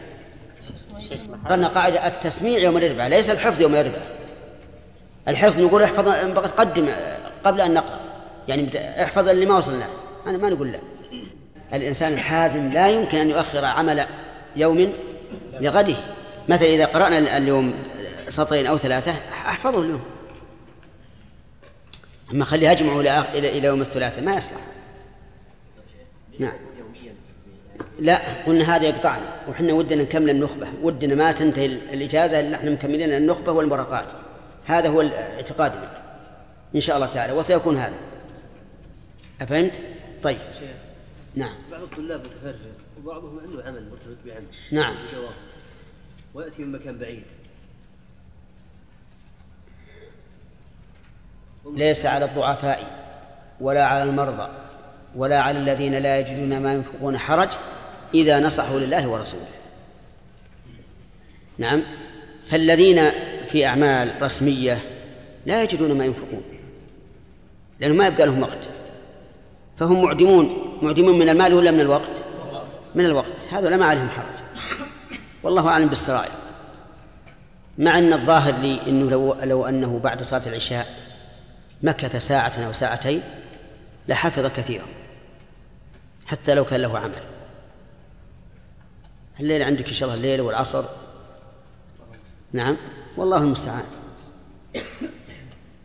قلنا 1.50 1.68
قاعدة 1.68 2.06
التسميع 2.06 2.58
يوم 2.58 2.76
الأربعاء 2.76 3.10
ليس 3.10 3.30
الحفظ 3.30 3.60
يوم 3.60 3.72
الأربعاء 3.72 4.16
الحفظ 5.28 5.60
نقول 5.60 5.82
احفظ 5.82 6.04
تقدم 6.34 6.88
قبل 7.44 7.60
أن 7.60 7.74
نقرأ. 7.74 8.00
يعني 8.48 8.78
احفظ 9.02 9.28
اللي 9.28 9.46
ما 9.46 9.56
وصلنا. 9.56 9.86
أنا 10.26 10.38
ما 10.38 10.48
نقول 10.48 10.72
لا. 10.72 10.78
الإنسان 11.74 12.12
الحازم 12.12 12.68
لا 12.68 12.88
يمكن 12.88 13.18
أن 13.18 13.30
يؤخر 13.30 13.64
عمل 13.64 14.06
يوم 14.56 14.92
لغده. 15.60 15.96
مثلا 16.48 16.68
إذا 16.68 16.84
قرأنا 16.84 17.36
اليوم 17.36 17.74
سطرين 18.28 18.66
أو 18.66 18.78
ثلاثة 18.78 19.12
أحفظه 19.30 19.82
اليوم 19.82 20.02
أما 22.32 22.44
خليه 22.44 22.72
أجمعه 22.72 23.00
إلى 23.00 23.48
إلى 23.48 23.66
يوم 23.66 23.80
الثلاثاء 23.80 24.24
ما 24.24 24.36
يصلح. 24.36 24.60
نعم. 26.38 26.56
لا 27.98 28.42
قلنا 28.42 28.76
هذا 28.76 28.86
يقطعنا. 28.86 29.40
وحنا 29.48 29.72
ودنا 29.72 30.02
نكمل 30.02 30.30
النخبة. 30.30 30.68
ودنا 30.82 31.14
ما 31.14 31.32
تنتهي 31.32 31.66
الإجازة 31.66 32.40
إلا 32.40 32.56
إحنا 32.56 32.70
مكملين 32.70 33.12
النخبة 33.12 33.52
والمراقات 33.52 34.06
هذا 34.66 34.88
هو 34.88 35.00
اعتقادنا 35.02 36.02
إن 36.74 36.80
شاء 36.80 36.96
الله 36.96 37.06
تعالى. 37.06 37.32
وسيكون 37.32 37.76
هذا. 37.76 37.94
أفهمت؟ 39.40 39.80
طيب. 40.22 40.38
نعم. 41.34 41.54
بعض 41.70 41.82
الطلاب 41.82 42.20
متفرغ 42.20 42.54
وبعضهم 42.98 43.40
عنده 43.40 43.64
عمل 43.64 43.90
مرتبط 43.90 44.16
بعمل. 44.26 44.46
نعم. 44.72 44.94
ويأتي 46.34 46.64
من 46.64 46.72
مكان 46.72 46.98
بعيد. 46.98 47.22
ليس 51.74 52.06
على 52.06 52.24
الضعفاء 52.24 52.86
ولا 53.60 53.86
على 53.86 54.02
المرضى 54.02 54.48
ولا 55.16 55.40
على 55.40 55.58
الذين 55.58 55.94
لا 55.94 56.18
يجدون 56.18 56.58
ما 56.58 56.72
ينفقون 56.72 57.18
حرج 57.18 57.48
إذا 58.14 58.40
نصحوا 58.40 58.80
لله 58.80 59.08
ورسوله. 59.08 59.46
نعم. 61.58 61.82
فالذين 62.46 63.10
في 63.48 63.66
أعمال 63.66 64.22
رسمية 64.22 64.78
لا 65.46 65.62
يجدون 65.62 65.92
ما 65.92 66.04
ينفقون 66.04 66.42
لأنه 67.80 67.94
ما 67.94 68.06
يبقى 68.06 68.26
لهم 68.26 68.42
وقت. 68.42 68.58
فهم 69.76 70.02
معدمون 70.02 70.78
معدمون 70.82 71.18
من 71.18 71.28
المال 71.28 71.54
ولا 71.54 71.70
من 71.70 71.80
الوقت؟ 71.80 72.10
من 72.94 73.04
الوقت. 73.04 73.48
هذا 73.50 73.76
ما 73.76 73.86
عليهم 73.86 74.08
حرج. 74.08 74.66
والله 75.42 75.68
أعلم 75.68 75.86
بالسرائر. 75.86 76.32
مع 77.78 77.98
أن 77.98 78.12
الظاهر 78.12 78.54
لي 78.54 78.80
أنه 78.86 79.10
لو, 79.10 79.36
لو 79.42 79.66
أنه 79.66 80.00
بعد 80.04 80.22
صلاة 80.22 80.42
العشاء 80.46 81.05
مكث 81.82 82.16
ساعة 82.16 82.66
أو 82.66 82.72
ساعتين 82.72 83.22
لحفظ 84.08 84.46
كثيرا 84.46 84.86
حتى 86.26 86.54
لو 86.54 86.64
كان 86.64 86.80
له 86.80 86.98
عمل. 86.98 87.22
الليل 89.40 89.62
عندك 89.62 89.88
إن 89.88 89.94
شاء 89.94 90.08
الله 90.08 90.16
الليل 90.18 90.40
والعصر. 90.40 90.84
نعم. 92.52 92.76
والله 93.16 93.38
المستعان. 93.38 93.84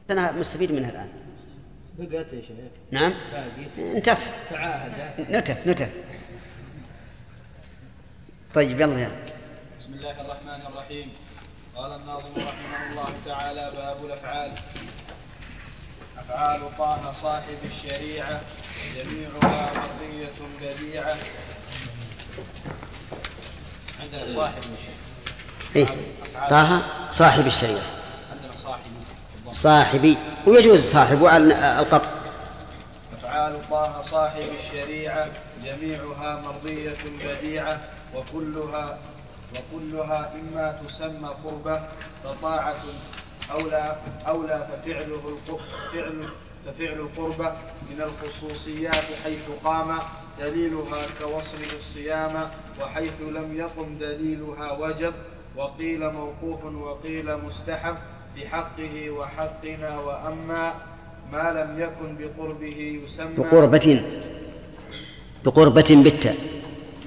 أنا 0.09 0.31
مستفيد 0.31 0.71
منها 0.71 0.89
الآن. 0.89 1.09
بقيت 1.99 2.33
يا 2.33 2.41
شيخ. 2.41 2.57
نعم. 2.91 3.13
انتف. 3.77 4.33
تعاهد. 4.49 5.31
نتف 5.31 5.67
نتف. 5.67 5.89
طيب 8.55 8.81
يلا 8.81 8.99
يا. 8.99 9.11
بسم 9.79 9.93
الله 9.93 10.21
الرحمن 10.21 10.61
الرحيم. 10.71 11.09
قال 11.75 11.91
الناظم 11.91 12.35
رحمه 12.37 12.89
الله 12.91 13.13
تعالى 13.25 13.71
باب 13.75 14.05
الأفعال. 14.05 14.51
أفعال 16.17 16.61
طه 16.77 17.13
صاحب 17.13 17.57
الشريعة 17.65 18.41
جميعها 18.95 19.71
مرضية 19.73 20.31
بديعة. 20.61 21.17
عندنا 24.01 24.35
صاحب 24.35 24.61
إيه؟ 25.75 25.85
طه 26.49 26.81
صاحب 27.11 27.47
الشريعة. 27.47 27.85
عندنا 28.31 28.55
صاحب 28.55 28.91
صاحبي 29.51 30.17
ويجوز 30.47 30.79
صاحب 30.79 31.25
على 31.25 31.79
القطع. 31.79 32.09
أفعال 33.17 33.69
طه 33.69 34.01
صاحب 34.01 34.49
الشريعة 34.59 35.29
جميعها 35.63 36.41
مرضية 36.45 36.97
بديعة 37.23 37.79
وكلها 38.15 38.97
وكلها 39.55 40.31
إما 40.35 40.81
تسمى 40.87 41.29
قربة 41.43 41.81
فطاعة 42.23 42.75
أولى 43.51 43.95
أولى 44.27 44.67
ففعله 44.71 45.37
فعل 45.93 46.23
ففعل 46.65 46.99
القربة 46.99 47.49
من 47.89 48.01
الخصوصيات 48.01 49.05
حيث 49.23 49.45
قام 49.63 49.97
دليلها 50.39 51.01
كوصله 51.21 51.73
الصيام 51.75 52.49
وحيث 52.81 53.21
لم 53.21 53.55
يقم 53.55 53.95
دليلها 53.99 54.71
وجب 54.71 55.13
وقيل 55.57 56.09
موقوف 56.13 56.65
وقيل 56.65 57.37
مستحب 57.37 57.95
بحقه 58.37 59.09
وحقنا 59.09 59.99
وأما 59.99 60.73
ما 61.31 61.51
لم 61.51 61.79
يكن 61.79 62.15
بقربه 62.19 63.01
يسمى 63.05 63.33
بقربة 63.37 64.01
بقربة 65.45 65.89
بالتاء. 66.03 66.35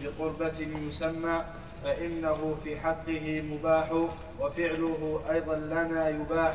بقربة 0.04 0.68
يسمى 0.88 1.44
فإنه 1.84 2.54
في 2.64 2.80
حقه 2.80 3.42
مباح 3.50 3.92
وفعله 4.40 5.20
أيضا 5.30 5.54
لنا 5.54 6.08
يباح 6.08 6.54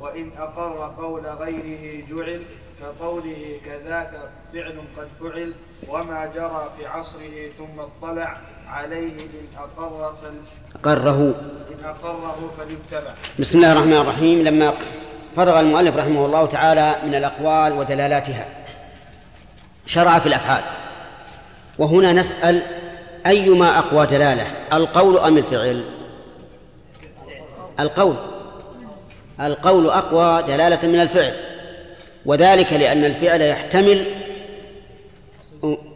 وإن 0.00 0.30
أقر 0.38 0.94
قول 0.98 1.26
غيره 1.26 2.04
جعل 2.10 2.42
كقوله 2.80 3.60
كذاك 3.66 4.10
فعل 4.52 4.78
قد 4.96 5.08
فعل 5.20 5.54
وما 5.88 6.26
جرى 6.34 6.70
في 6.78 6.86
عصره 6.86 7.50
ثم 7.58 7.80
اطلع 7.80 8.36
عليه 8.68 9.12
إن 9.20 9.46
أقر 9.56 10.14
فل 10.22 10.34
قره 10.82 11.34
إن 11.70 11.84
أقره 11.84 12.50
فليتبع. 12.58 13.14
بسم 13.38 13.58
الله 13.58 13.72
الرحمن 13.72 13.92
الرحيم. 13.92 14.44
لما 14.44 14.74
فرغ 15.36 15.60
المؤلف 15.60 15.96
رحمه 15.96 16.26
الله 16.26 16.46
تعالى 16.46 16.96
من 17.04 17.14
الأقوال 17.14 17.72
ودلالاتها 17.72 18.46
شرع 19.86 20.18
في 20.18 20.26
الأفعال. 20.26 20.64
وهنا 21.78 22.12
نسأل 22.12 22.62
أيما 23.26 23.78
أقوى 23.78 24.06
دلالة؟ 24.06 24.46
القول 24.72 25.18
أم 25.18 25.38
الفعل؟ 25.38 25.84
القول. 27.80 28.16
القول 29.40 29.90
أقوى 29.90 30.42
دلالة 30.42 30.88
من 30.88 31.00
الفعل. 31.00 31.34
وذلك 32.26 32.72
لأن 32.72 33.04
الفعل 33.04 33.42
يحتمل 33.42 34.06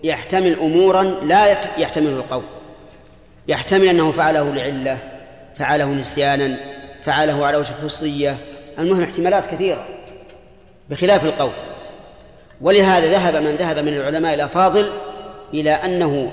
يحتمل 0.02 0.58
أمورا 0.58 1.02
لا 1.02 1.46
يحتمله 1.78 2.16
القول. 2.16 2.42
يحتمل 3.48 3.88
أنه 3.88 4.12
فعله 4.12 4.54
لعلة 4.54 4.98
فعله 5.56 5.86
نسيانا 5.86 6.56
فعله 7.04 7.46
على 7.46 7.56
وجه 7.56 7.70
الخصوصية 7.70 8.38
المهم 8.78 9.02
احتمالات 9.02 9.46
كثيرة 9.46 9.84
بخلاف 10.90 11.24
القول. 11.24 11.52
ولهذا 12.60 13.06
ذهب 13.06 13.36
من 13.36 13.56
ذهب 13.56 13.78
من 13.78 13.94
العلماء 13.94 14.34
الأفاضل 14.34 14.90
إلى 15.54 15.70
أنه 15.70 16.32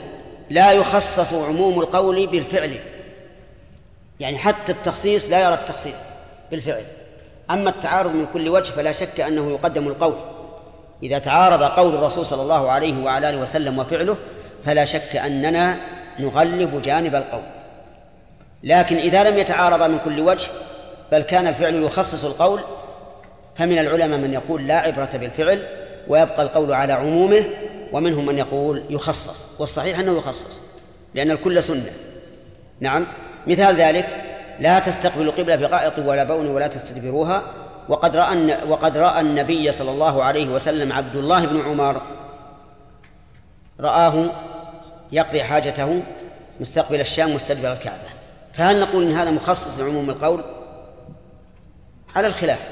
لا 0.50 0.72
يخصص 0.72 1.34
عموم 1.34 1.80
القول 1.80 2.28
بالفعل. 2.28 2.76
يعني 4.20 4.38
حتى 4.38 4.72
التخصيص 4.72 5.30
لا 5.30 5.43
يرى 5.43 5.54
التخصيص 5.54 5.96
بالفعل. 6.52 6.84
أما 7.52 7.70
التعارض 7.70 8.12
من 8.12 8.26
كل 8.34 8.50
وجه 8.50 8.72
فلا 8.72 8.91
شك 8.91 9.20
أنه 9.20 9.52
يقدم 9.52 9.88
القول. 9.88 10.16
إذا 11.04 11.20
تعارض 11.20 11.64
قول 11.64 11.96
الرسول 11.96 12.26
صلى 12.26 12.41
الله 12.41 12.72
عليه 12.72 13.04
وعلى 13.04 13.30
آله 13.30 13.38
وسلم 13.38 13.80
وفعله 13.80 14.18
فلا 14.64 14.86
شك 14.86 15.16
أننا 15.16 15.78
نغلب 16.20 16.82
جانب 16.82 17.16
القول. 17.16 17.43
لكن 18.64 18.98
إذا 18.98 19.30
لم 19.30 19.38
يتعارض 19.38 19.84
من 19.84 20.00
كل 20.06 20.20
وجه 20.20 20.48
بل 21.12 21.22
كان 21.22 21.48
الفعل 21.48 21.84
يخصص 21.84 22.26
القول 22.26 22.60
فمن 23.56 23.80
العلماء 23.80 24.20
من 24.20 24.34
يقول 24.34 24.68
لا 24.68 24.80
عبرة 24.80 25.10
بالفعل 25.14 25.68
ويبقى 26.08 26.41
القول 26.41 26.74
على 26.74 26.93
عمومه 26.93 27.46
ومنهم 27.96 28.26
من 28.26 28.38
يقول 28.38 28.84
يخصص 28.89 29.46
والصحيح 29.60 30.00
أنه 30.00 30.18
يخصص 30.18 30.62
لأن 31.14 31.32
الكل 31.32 31.64
سنة. 31.64 31.91
نعم 32.80 33.08
مثال 33.48 33.76
ذلك 33.76 34.08
لا 34.60 34.80
تستقبلوا 34.80 35.34
القبلة 35.34 35.56
بغائط 35.56 36.00
ولا 36.00 36.24
بون 36.24 36.48
ولا 36.48 36.68
تستدبروها 36.68 37.43
وقد 37.89 38.18
رأى 38.18 38.58
وقد 38.68 38.98
رأى 38.98 39.22
النبي 39.22 39.72
صلى 39.72 39.91
الله 39.91 40.24
عليه 40.24 40.50
وسلم 40.50 40.93
عبد 40.93 41.16
الله 41.16 41.46
بن 41.46 41.62
عمر 41.62 42.02
رآه 43.80 44.32
يقضي 45.12 45.43
حاجته 45.43 46.04
مستقبل 46.60 47.02
الشام 47.02 47.36
مستدبر 47.36 47.74
الكعبة. 47.74 48.10
فهل 48.54 48.80
نقول 48.80 49.04
إن 49.04 49.12
هذا 49.12 49.32
مخصص 49.32 49.80
لعموم 49.80 50.10
القول؟ 50.10 50.43
على 52.16 52.28
الخلاف. 52.28 52.70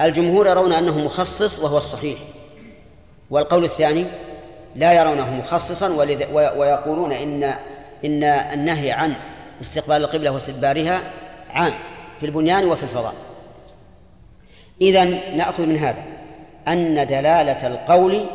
الجمهور 0.00 0.46
يرون 0.46 0.72
أنه 0.72 0.98
مخصص 0.98 1.58
وهو 1.58 1.78
الصحيح. 1.78 2.18
والقول 3.30 3.64
الثاني 3.64 4.06
لا 4.76 4.92
يرونه 4.92 5.34
مخصصا 5.34 5.88
ويقولون 6.32 7.12
إن 7.12 7.54
إن 8.04 8.24
النهي 8.24 8.92
عن 8.92 9.16
استقبال 9.60 9.96
القبلة 9.96 10.30
واستدبارها 10.30 11.00
عام 11.50 11.72
في 12.20 12.26
البنيان 12.26 12.64
وفي 12.64 12.82
الفضاء. 12.82 13.14
إذا 14.80 15.04
نأخذ 15.36 15.66
من 15.66 15.76
هذا 15.76 16.02
أن 16.68 17.06
دلالة 17.06 17.66
القول 17.66 18.26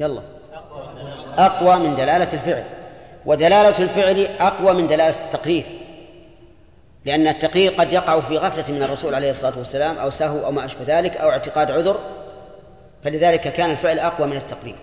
يلا 0.00 0.22
أقوى 1.38 1.76
من 1.76 1.94
دلالة 1.94 2.32
الفعل 2.32 2.64
ودلالة 3.26 3.82
الفعل 3.82 4.28
أقوى 4.40 4.72
من 4.72 4.86
دلالة 4.86 5.24
التقرير 5.24 5.64
لأن 7.04 7.26
التقرير 7.28 7.72
قد 7.72 7.92
يقع 7.92 8.20
في 8.20 8.36
غفلة 8.36 8.74
من 8.74 8.82
الرسول 8.82 9.14
عليه 9.14 9.30
الصلاة 9.30 9.58
والسلام 9.58 9.98
أو 9.98 10.10
سهو 10.10 10.46
أو 10.46 10.52
ما 10.52 10.64
أشبه 10.64 10.98
ذلك 10.98 11.16
أو 11.16 11.30
اعتقاد 11.30 11.70
عذر 11.70 12.00
فلذلك 13.06 13.40
كان 13.40 13.70
الفعل 13.70 13.98
أقوى 13.98 14.26
من 14.26 14.36
التقرير. 14.36 14.74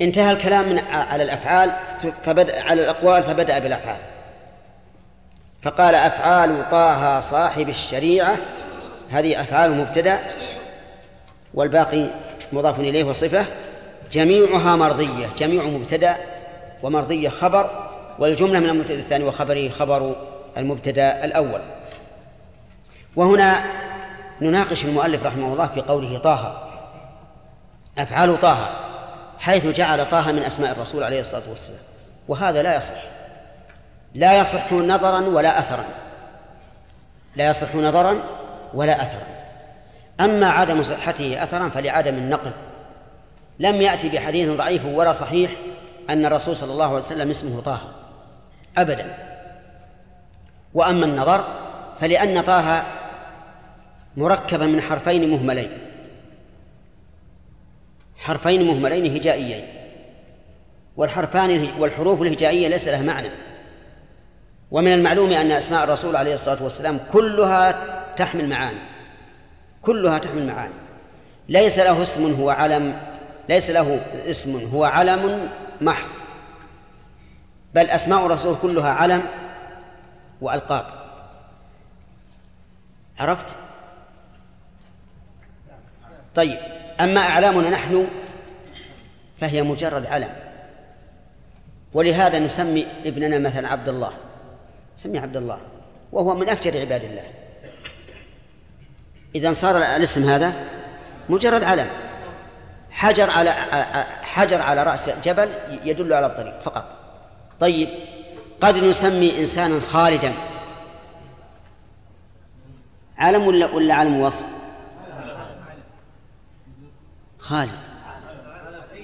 انتهى 0.00 0.32
الكلام 0.32 0.68
من 0.68 0.78
على 0.92 1.22
الأفعال 1.22 1.72
فبدأ 2.24 2.62
على 2.62 2.82
الأقوال 2.82 3.22
فبدأ 3.22 3.58
بالأفعال. 3.58 4.00
فقال 5.62 5.94
أفعال 5.94 6.70
طه 6.70 7.20
صاحب 7.20 7.68
الشريعة 7.68 8.38
هذه 9.10 9.40
أفعال 9.40 9.72
مبتدأ 9.72 10.20
والباقي 11.54 12.10
مضاف 12.52 12.80
إليه 12.80 13.04
وصفة 13.04 13.46
جميعها 14.12 14.76
مرضية 14.76 15.26
جميع 15.38 15.64
مبتدأ 15.64 16.16
ومرضية 16.82 17.28
خبر 17.28 17.88
والجملة 18.18 18.60
من 18.60 18.68
المبتدأ 18.68 18.98
الثاني 18.98 19.24
وخبره 19.24 19.68
خبر 19.68 20.16
المبتدأ 20.56 21.24
الأول. 21.24 21.60
وهنا 23.16 23.64
نناقش 24.40 24.84
المؤلف 24.84 25.26
رحمه 25.26 25.52
الله 25.52 25.66
في 25.66 25.80
قوله 25.80 26.18
طه. 26.18 26.65
أفعال 27.98 28.40
طه 28.40 28.68
حيث 29.38 29.66
جعل 29.66 30.08
طه 30.08 30.32
من 30.32 30.42
أسماء 30.42 30.72
الرسول 30.72 31.02
عليه 31.02 31.20
الصلاة 31.20 31.42
والسلام. 31.48 31.80
وهذا 32.28 32.62
لا 32.62 32.76
يصح. 32.76 32.94
لا 34.14 34.40
يصح 34.40 34.72
نظرا 34.72 35.20
ولا 35.20 35.58
أثرا. 35.58 35.84
لا 37.36 37.48
يصح 37.48 37.74
نظرا 37.74 38.16
ولا 38.74 39.02
أثرا. 39.02 39.26
أما 40.20 40.50
عدم 40.50 40.82
صحته 40.82 41.42
أثرا 41.42 41.68
فلعدم 41.68 42.14
النقل. 42.14 42.52
لم 43.58 43.82
يأتي 43.82 44.08
بحديث 44.08 44.50
ضعيف 44.50 44.84
ولا 44.84 45.12
صحيح 45.12 45.50
أن 46.10 46.26
الرسول 46.26 46.56
صلى 46.56 46.72
الله 46.72 46.86
عليه 46.86 46.98
وسلم 46.98 47.30
اسمه 47.30 47.60
طه. 47.60 47.80
أبدا. 48.78 49.14
وأما 50.74 51.06
النظر 51.06 51.44
فلأن 52.00 52.40
طه 52.40 52.82
مركبا 54.16 54.66
من 54.66 54.80
حرفين 54.80 55.30
مهملين. 55.30 55.85
حرفين 58.26 58.66
مهملين 58.66 59.16
هجائيين. 59.16 59.64
والحرفان 60.96 61.68
والحروف 61.78 62.22
الهجائية 62.22 62.68
ليس 62.68 62.88
لها 62.88 63.02
معنى. 63.02 63.28
ومن 64.70 64.92
المعلوم 64.92 65.32
أن 65.32 65.52
أسماء 65.52 65.84
الرسول 65.84 66.16
عليه 66.16 66.34
الصلاة 66.34 66.62
والسلام 66.62 67.00
كلها 67.12 67.74
تحمل 68.16 68.48
معاني. 68.48 68.78
كلها 69.82 70.18
تحمل 70.18 70.46
معاني. 70.46 70.74
ليس 71.48 71.78
له 71.78 72.02
اسم 72.02 72.34
هو 72.40 72.50
علم 72.50 73.00
ليس 73.48 73.70
له 73.70 74.00
اسم 74.26 74.70
هو 74.74 74.84
علم 74.84 75.48
محض. 75.80 76.08
بل 77.74 77.90
أسماء 77.90 78.26
الرسول 78.26 78.56
كلها 78.62 78.90
علم 78.90 79.22
وألقاب. 80.40 80.86
عرفت؟ 83.18 83.46
طيب. 86.34 86.75
أما 87.00 87.20
أعلامنا 87.20 87.70
نحن 87.70 88.06
فهي 89.40 89.62
مجرد 89.62 90.06
علم. 90.06 90.30
ولهذا 91.94 92.38
نسمي 92.38 92.86
ابننا 93.06 93.38
مثلا 93.38 93.68
عبد 93.68 93.88
الله. 93.88 94.12
سميه 94.96 95.20
عبد 95.20 95.36
الله. 95.36 95.58
وهو 96.12 96.34
من 96.34 96.48
أفجر 96.48 96.80
عباد 96.80 97.04
الله. 97.04 97.24
إذا 99.34 99.52
صار 99.52 99.76
الاسم 99.76 100.28
هذا 100.28 100.52
مجرد 101.28 101.62
علم. 101.62 101.86
حجر 102.90 103.30
على 103.30 103.50
حجر 104.22 104.60
على 104.60 104.82
رأس 104.82 105.10
جبل 105.24 105.48
يدل 105.84 106.12
على 106.12 106.26
الطريق 106.26 106.60
فقط. 106.60 106.86
طيب 107.60 107.88
قد 108.60 108.76
نسمي 108.76 109.40
إنسانا 109.40 109.80
خالدا. 109.80 110.32
علم 113.18 113.46
ولا 113.46 113.66
ولا 113.66 113.94
علم 113.94 114.20
وصف؟ 114.20 114.44
خالد. 117.48 117.70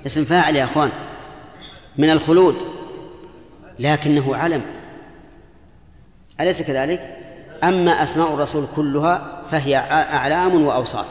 اسم 0.06 0.24
فاعل 0.24 0.56
يا 0.56 0.64
اخوان. 0.64 0.90
من 1.98 2.10
الخلود. 2.10 2.56
لكنه 3.78 4.36
علم. 4.36 4.64
أليس 6.40 6.62
كذلك؟ 6.62 7.18
أما 7.64 8.02
أسماء 8.02 8.34
الرسول 8.34 8.66
كلها 8.76 9.42
فهي 9.50 9.76
أعلام 10.14 10.64
وأوصاف. 10.64 11.06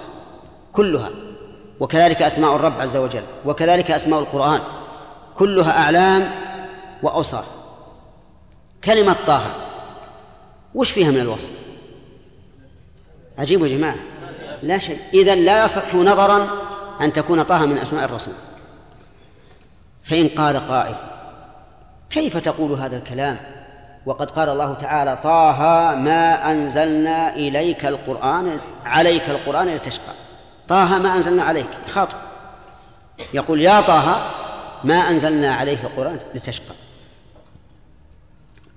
كلها. 0.73 1.09
وكذلك 1.79 2.21
أسماء 2.21 2.55
الرب 2.55 2.81
عز 2.81 2.97
وجل. 2.97 3.23
وكذلك 3.45 3.91
أسماء 3.91 4.19
القرآن. 4.19 4.59
كلها 5.37 5.83
أعلام 5.83 6.31
وأوصاف. 7.03 7.45
كلمة 8.83 9.15
طه. 9.27 9.43
وش 10.75 10.91
فيها 10.91 11.11
من 11.11 11.19
الوصف؟ 11.19 11.49
عجيب 13.37 13.63
يا 13.65 13.77
جماعة. 13.77 13.95
لا 14.63 14.77
شيء. 14.77 14.99
إذا 15.13 15.35
لا 15.35 15.65
يصح 15.65 15.95
نظرا 15.95 16.60
أن 17.01 17.13
تكون 17.13 17.43
طه 17.43 17.65
من 17.65 17.77
أسماء 17.77 18.05
الرسول. 18.05 18.33
فإن 20.03 20.27
قال 20.27 20.57
قائل 20.57 20.95
كيف 22.09 22.37
تقول 22.37 22.71
هذا 22.71 22.97
الكلام؟ 22.97 23.39
وقد 24.05 24.31
قال 24.31 24.49
الله 24.49 24.73
تعالى 24.73 25.17
طه 25.23 25.59
ما 25.95 26.51
أنزلنا 26.51 27.35
إليك 27.35 27.85
القرآن 27.85 28.59
عليك 28.85 29.29
القرآن 29.29 29.67
لتشقى. 29.67 30.13
طه 30.67 30.97
ما 30.97 31.15
أنزلنا 31.15 31.43
عليك 31.43 31.67
خاطب 31.87 32.17
يقول 33.33 33.61
يا 33.61 33.81
طه 33.81 34.31
ما 34.83 34.95
أنزلنا 34.95 35.55
عليك 35.55 35.79
القرآن 35.83 36.19
لتشقى. 36.35 36.75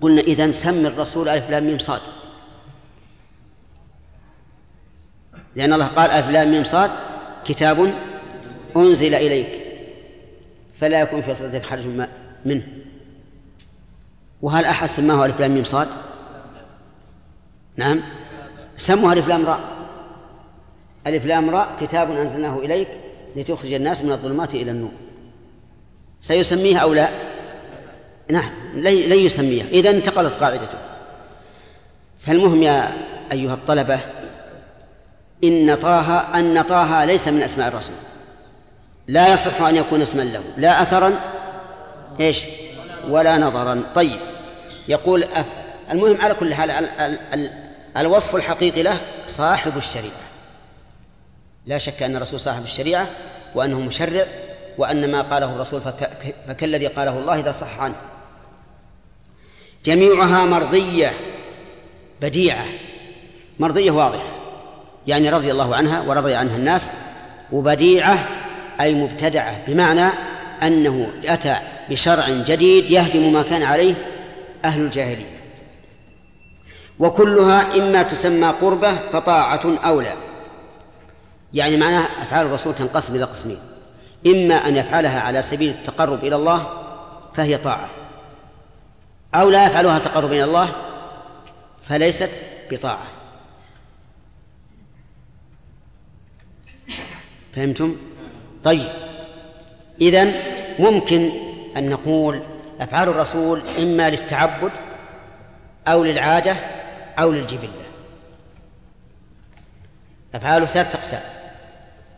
قلنا 0.01 0.21
إذا 0.21 0.51
سم 0.51 0.85
الرسول 0.85 1.29
ألف 1.29 1.49
لام 1.49 1.63
ميم 1.63 1.79
صاد. 1.79 2.01
لأن 5.55 5.73
الله 5.73 5.87
قال 5.87 6.11
ألف 6.11 6.29
لام 6.29 6.51
ميم 6.51 6.63
صاد 6.63 6.91
كتاب 7.45 7.93
أنزل 8.75 9.15
إليك 9.15 9.47
فلا 10.79 11.01
يكون 11.01 11.21
في 11.21 11.35
صدرك 11.35 11.65
حرج 11.65 11.87
منه. 12.45 12.67
وهل 14.41 14.65
أحد 14.65 14.87
سماه 14.87 15.25
ألف 15.25 15.39
لام 15.39 15.51
ميم 15.51 15.63
صاد؟ 15.63 15.87
نعم. 17.77 18.01
سموها 18.77 19.13
ألف 19.13 19.27
لام 19.27 19.45
راء. 19.45 19.59
ألف 21.07 21.25
لام 21.25 21.49
راء 21.49 21.75
كتاب 21.81 22.11
أنزلناه 22.11 22.59
إليك 22.59 22.87
لتخرج 23.35 23.73
الناس 23.73 24.03
من 24.03 24.11
الظلمات 24.11 24.55
إلى 24.55 24.71
النور. 24.71 24.91
سيسميها 26.21 26.79
أو 26.79 26.93
لا؟ 26.93 27.09
نعم 28.31 28.51
لن 28.75 29.19
يسميها 29.19 29.65
إذا 29.67 29.89
انتقضت 29.89 30.41
قاعدته. 30.41 30.77
فالمهم 32.19 32.63
يا 32.63 32.91
أيها 33.31 33.53
الطلبة 33.53 33.99
إن 35.47 35.75
طه 35.75 36.17
أن 36.39 36.61
طه 36.61 37.05
ليس 37.05 37.27
من 37.27 37.41
أسماء 37.41 37.67
الرسول. 37.67 37.95
لا 39.07 39.33
يصح 39.33 39.61
أن 39.61 39.75
يكون 39.75 40.01
اسما 40.01 40.21
له. 40.21 40.43
لا 40.57 40.81
أثرا 40.81 41.19
إيش؟ 42.19 42.45
ولا 43.09 43.37
نظرا. 43.37 43.83
طيب. 43.95 44.19
يقول 44.87 45.23
أف... 45.23 45.45
المهم 45.91 46.21
على 46.21 46.33
كل 46.33 46.53
حال 46.53 46.71
ال... 46.71 46.85
ال... 46.85 47.19
ال... 47.33 47.51
الوصف 47.97 48.35
الحقيقي 48.35 48.83
له 48.83 48.97
صاحب 49.27 49.77
الشريعة. 49.77 50.25
لا 51.65 51.77
شك 51.77 52.03
أن 52.03 52.15
الرسول 52.15 52.39
صاحب 52.39 52.63
الشريعة 52.63 53.09
وأنه 53.55 53.79
مشرع 53.79 54.25
وأن 54.77 55.11
ما 55.11 55.21
قاله 55.21 55.55
الرسول 55.55 55.81
فك... 55.81 56.35
فكالذي 56.47 56.87
قاله 56.87 57.19
الله 57.19 57.39
إذا 57.39 57.51
صح 57.51 57.79
عنه. 57.79 57.95
جميعها 59.85 60.45
مرضية 60.45 61.13
بديعة. 62.21 62.65
مرضية 63.59 63.91
واضحة. 63.91 64.44
يعني 65.07 65.29
رضي 65.29 65.51
الله 65.51 65.75
عنها 65.75 66.01
ورضي 66.01 66.35
عنها 66.35 66.55
الناس 66.55 66.91
وبديعة 67.51 68.27
أي 68.81 68.93
مبتدعة 68.93 69.65
بمعنى 69.67 70.09
أنه 70.63 71.07
أتى 71.25 71.55
بشرع 71.89 72.29
جديد 72.29 72.91
يهدم 72.91 73.33
ما 73.33 73.41
كان 73.41 73.63
عليه 73.63 73.95
أهل 74.65 74.81
الجاهلية. 74.81 75.39
وكلها 76.99 77.75
إما 77.77 78.03
تسمى 78.03 78.47
قربة 78.47 78.95
فطاعة 78.95 79.77
أولى. 79.85 80.13
يعني 81.53 81.77
معناها 81.77 82.07
أفعال 82.21 82.45
الرسول 82.45 82.75
تنقسم 82.75 83.15
إلى 83.15 83.23
قسمين. 83.23 83.57
إما 84.27 84.55
أن 84.55 84.77
يفعلها 84.77 85.21
على 85.21 85.41
سبيل 85.41 85.69
التقرب 85.69 86.23
إلى 86.23 86.35
الله 86.35 86.67
فهي 87.35 87.57
طاعة. 87.57 87.89
أو 89.35 89.49
لا 89.49 89.65
يفعلها 89.65 89.99
تقرب 89.99 90.31
إلى 90.31 90.43
الله 90.43 90.69
فليست 91.89 92.31
بطاعة. 92.71 93.14
فهمتم؟ 97.55 97.97
طيب. 98.63 98.89
إذن 100.01 100.33
ممكن 100.79 101.31
أن 101.77 101.89
نقول 101.89 102.41
أفعال 102.79 103.09
الرسول 103.09 103.61
إما 103.79 104.09
للتعبد 104.09 104.71
أو 105.87 106.03
للعادة 106.03 106.55
أو 107.19 107.31
للجبلة. 107.31 107.69
أفعاله 110.35 110.65
ثلاثة 110.65 110.99
أقسام. 110.99 111.21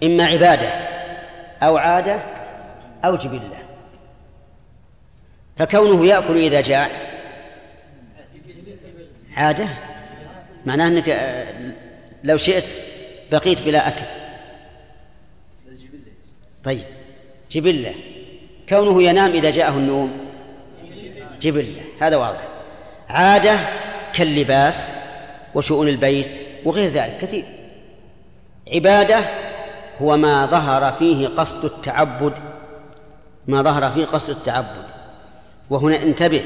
إما 0.03 0.25
عبادة 0.25 0.69
أو 1.63 1.77
عادة 1.77 2.19
أو 3.05 3.15
جبلة. 3.15 3.57
فكونه 5.57 6.05
يأكل 6.05 6.37
إذا 6.37 6.61
جاع 6.61 6.89
عادة؟ 9.35 9.67
معناه 10.65 10.87
أنك 10.87 11.09
آه، 11.09 11.73
لو 12.23 12.37
شئت 12.37 12.81
بقيت 13.31 13.61
بلا 13.61 13.87
أكل. 13.87 14.26
طيب. 16.67 16.85
جبلة. 17.51 17.93
كونه 18.69 19.03
ينام 19.03 19.31
إذا 19.31 19.51
جاءه 19.51 19.71
النوم. 19.71 20.11
جبلة. 21.41 21.81
هذا 21.99 22.15
واضح. 22.15 22.47
عادة 23.09 23.59
كاللباس 24.13 24.87
وشؤون 25.55 25.87
البيت 25.87 26.41
وغير 26.65 26.89
ذلك. 26.89 27.17
كثير. 27.21 27.45
عبادة 28.73 29.19
هو 30.01 30.17
ما 30.17 30.45
ظهر 30.45 30.91
فيه 30.91 31.27
قصد 31.27 31.65
التعبد. 31.65 32.33
ما 33.47 33.61
ظهر 33.61 33.91
فيه 33.91 34.05
قصد 34.05 34.29
التعبد. 34.29 34.85
وهنا 35.69 36.03
انتبه. 36.03 36.43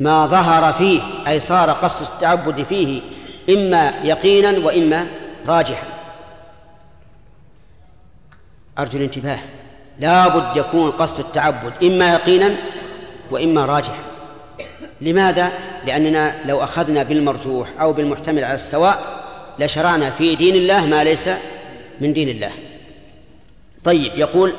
ما 0.00 0.26
ظهر 0.26 0.72
فيه 0.72 1.00
أي 1.26 1.40
صار 1.40 1.70
قصد 1.70 2.02
التعبد 2.14 2.62
فيه 2.62 3.00
إما 3.50 3.94
يقينا 4.04 4.66
وإما 4.66 5.06
راجحا. 5.46 5.97
أرجو 8.78 8.98
الانتباه. 8.98 9.38
لا 9.98 10.28
بد 10.28 10.56
يكون 10.56 10.90
قصد 10.90 11.18
التعبد 11.18 11.72
إما 11.82 12.12
يقينا 12.12 12.54
وإما 13.30 13.64
راجحا. 13.66 14.02
لماذا؟ 15.00 15.52
لأننا 15.86 16.34
لو 16.44 16.64
أخذنا 16.64 17.02
بالمرجوح 17.02 17.68
أو 17.80 17.92
بالمحتمل 17.92 18.44
على 18.44 18.54
السواء 18.54 18.98
لشرعنا 19.58 20.10
في 20.10 20.34
دين 20.34 20.54
الله 20.54 20.86
ما 20.86 21.04
ليس 21.04 21.30
من 22.00 22.12
دين 22.12 22.28
الله. 22.28 22.52
طيب 23.84 24.12
يقول 24.14 24.54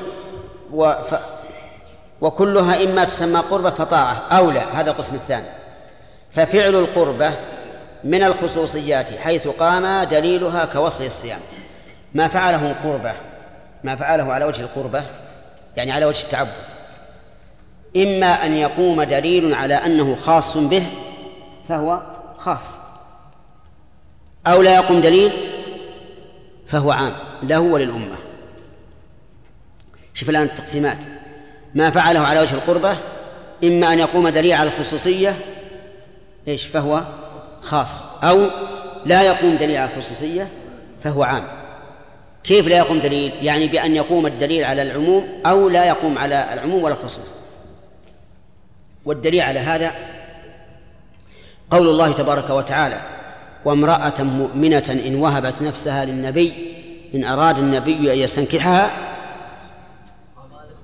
وف 0.72 1.16
وكلها 2.22 2.84
إما 2.84 3.04
تسمى 3.04 3.40
قربة 3.40 3.70
فطاعة 3.70 4.28
أو 4.32 4.52
لا 4.52 4.82
هذا 4.82 4.92
القسم 4.92 5.16
الثاني. 5.16 5.46
ففعل 6.32 6.76
القربة 6.76 7.34
من 8.04 8.24
الخصوصيات 8.24 9.10
حيث 9.18 9.48
قام 9.48 10.04
دليلها 10.04 10.66
كوصي 10.66 11.08
الصيام. 11.08 11.40
ما 12.14 12.28
فعله 12.28 12.76
قربة 12.84 13.14
ما 13.84 13.96
فعله 13.96 14.34
على 14.34 14.46
وجه 14.46 14.62
القربة 14.62 15.06
يعني 15.78 15.92
على 15.92 16.06
وجه 16.06 16.24
التعبد. 16.24 16.54
إما 17.96 18.46
أن 18.46 18.52
يقوم 18.52 19.04
دليل 19.04 19.54
على 19.54 19.74
أنه 19.74 20.16
خاص 20.16 20.58
به 20.58 20.86
فهو 21.70 22.02
خاص. 22.38 22.76
أو 24.48 24.62
لا 24.62 24.76
يقوم 24.76 25.02
دليل 25.02 25.32
فهو 26.68 26.92
عام 26.92 27.14
له 27.44 27.60
وللأمة 27.60 28.16
شوف 30.14 30.30
الآن 30.30 30.44
التقسيمات. 30.44 30.98
ما 31.76 31.92
فعله 31.92 32.20
على 32.20 32.42
وجه 32.42 32.56
القربة 32.56 32.98
إما 33.64 33.94
أن 33.94 34.00
يقوم 34.00 34.30
دليل 34.30 34.54
على 34.54 34.70
الخصوصية 34.70 35.36
إيش؟ 36.48 36.68
فهو 36.68 37.04
خاص. 37.62 38.24
أو 38.24 38.50
لا 39.06 39.22
يقوم 39.22 39.56
دليل 39.56 39.78
على 39.78 39.92
الخصوصية 39.94 40.50
فهو 41.04 41.24
عام. 41.24 41.59
كيف 42.50 42.68
لا 42.68 42.78
يقوم 42.78 43.00
دليل؟ 43.00 43.32
يعني 43.42 43.68
بأن 43.68 43.96
يقوم 43.96 44.26
الدليل 44.26 44.64
على 44.64 44.82
العموم 44.82 45.28
أو 45.46 45.70
لا 45.70 45.86
يقوم 45.86 46.18
على 46.18 46.54
العموم 46.54 46.84
ولا 46.84 46.94
الخصوص. 46.94 47.28
والدليل 49.06 49.42
على 49.42 49.60
هذا 49.60 49.92
قول 51.72 51.90
الله 51.90 52.12
تبارك 52.12 52.50
وتعالى 52.50 53.02
وامرأة 53.66 54.14
مؤمنة 54.24 55.02
إن 55.06 55.16
وهبت 55.16 55.62
نفسها 55.62 56.06
للنبي 56.06 56.54
إن 57.16 57.24
أراد 57.24 57.58
النبي 57.58 58.14
أن 58.14 58.18
يستنكحها 58.18 58.92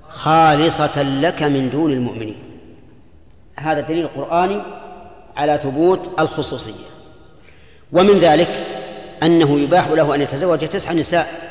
خالصة 0.08 1.02
لك 1.02 1.42
من 1.42 1.70
دون 1.70 1.92
المؤمنين. 1.92 2.36
هذا 3.56 3.80
دليل 3.80 4.08
قرآني 4.08 4.62
على 5.36 5.60
ثبوت 5.62 6.10
الخصوصية. 6.20 6.86
ومن 7.92 8.18
ذلك 8.18 8.66
أنه 9.22 9.60
يباح 9.60 9.88
له 9.88 10.14
أن 10.14 10.20
يتزوج 10.20 10.68
تسع 10.68 10.92
نساء. 10.92 11.45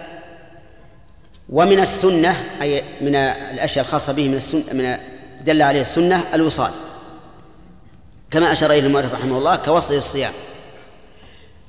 ومن 1.49 1.79
السنة 1.79 2.43
أي 2.61 2.83
من 3.01 3.15
الأشياء 3.15 3.85
الخاصة 3.85 4.13
به 4.13 4.27
من 4.27 4.37
السنة 4.37 4.73
من 4.73 4.97
دل 5.45 5.61
عليه 5.61 5.81
السنة 5.81 6.23
الوصال. 6.33 6.71
كما 8.31 8.51
أشار 8.51 8.71
إليه 8.71 8.87
المؤلف 8.87 9.13
رحمه 9.13 9.37
الله 9.37 9.55
كوصل 9.55 9.93
الصيام. 9.93 10.33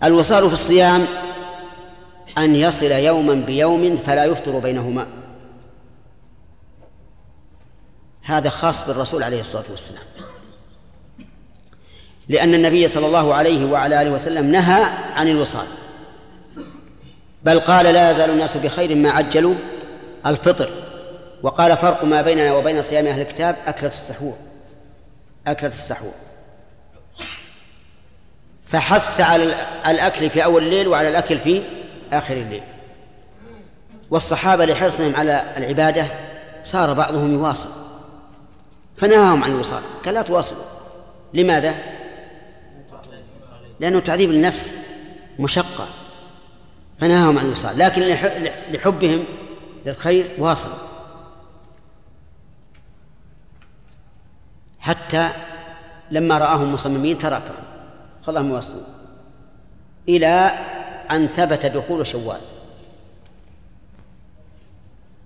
الوصال 0.05 0.47
في 0.47 0.53
الصيام 0.53 1.07
أن 2.39 2.55
يصل 2.55 2.93
يوما 2.93 3.35
بيوم 3.35 3.97
فلا 3.97 4.25
يفطر 4.25 4.59
بينهما. 4.59 5.07
هذا 8.23 8.51
خاص 8.51 8.87
بالرسول 8.87 9.23
عليه 9.23 9.41
الصلاة 9.41 9.65
والسلام. 9.71 10.03
لأن 12.29 12.55
النبي 12.55 12.89
صلى 12.89 13.07
الله 13.07 13.35
عليه 13.35 13.67
وعلى 13.67 14.03
آله 14.03 14.11
وسلم 14.11 14.47
نهى 14.47 14.83
عن 15.15 15.29
الوصال. 15.29 15.67
بل 17.47 17.61
قال 17.61 17.87
لا 17.87 18.11
يزال 18.11 18.31
الناس 18.31 18.57
بخير 18.57 18.95
ما 18.95 19.11
عجلوا 19.11 19.55
الفطر. 20.27 20.73
وقال 21.43 21.77
فرق 21.77 22.05
ما 22.05 22.23
بيننا 22.23 22.55
وبين 22.55 22.83
صيام 22.83 23.07
أهل 23.07 23.21
الكتاب 23.21 23.57
أكلة 23.67 23.91
السحور. 23.91 24.37
أكلة 25.47 25.73
السحور. 25.73 26.13
فحث 28.69 29.21
على 29.21 29.55
الأكل 29.87 30.31
في 30.31 30.45
أول 30.45 30.63
الليل 30.63 30.89
وعلى 30.89 31.09
الأكل 31.09 31.39
في 31.39 31.63
آخر 32.13 32.37
الليل. 32.37 32.63
والصحابة 34.11 34.65
لحرصهم 34.65 35.17
على 35.17 35.45
العبادة 35.57 36.07
صار 36.65 36.93
بعضهم 36.93 37.35
يواصل. 37.35 37.71
فنهاهم 38.97 39.45
عن 39.45 39.51
الوصال. 39.51 39.83
قال 40.05 40.15
لا 40.15 40.23
تواصلوا. 40.23 40.65
لماذا؟ 41.35 41.75
لأنه 43.81 44.01
تعذيب 44.01 44.31
للنفس 44.31 44.73
مشقة. 45.39 45.89
فنهاهم 46.99 47.39
عن 47.39 47.47
الوصال 47.47 47.79
لكن 47.79 48.03
لحبهم 48.71 49.25
للخير 49.87 50.37
واصلوا 50.39 50.87
حتى 54.81 55.29
لما 56.11 56.39
رآهم 56.39 56.75
مصممين 56.75 57.19
تركهم 57.19 57.65
خلاهم 58.27 58.51
يواصلون 58.51 58.85
إلى 60.09 60.59
أن 61.11 61.27
ثبت 61.27 61.67
دخول 61.67 62.07
شوال. 62.07 62.41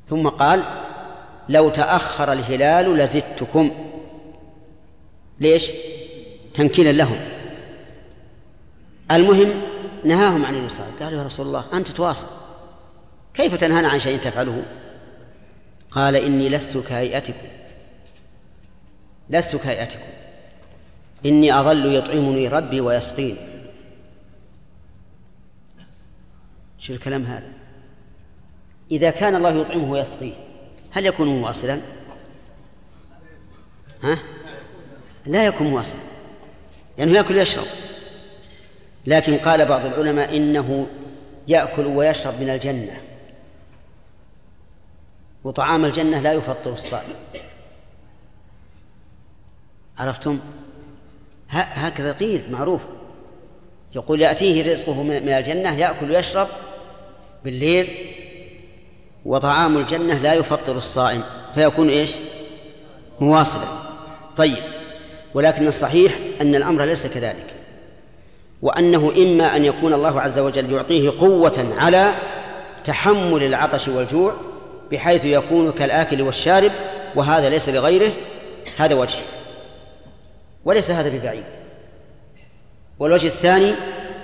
ثم 0.05 0.29
قال 0.29 0.63
لو 1.49 1.71
تأخر 1.71 2.33
الهلال 2.33 2.97
لزدتكم. 2.97 3.71
ليش؟ 5.41 5.71
تنكيلا 6.55 6.93
لهم. 6.93 7.21
المهم 9.11 9.63
نهاهم 10.05 10.45
عن 10.45 10.55
الوصال. 10.55 10.99
قالوا 11.01 11.19
يا 11.19 11.25
رسول 11.25 11.47
الله 11.47 11.65
أنت 11.73 11.89
تواصل. 11.89 12.27
كيف 13.35 13.57
تنهانا 13.57 13.89
عن 13.89 13.99
شيء 13.99 14.19
تفعله؟ 14.19 14.63
قال 15.91 16.17
إني 16.17 16.49
لست 16.49 16.79
كهيئتكم. 16.79 17.49
لست 19.31 19.57
كهيئتكم. 19.57 20.01
إني 21.27 21.61
أظل 21.61 21.95
يطعمني 21.95 22.49
ربي 22.49 22.81
ويسقين 22.81 23.37
شو 26.79 26.93
الكلام 26.93 27.25
هذا؟ 27.25 27.53
إذا 28.91 29.11
كان 29.11 29.35
الله 29.35 29.51
يطعمه 29.51 29.91
ويسقيه 29.91 30.33
هل 30.91 31.07
يكون 31.07 31.29
مواصلا؟ 31.29 31.81
ها؟ 34.03 34.19
لا 35.27 35.47
يكون 35.47 35.67
مواصلا. 35.67 36.01
لأنه 36.99 37.13
يأكل 37.13 37.37
ويشرب. 37.37 37.67
لكن 39.07 39.39
قال 39.39 39.65
بعض 39.65 39.87
العلماء 39.87 40.37
إنه 40.37 40.87
يأكل 41.49 41.87
ويشرب 41.87 42.41
من 42.41 42.51
الجنة. 42.51 43.01
وطعام 45.45 45.85
الجنة 45.85 46.21
لا 46.21 46.33
يفطر 46.33 46.73
الصائم. 46.73 47.15
عرفتم؟ 49.99 50.39
هكذا 51.51 52.13
قيل 52.13 52.43
معروف. 52.51 52.81
يقول 53.95 54.21
يأتيه 54.21 54.73
رزقه 54.73 55.03
من 55.03 55.29
الجنة 55.29 55.79
يأكل 55.79 56.11
ويشرب 56.11 56.49
بالليل 57.45 58.15
وطعام 59.25 59.79
الجنة 59.79 60.19
لا 60.19 60.35
يفطر 60.35 60.79
الصائم. 60.79 61.23
فيكون 61.55 61.89
إيش؟ 61.89 62.11
مواصلا. 63.21 63.65
طيب 64.37 64.63
ولكن 65.35 65.67
الصحيح 65.67 66.19
أن 66.41 66.55
الأمر 66.55 66.85
ليس 66.85 67.07
كذلك. 67.07 67.60
وأنه 68.63 69.13
إما 69.17 69.57
أن 69.57 69.65
يكون 69.65 69.93
الله 69.93 70.21
عز 70.21 70.39
وجل 70.39 70.73
يعطيه 70.73 71.11
قوة 71.19 71.75
على 71.79 72.15
تحمل 72.85 73.43
العطش 73.43 73.89
والجوع 73.89 74.35
بحيث 74.91 75.25
يكون 75.25 75.73
كالآكل 75.73 76.23
والشارب 76.23 76.73
وهذا 77.17 77.49
ليس 77.49 77.69
لغيره 77.69 78.13
هذا 78.77 78.95
وجه. 78.95 79.19
وليس 80.65 80.91
هذا 80.91 81.09
ببعيد. 81.09 81.45
والوجه 82.99 83.27
الثاني 83.27 83.75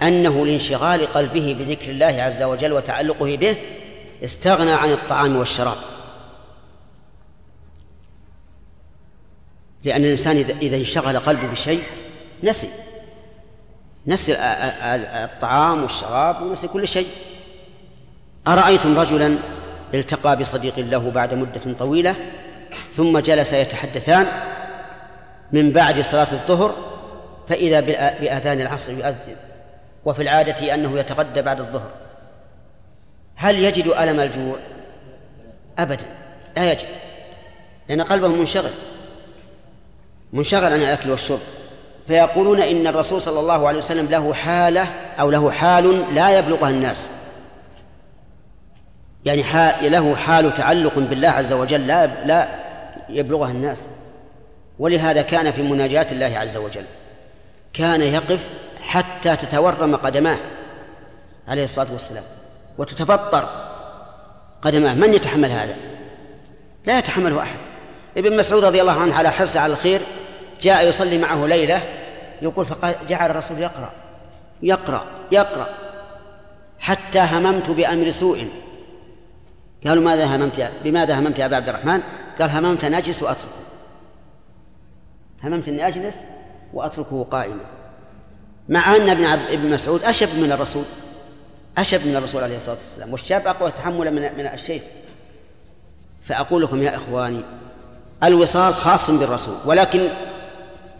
أنه 0.02 0.46
لانشغال 0.46 1.06
قلبه 1.06 1.56
بذكر 1.58 1.90
الله 1.90 2.22
عز 2.22 2.42
وجل 2.42 2.72
وتعلقه 2.72 3.36
به 3.36 3.56
استغنى 4.24 4.72
عن 4.72 4.92
الطعام 4.92 5.36
والشراب. 5.36 5.76
لأن 9.84 10.04
الإنسان 10.04 10.36
إذا 10.62 10.76
انشغل 10.76 11.18
قلبه 11.18 11.46
بشيء 11.46 11.82
نسي. 12.42 12.68
نسي 14.06 14.36
الطعام 15.24 15.82
والشراب 15.82 16.42
ونسي 16.42 16.68
كل 16.68 16.88
شيء. 16.88 17.08
أرأيتم 18.48 18.98
رجلا 18.98 19.38
التقى 19.94 20.36
بصديق 20.36 20.78
له 20.78 21.10
بعد 21.10 21.34
مدة 21.34 21.72
طويلة 21.78 22.16
ثم 22.94 23.18
جلس 23.18 23.52
يتحدثان 23.52 24.26
من 25.52 25.72
بعد 25.72 26.00
صلاة 26.00 26.32
الظهر 26.32 26.74
فإذا 27.48 27.80
بأذان 28.20 28.60
العصر 28.60 28.92
يؤذن 28.92 29.36
وفي 30.04 30.22
العادة 30.22 30.74
أنه 30.74 30.98
يتغدى 30.98 31.42
بعد 31.42 31.60
الظهر. 31.60 31.90
هل 33.36 33.58
يجد 33.58 33.86
ألم 33.86 34.20
الجوع؟ 34.20 34.56
أبدا 35.78 36.04
لا 36.56 36.72
يجد 36.72 36.88
لأن 37.88 38.02
قلبه 38.02 38.28
منشغل. 38.28 38.72
منشغل 40.32 40.72
عن 40.72 40.78
الأكل 40.78 41.10
والشرب. 41.10 41.40
فيقولون 42.06 42.60
إن 42.60 42.86
الرسول 42.86 43.22
صلى 43.22 43.40
الله 43.40 43.68
عليه 43.68 43.78
وسلم 43.78 44.06
له 44.06 44.34
حالة 44.34 44.86
أو 45.20 45.30
له 45.30 45.50
حال 45.50 46.14
لا 46.14 46.38
يبلغها 46.38 46.70
الناس. 46.70 47.06
يعني 49.24 49.44
حال 49.44 49.92
له 49.92 50.16
حال 50.16 50.54
تعلق 50.54 50.98
بالله 50.98 51.28
عز 51.28 51.52
وجل 51.52 51.86
لا 51.86 52.06
لا 52.24 52.48
يبلغها 53.08 53.50
الناس. 53.50 53.78
ولهذا 54.78 55.22
كان 55.22 55.52
في 55.52 55.62
مناجاة 55.62 56.06
الله 56.12 56.38
عز 56.38 56.56
وجل. 56.56 56.84
كان 57.72 58.02
يقف 58.02 58.46
حتى 58.80 59.36
تتورم 59.36 59.96
قدماه 59.96 60.38
عليه 61.48 61.64
الصلاة 61.64 61.92
والسلام. 61.92 62.24
وتتفطر 62.78 63.48
قدماه. 64.62 64.94
من 64.94 65.14
يتحمل 65.14 65.50
هذا؟ 65.50 65.76
لا 66.86 66.98
يتحمله 66.98 67.42
أحد. 67.42 67.58
ابن 68.16 68.36
مسعود 68.36 68.64
رضي 68.64 68.80
الله 68.80 69.00
عنه 69.00 69.14
على 69.14 69.30
حرصه 69.30 69.60
على 69.60 69.72
الخير 69.72 70.02
جاء 70.60 70.88
يصلي 70.88 71.18
معه 71.18 71.46
ليلة 71.46 71.82
يقول 72.42 72.66
فجعل 72.66 73.30
الرسول 73.30 73.58
يقرأ 73.58 73.90
يقرأ 74.62 75.04
يقرأ. 75.32 75.68
حتى 76.78 77.20
هممت 77.20 77.70
بأمر 77.70 78.10
سوء. 78.10 78.48
قالوا 79.86 80.04
ماذا 80.04 80.36
هممت 80.36 80.72
بماذا 80.84 81.18
هممت 81.18 81.38
يا 81.38 81.46
أبا 81.46 81.56
عبد 81.56 81.68
الرحمن؟ 81.68 82.00
قال 82.40 82.50
هممت 82.50 82.84
أن 82.84 82.94
أجلس 82.94 83.22
وأتركه. 83.22 83.46
هممت 85.44 85.68
أني 85.68 85.88
أجلس 85.88 86.16
وأتركه 86.72 87.24
قائما. 87.30 87.64
مع 88.68 88.96
أن 88.96 89.08
ابن 89.08 89.24
ابن 89.24 89.70
مسعود 89.70 90.04
أشب 90.04 90.38
من 90.38 90.52
الرسول 90.52 90.84
أشب 91.78 92.06
من 92.06 92.16
الرسول 92.16 92.42
عليه 92.42 92.56
الصلاة 92.56 92.76
والسلام. 92.76 93.12
والشاب 93.12 93.46
أقوى 93.46 93.70
تحملا 93.70 94.10
من 94.10 94.22
من 94.38 94.46
الشيخ. 94.46 94.82
فأقول 96.26 96.62
لكم 96.62 96.82
يا 96.82 96.96
إخواني 96.96 97.44
الوصال 98.24 98.74
خاص 98.74 99.10
بالرسول 99.10 99.54
ولكن 99.64 100.08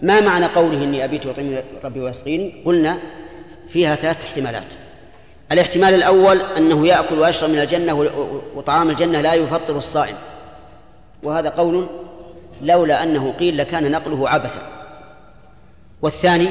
ما 0.02 0.20
معنى 0.20 0.46
قوله 0.46 0.84
إني 0.84 1.04
أبيت 1.04 1.26
وطعمي 1.26 1.62
ربي 1.84 2.00
ويسقيني 2.00 2.62
قلنا 2.64 2.98
فيها 3.72 3.94
ثلاث 3.94 4.24
احتمالات. 4.24 4.74
الاحتمال 5.52 5.94
الأول 5.94 6.40
أنه 6.56 6.86
يأكل 6.86 7.18
ويشرب 7.18 7.50
من 7.50 7.58
الجنة 7.58 7.94
وطعام 8.54 8.90
الجنة 8.90 9.20
لا 9.20 9.34
يفطر 9.34 9.76
الصائم. 9.76 10.16
وهذا 11.22 11.48
قول 11.48 11.88
لولا 12.62 13.02
أنه 13.02 13.32
قيل 13.32 13.56
لكان 13.56 13.90
نقله 13.90 14.28
عبثا. 14.28 14.68
والثاني 16.02 16.48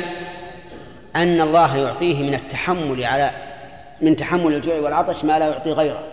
أن 1.16 1.42
الله 1.42 1.78
يعطيه 1.78 2.24
من 2.24 2.34
التحمل 2.34 3.04
على 3.04 3.32
من 4.02 4.16
تحمل 4.16 4.54
الجوع 4.54 4.80
والعطش 4.80 5.24
ما 5.24 5.40
لا 5.40 5.48
يعطي 5.48 5.72
غيره. 5.72 6.04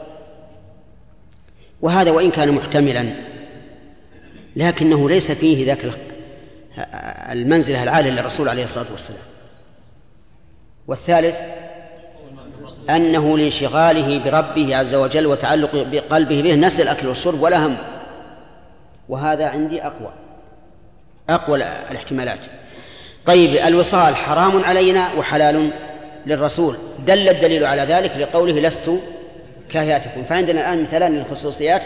وهذا 1.83 2.11
وإن 2.11 2.31
كان 2.31 2.53
محتملا. 2.53 3.17
لكنه 4.57 5.09
ليس 5.09 5.33
فيه 5.33 5.67
ذاك 5.67 5.85
المنزلة 7.33 7.83
العالية 7.83 8.11
للرسول 8.11 8.49
عليه 8.49 8.65
الصلاة 8.65 8.87
والسلام. 8.93 9.21
والثالث 10.89 11.37
أنه 12.91 13.39
لانشغاله 13.39 14.19
بربه 14.19 14.77
عز 14.77 14.95
وجل 14.95 15.27
وتعلق 15.27 15.71
بقلبه 15.75 16.43
به 16.43 16.55
نسى 16.55 16.83
الأكل 16.83 17.07
والشرب 17.07 17.43
ولا 17.43 17.67
هم 17.67 17.77
وهذا 19.09 19.47
عندي 19.47 19.83
أقوى 19.83 20.13
أقوى 21.29 21.57
الاحتمالات. 21.91 22.39
طيب 23.27 23.67
الوصال 23.67 24.17
حرام 24.17 24.65
علينا 24.65 25.09
وحلال 25.19 25.71
للرسول. 26.27 26.77
دل 27.07 27.29
الدليل 27.29 27.65
على 27.65 27.83
ذلك 27.83 28.17
لقوله 28.17 28.61
لست 28.61 28.91
كهياتكم 29.71 30.25
فعندنا 30.25 30.61
الآن 30.61 30.83
مثالان 30.83 31.13
للخصوصيات 31.13 31.83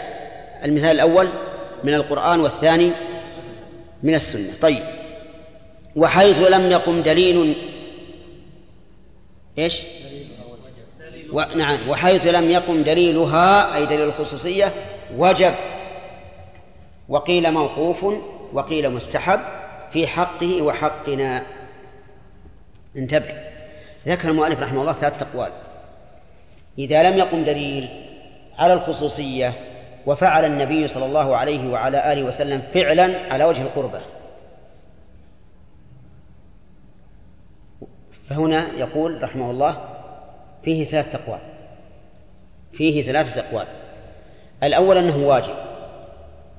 المثال 0.65 0.91
الأول 0.91 1.27
من 1.83 1.93
القرآن 1.93 2.39
والثاني 2.39 2.91
من 4.03 4.15
السنة. 4.15 4.53
طيب. 4.61 4.83
وحيث 5.95 6.47
لم 6.47 6.71
يقم 6.71 7.01
دليل 7.01 7.57
إيش؟ 9.57 9.81
و... 11.31 11.41
نعم. 11.55 11.89
وحيث 11.89 12.27
لم 12.27 12.51
يقم 12.51 12.83
دليلها 12.83 13.75
أي 13.75 13.85
دليل 13.85 14.01
الخصوصية 14.01 14.73
وجب. 15.17 15.53
وقيل 17.09 17.51
موقوف 17.51 18.05
وقيل 18.53 18.89
مستحب 18.89 19.39
في 19.93 20.07
حقه 20.07 20.61
وحقنا. 20.61 21.43
انتبه. 22.95 23.33
ذكر 24.07 24.29
المؤلف 24.29 24.59
رحمه 24.59 24.81
الله 24.81 24.93
ثلاث 24.93 25.21
أقوال. 25.21 25.51
إذا 26.79 27.09
لم 27.09 27.17
يقم 27.17 27.43
دليل 27.43 27.89
على 28.57 28.73
الخصوصية 28.73 29.53
وفعل 30.07 30.45
النبي 30.45 30.87
صلى 30.87 31.05
الله 31.05 31.35
عليه 31.35 31.71
وعلى 31.71 32.13
آله 32.13 32.23
وسلم 32.23 32.61
فعلا 32.73 33.33
على 33.33 33.45
وجه 33.45 33.61
القربة. 33.61 34.01
فهنا 38.29 38.67
يقول 38.73 39.23
رحمه 39.23 39.51
الله 39.51 39.77
فيه 40.63 40.85
ثلاثة 40.85 41.19
أقوال. 41.23 41.39
فيه 42.73 43.03
ثلاثة 43.03 43.41
أقوال. 43.41 43.67
الأول 44.63 44.97
أنه 44.97 45.27
واجب 45.27 45.53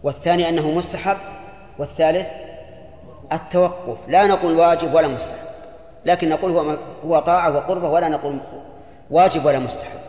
والثاني 0.03 0.49
أنه 0.49 0.71
مستحب 0.71 1.17
والثالث 1.79 2.29
التوقف. 3.33 4.09
لا 4.09 4.27
نقول 4.27 4.57
واجب 4.57 4.95
ولا 4.95 5.09
مستحب 5.09 5.49
لكن 6.05 6.29
نقول 6.29 6.51
هو 6.51 6.77
هو 7.05 7.19
طاعة 7.19 7.57
وقربة 7.57 7.91
ولا 7.91 8.09
نقول 8.09 8.39
واجب 9.11 9.45
ولا 9.45 9.59
مستحب. 9.59 10.08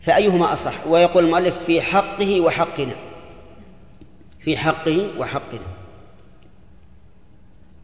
فأيهما 0.00 0.52
أصح؟ 0.52 0.86
ويقول 0.86 1.24
المؤلف 1.24 1.58
في 1.66 1.82
حقه 1.82 2.40
وحقنا. 2.40 2.94
في 4.40 4.56
حقه 4.56 5.10
وحقنا. 5.18 5.66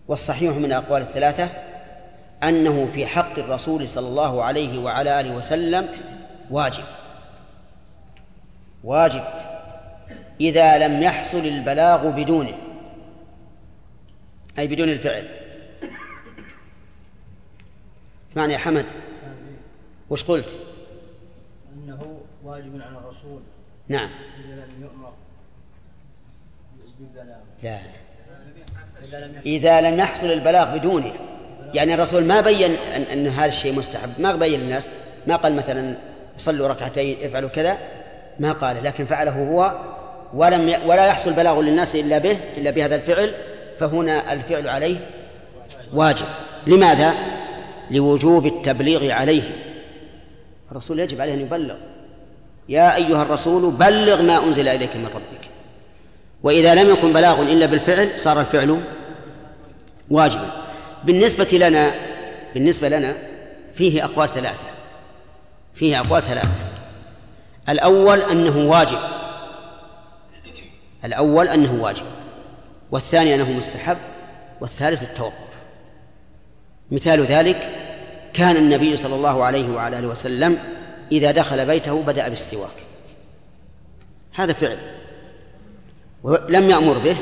والصحيح 0.08 0.56
من 0.56 0.64
الأقوال 0.64 1.02
الثلاثة 1.02 1.50
أنه 2.42 2.90
في 2.94 3.06
حق 3.06 3.38
الرسول 3.38 3.88
صلى 3.88 4.08
الله 4.08 4.42
عليه 4.42 4.78
وعلى 4.78 5.20
آله 5.20 5.36
وسلم 5.36 5.88
واجب. 6.50 6.84
واجب. 8.84 9.24
إذا 10.40 10.78
لم 10.78 11.02
يحصل 11.02 11.38
البلاغ 11.38 12.08
بدونه. 12.10 12.58
أي 14.58 14.66
بدون 14.66 14.88
الفعل. 14.88 15.28
معنى 18.36 18.52
يا 18.52 18.58
حمد. 18.58 18.86
وش 20.10 20.24
قلت؟ 20.24 20.65
أنه 21.86 22.20
واجب 22.44 22.82
على 22.82 22.98
الرسول 22.98 23.40
نعم. 23.88 24.08
إذا 24.44 24.54
لم 24.54 24.82
يؤمر. 24.82 25.12
بالبلاغ 26.98 27.36
لا. 27.62 27.80
إذا 29.46 29.80
لم 29.80 29.98
يحصل. 29.98 30.26
البلاغ 30.26 30.76
بدونه. 30.76 31.12
يعني 31.74 31.94
الرسول 31.94 32.24
ما 32.24 32.40
بين 32.40 32.70
أن, 32.70 33.02
أن 33.02 33.26
هذا 33.26 33.48
الشيء 33.48 33.74
مستحب. 33.74 34.20
ما 34.20 34.36
بين 34.36 34.60
للناس 34.60 34.88
ما 35.26 35.36
قال 35.36 35.56
مثلا 35.56 35.96
صلوا 36.38 36.68
ركعتين 36.68 37.16
افعلوا 37.22 37.50
كذا. 37.50 37.78
ما 38.40 38.52
قال. 38.52 38.84
لكن 38.84 39.06
فعله 39.06 39.50
هو 39.50 39.80
ولم 40.34 40.68
ي... 40.68 40.76
ولا 40.86 41.06
يحصل 41.06 41.32
بلاغ 41.32 41.60
للناس 41.60 41.96
إلا 41.96 42.18
به 42.18 42.38
إلا 42.56 42.70
بهذا 42.70 42.94
الفعل. 42.94 43.34
فهنا 43.78 44.32
الفعل 44.32 44.68
عليه 44.68 44.96
واجب. 45.92 46.26
لماذا؟ 46.66 47.14
لوجوب 47.90 48.46
التبليغ 48.46 49.12
عليه. 49.12 49.65
الرسول 50.70 51.00
يجب 51.00 51.20
عليه 51.20 51.34
أن 51.34 51.40
يبلغ. 51.40 51.76
يا 52.68 52.96
أيها 52.96 53.22
الرسول 53.22 53.72
بلغ 53.72 54.22
ما 54.22 54.44
أنزل 54.44 54.68
إليك 54.68 54.96
من 54.96 55.06
ربك. 55.06 55.48
وإذا 56.42 56.74
لم 56.74 56.90
يكن 56.90 57.12
بلاغ 57.12 57.42
إلا 57.42 57.66
بالفعل 57.66 58.20
صار 58.20 58.40
الفعل 58.40 58.80
واجبا. 60.10 60.50
بالنسبة 61.04 61.58
لنا 61.68 61.94
بالنسبة 62.54 62.88
لنا 62.88 63.16
فيه 63.74 64.04
أقوال 64.04 64.28
ثلاثة. 64.28 64.64
فيه 65.74 66.00
أقوال 66.00 66.22
ثلاثة. 66.22 66.66
الأول 67.68 68.20
أنه 68.20 68.70
واجب. 68.70 68.98
الأول 71.04 71.48
أنه 71.48 71.82
واجب. 71.82 72.06
والثاني 72.90 73.34
أنه 73.34 73.52
مستحب. 73.52 73.98
والثالث 74.60 75.02
التوقف. 75.02 75.46
مثال 76.90 77.20
ذلك 77.20 77.85
كان 78.36 78.56
النبي 78.56 78.96
صلى 78.96 79.14
الله 79.14 79.44
عليه 79.44 79.74
وعلى 79.74 79.98
آله 79.98 80.08
وسلم 80.08 80.58
إذا 81.12 81.30
دخل 81.30 81.66
بيته 81.66 82.02
بدأ 82.02 82.28
بالسواك. 82.28 82.76
هذا 84.34 84.52
فعل. 84.52 84.78
ولم 86.22 86.70
يأمر 86.70 86.98
به. 86.98 87.16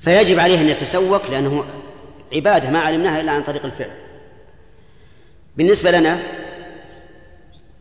فيجب 0.00 0.38
عليه 0.38 0.60
أن 0.60 0.68
يتسوك 0.68 1.22
لأنه 1.30 1.64
عبادة 2.32 2.70
ما 2.70 2.80
علمناها 2.80 3.20
إلا 3.20 3.32
عن 3.32 3.42
طريق 3.42 3.64
الفعل. 3.64 3.96
بالنسبة 5.56 5.90
لنا 5.90 6.18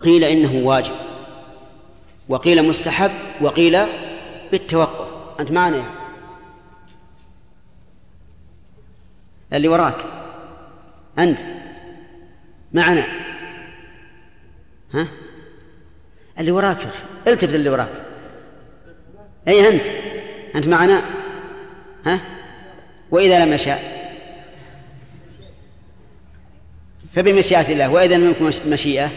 قيل 0.01 0.23
إنه 0.23 0.68
واجب 0.68 0.95
وقيل 2.30 2.68
مستحب 2.68 3.11
وقيل 3.41 3.80
بالتوقف 4.51 5.07
أنت 5.39 5.51
معنا؟ 5.51 5.84
اللي 9.53 9.68
وراك. 9.68 10.20
أنت. 11.19 11.39
معنا. 12.73 13.03
ها؟ 14.93 15.07
اللي 16.39 16.51
وراك 16.51 16.77
التفت 17.27 17.55
اللي 17.55 17.69
وراك. 17.69 17.89
أي 19.47 19.69
أنت. 19.69 19.83
أنت 20.55 20.67
معنا؟ 20.67 21.01
ها؟ 22.05 22.21
وإذا 23.11 23.45
لم 23.45 23.53
يشاء. 23.53 23.91
فبمشيئة 27.15 27.73
الله. 27.73 27.89
وإذا 27.89 28.17
لم 28.17 28.31
يكن 28.31 28.69
مشيئة. 28.69 29.11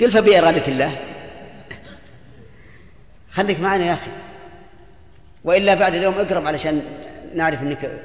قل 0.00 0.10
فبإرادة 0.10 0.66
الله. 0.68 0.96
خليك 3.30 3.60
معنا 3.60 3.84
يا 3.84 3.92
أخي. 3.92 4.10
وإلا 5.44 5.74
بعد 5.74 5.94
اليوم 5.94 6.14
اقرب 6.14 6.46
علشان 6.46 6.82
نعرف 7.34 7.62
أنك 7.62 8.02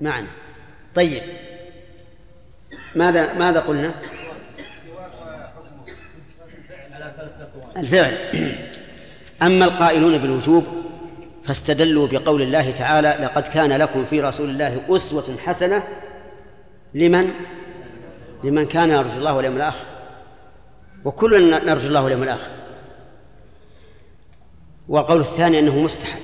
معنا. 0.00 0.28
طيب. 0.96 1.22
ماذا 2.94 3.34
ماذا 3.34 3.60
قلنا؟ 3.60 3.94
الفعل. 7.76 8.14
أما 9.42 9.64
القائلون 9.64 10.18
بالوجوب 10.18 10.64
فاستدلوا 11.44 12.08
بقول 12.08 12.42
الله 12.42 12.70
تعالى 12.70 13.16
لقد 13.20 13.46
كان 13.46 13.72
لكم 13.72 14.06
في 14.06 14.20
رسول 14.20 14.50
الله 14.50 14.82
أسوة 14.88 15.36
حسنة 15.44 15.82
لمن؟ 16.94 17.30
لمن 18.44 18.66
كان 18.66 18.90
يرجو 18.90 19.18
الله 19.18 19.34
واليوم 19.34 19.56
الآخر. 19.56 19.86
وكلنا 21.04 21.64
نرجو 21.64 21.88
الله 21.88 22.02
واليوم 22.02 22.22
الآخر. 22.22 22.50
والقول 24.88 25.20
الثاني 25.20 25.58
أنه 25.58 25.78
مستحب. 25.82 26.20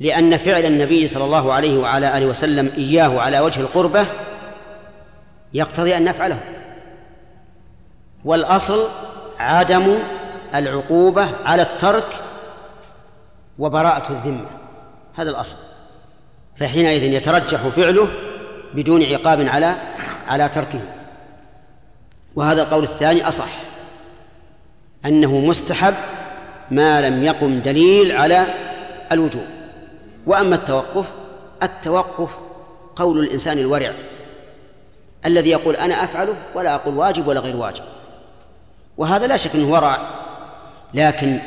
لأن 0.00 0.36
فعل 0.36 0.66
النبي 0.66 1.08
صلى 1.08 1.24
الله 1.24 1.52
عليه 1.52 1.78
وعلى 1.78 2.18
آله 2.18 2.26
وسلم 2.26 2.72
إياه 2.76 3.20
على 3.20 3.40
وجه 3.40 3.60
القربة 3.60 4.06
يقتضي 5.54 5.96
أن 5.96 6.04
نفعله. 6.04 6.38
والأصل 8.24 8.88
عدم 9.38 9.98
العقوبة 10.54 11.28
على 11.44 11.62
الترك 11.62 12.06
وبراءة 13.58 14.12
الذمة. 14.12 14.46
هذا 15.14 15.30
الأصل. 15.30 15.56
فحينئذ 16.56 17.02
يترجح 17.02 17.68
فعله 17.68 18.08
بدون 18.74 19.02
عقاب 19.02 19.40
على 19.40 19.74
على 20.28 20.48
تركه. 20.48 20.80
وهذا 22.36 22.62
القول 22.62 22.82
الثاني 22.82 23.28
أصح. 23.28 23.50
أنه 25.04 25.40
مستحب 25.40 25.94
ما 26.70 27.00
لم 27.00 27.24
يقم 27.24 27.60
دليل 27.60 28.12
على 28.12 28.46
الوجوب. 29.12 29.59
وأما 30.30 30.54
التوقف 30.54 31.06
التوقف 31.62 32.28
قول 32.96 33.18
الإنسان 33.18 33.58
الورع 33.58 33.92
الذي 35.26 35.50
يقول 35.50 35.76
أنا 35.76 36.04
أفعله 36.04 36.34
ولا 36.54 36.74
أقول 36.74 36.96
واجب 36.96 37.26
ولا 37.26 37.40
غير 37.40 37.56
واجب. 37.56 37.82
وهذا 38.96 39.26
لا 39.26 39.36
شك 39.36 39.54
أنه 39.54 39.72
ورع 39.72 39.98
لكن 40.94 41.40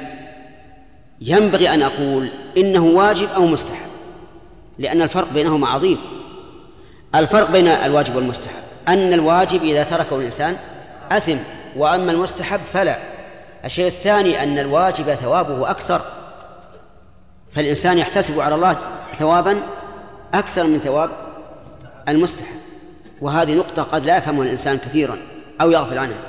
ينبغي 1.22 1.70
أن 1.70 1.82
أقول 1.82 2.30
إنه 2.58 2.86
واجب 2.86 3.30
أو 3.30 3.46
مستحب 3.46 3.90
لأن 4.80 5.02
الفرق 5.02 5.28
بينهما 5.34 5.68
عظيم. 5.68 5.98
الفرق 7.16 7.52
بين 7.52 7.68
الواجب 7.68 8.16
والمستحب 8.16 8.64
أن 8.88 9.14
الواجب 9.14 9.64
إذا 9.64 9.84
تركه 9.84 10.16
الإنسان 10.16 10.58
أثم 11.12 11.38
وأما 11.78 12.12
المستحب 12.12 12.60
فلا. 12.74 12.98
الشيء 13.66 13.88
الثاني 13.88 14.44
أن 14.44 14.60
الواجب 14.60 15.14
ثوابه 15.14 15.72
أكثر. 15.72 16.02
فالإنسان 17.56 17.98
يحتسب 17.98 18.40
على 18.40 18.56
الله 18.56 18.78
ثوابا 19.20 19.64
أكثر 20.34 20.68
من 20.68 20.80
ثواب 20.80 21.10
المستحب 22.08 22.56
وهذه 23.22 23.54
نقطة 23.56 23.84
قد 23.84 24.06
لا 24.06 24.18
يفهمها 24.18 24.44
الإنسان 24.44 24.78
كثيرا 24.78 25.18
أو 25.62 25.72
يغفل 25.72 25.98
عنها. 25.98 26.24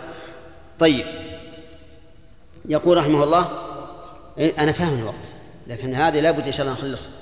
طيب. 0.78 1.06
يقول 2.64 2.98
رحمه 2.98 3.24
الله 3.24 3.48
إيه، 4.38 4.62
أنا 4.62 4.72
فاهم 4.72 4.98
الوقت 4.98 5.16
لكن 5.66 5.94
هذه 5.94 6.20
لابد 6.20 6.46
إن 6.46 6.52
شاء 6.52 6.66
الله 6.66 6.78
نخلصها. 6.78 7.12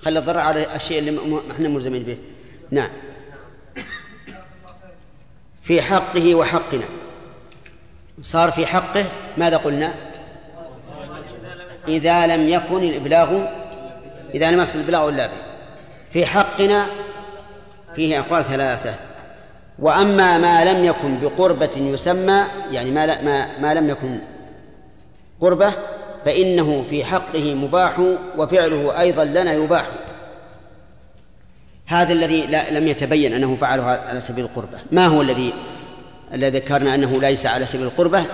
خلي 0.00 0.18
الضرر 0.18 0.38
على 0.38 0.76
الشيء 0.76 0.98
اللي 0.98 1.40
إحنا 1.50 1.68
ملزمين 1.68 2.02
به. 2.02 2.18
نعم. 2.70 2.90
في 5.62 5.82
حقه 5.82 6.34
وحقنا. 6.34 6.84
صار 8.22 8.50
في 8.50 8.66
حقه 8.66 9.04
ماذا 9.36 9.56
قلنا؟ 9.56 10.09
إذا 11.88 12.26
لم 12.26 12.48
يكن 12.48 12.82
الإبلاغ 12.82 13.44
إذا 14.34 14.50
لم 14.50 14.60
يصل 14.60 14.78
الإبلاغ 14.78 15.08
إلا 15.08 15.26
به. 15.26 15.32
في 16.12 16.26
حقنا 16.26 16.86
فيه 17.94 18.20
أقوال 18.20 18.44
ثلاثة. 18.44 18.94
وأما 19.78 20.38
ما 20.38 20.64
لم 20.64 20.84
يكن 20.84 21.18
بقربة 21.20 21.70
يسمى 21.76 22.44
يعني 22.70 22.90
ما, 22.90 23.22
ما, 23.22 23.58
ما 23.58 23.74
لم 23.74 23.90
يكن 23.90 24.18
قربة 25.40 25.74
فإنه 26.24 26.84
في 26.90 27.04
حقه 27.04 27.54
مباح 27.54 28.00
وفعله 28.36 29.00
أيضا 29.00 29.24
لنا 29.24 29.52
يباح. 29.52 29.86
هذا 31.86 32.12
الذي 32.12 32.46
لا 32.46 32.70
لم 32.70 32.88
يتبين 32.88 33.32
أنه 33.32 33.56
فعله 33.56 33.82
على 33.82 34.20
سبيل 34.20 34.44
القربة. 34.44 34.78
ما 34.92 35.06
هو 35.06 35.22
الذي 35.22 35.52
الذي 36.34 36.58
ذكرنا 36.58 36.94
أنه 36.94 37.20
ليس 37.20 37.46
على 37.46 37.66
سبيل 37.66 37.86
القربة؟ 37.86 38.24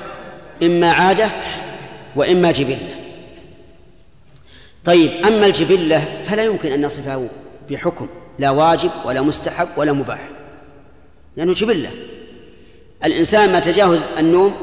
إما 0.63 0.91
عادة 0.91 1.31
وإما 2.17 2.53
جبلة. 2.53 3.06
طيب 4.87 5.27
أما 5.27 5.47
الجبلة 5.47 6.23
فلا 6.27 6.45
يمكن 6.45 6.73
أن 6.73 6.87
نصفه 6.87 7.29
بحكم 7.71 8.09
لا 8.39 8.51
واجب 8.51 8.91
ولا 9.05 9.23
مستحب 9.23 9.69
ولا 9.77 9.93
مباح. 9.93 10.29
لأنه 11.37 11.55
جبلة. 11.55 11.91
الإنسان 13.05 13.53
ما 13.53 13.61
تجاوز 13.61 14.01
النوم 14.19 14.55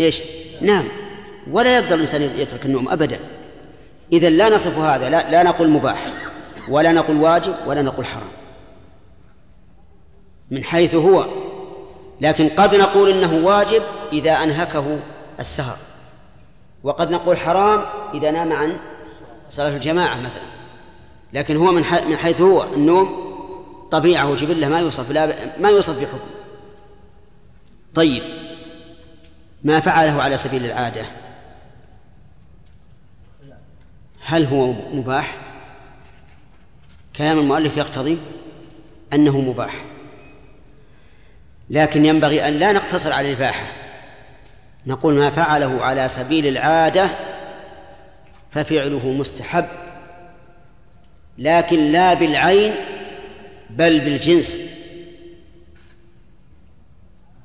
إيش؟ 0.00 0.22
نام. 0.60 0.84
ولا 1.50 1.78
يقدر 1.78 1.94
الإنسان 1.94 2.22
يترك 2.22 2.66
النوم 2.66 2.88
أبدا. 2.88 3.18
إذا 4.12 4.30
لا 4.30 4.48
نصف 4.48 4.78
هذا 4.78 5.10
لا, 5.10 5.30
لا 5.30 5.42
نقول 5.42 5.68
مباح 5.68 6.04
ولا 6.68 6.92
نقول 6.92 7.16
واجب 7.16 7.54
ولا 7.66 7.82
نقول 7.82 8.06
حرام. 8.06 8.32
من 10.50 10.64
حيث 10.64 10.94
هو. 10.94 11.26
لكن 12.20 12.48
قد 12.48 12.74
نقول 12.74 13.10
إنه 13.10 13.46
واجب 13.46 13.82
إذا 14.12 14.32
أنهكه 14.32 14.98
السهر. 15.40 15.76
وقد 16.82 17.10
نقول 17.10 17.36
حرام 17.36 17.86
إذا 18.14 18.30
نام 18.30 18.52
عن 18.52 18.76
صلاة 19.50 19.76
الجماعة 19.76 20.20
مثلا. 20.20 20.54
لكن 21.32 21.56
هو 21.56 21.72
من 21.72 21.82
من 22.08 22.16
حيث 22.16 22.40
هو 22.40 22.74
النوم 22.74 23.24
طبيعه 23.90 24.30
وجبله 24.30 24.68
ما 24.68 24.80
يوصف 24.80 25.10
لا 25.10 25.34
ما 25.58 25.68
يوصف 25.68 25.98
بحكم. 25.98 26.18
طيب 27.94 28.22
ما 29.64 29.80
فعله 29.80 30.22
على 30.22 30.36
سبيل 30.36 30.64
العادة؟ 30.64 31.06
هل 34.24 34.44
هو 34.44 34.72
مباح؟ 34.72 35.36
كلام 37.16 37.38
المؤلف 37.38 37.76
يقتضي 37.76 38.18
أنه 39.12 39.40
مباح. 39.40 39.84
لكن 41.70 42.04
ينبغي 42.04 42.48
أن 42.48 42.52
لا 42.52 42.72
نقتصر 42.72 43.12
على 43.12 43.32
الإباحة. 43.32 43.66
نقول 44.86 45.14
ما 45.14 45.30
فعله 45.30 45.82
على 45.82 46.08
سبيل 46.08 46.46
العادة 46.46 47.10
ففعله 48.54 49.06
مستحب. 49.06 49.64
لكن 51.38 51.92
لا 51.92 52.14
بالعين 52.14 52.74
بل 53.70 54.00
بالجنس. 54.00 54.60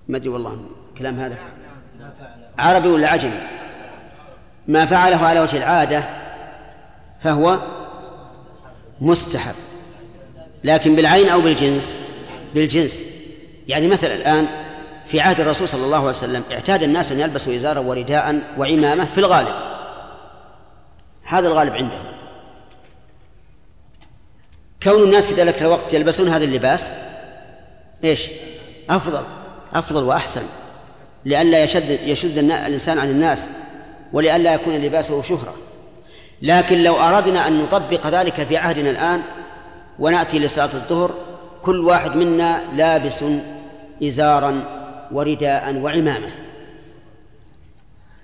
ما 0.07 0.17
أدري 0.17 0.29
والله 0.29 0.59
كلام 0.97 1.19
هذا. 1.19 1.37
عربي 2.57 2.87
ولا 2.87 3.07
عجمي؟ 3.07 3.39
ما 4.67 4.85
فعله 4.85 5.17
على 5.17 5.39
وجه 5.39 5.57
العادة 5.57 6.03
فهو 7.23 7.59
مستحب. 9.01 9.55
لكن 10.63 10.95
بالعين 10.95 11.29
أو 11.29 11.41
بالجنس 11.41 11.95
بالجنس. 12.55 13.05
يعني 13.67 13.87
مثلا 13.87 14.13
الآن 14.13 14.47
في 15.05 15.21
عهد 15.21 15.39
الرسول 15.41 15.67
صلى 15.67 15.85
الله 15.85 15.97
عليه 15.97 16.09
وسلم 16.09 16.43
اعتاد 16.51 16.83
الناس 16.83 17.11
أن 17.11 17.19
يلبسوا 17.19 17.55
إزارا 17.55 17.79
ورداء 17.79 18.41
وعمامة 18.57 19.05
في 19.05 19.17
الغالب. 19.17 19.68
هذا 21.29 21.47
الغالب 21.47 21.73
عندهم. 21.73 22.05
كون 24.83 25.03
الناس 25.03 25.27
في 25.27 25.33
ذلك 25.33 25.61
الوقت 25.61 25.93
يلبسون 25.93 26.29
هذا 26.29 26.43
اللباس 26.43 26.91
إيش؟ 28.03 28.29
أفضل 28.89 29.23
أفضل 29.73 30.03
وأحسن. 30.03 30.43
لئلا 31.25 31.63
يشد 31.63 31.89
يشد 31.89 32.37
الإنسان 32.37 32.99
عن 32.99 33.09
الناس 33.09 33.49
ولئلا 34.13 34.53
يكون 34.53 34.73
لباسه 34.73 35.21
شهرة. 35.21 35.55
لكن 36.41 36.83
لو 36.83 36.95
أردنا 36.95 37.47
أن 37.47 37.61
نطبق 37.61 38.07
ذلك 38.07 38.33
في 38.33 38.57
عهدنا 38.57 38.89
الآن 38.89 39.21
ونأتي 39.99 40.39
لصلاة 40.39 40.73
الظهر 40.73 41.13
كل 41.61 41.79
واحد 41.79 42.15
منا 42.15 42.61
لابس 42.73 43.23
إزارا 44.03 44.79
ورداء 45.11 45.75
وعمامة. 45.75 46.31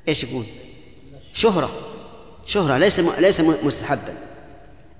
إيش 0.07 0.23
يقول؟ 0.23 0.45
شهرة. 1.33 1.94
شهرة 2.45 2.77
ليس 2.77 2.99
ليس 2.99 3.41
مستحبا. 3.41 4.13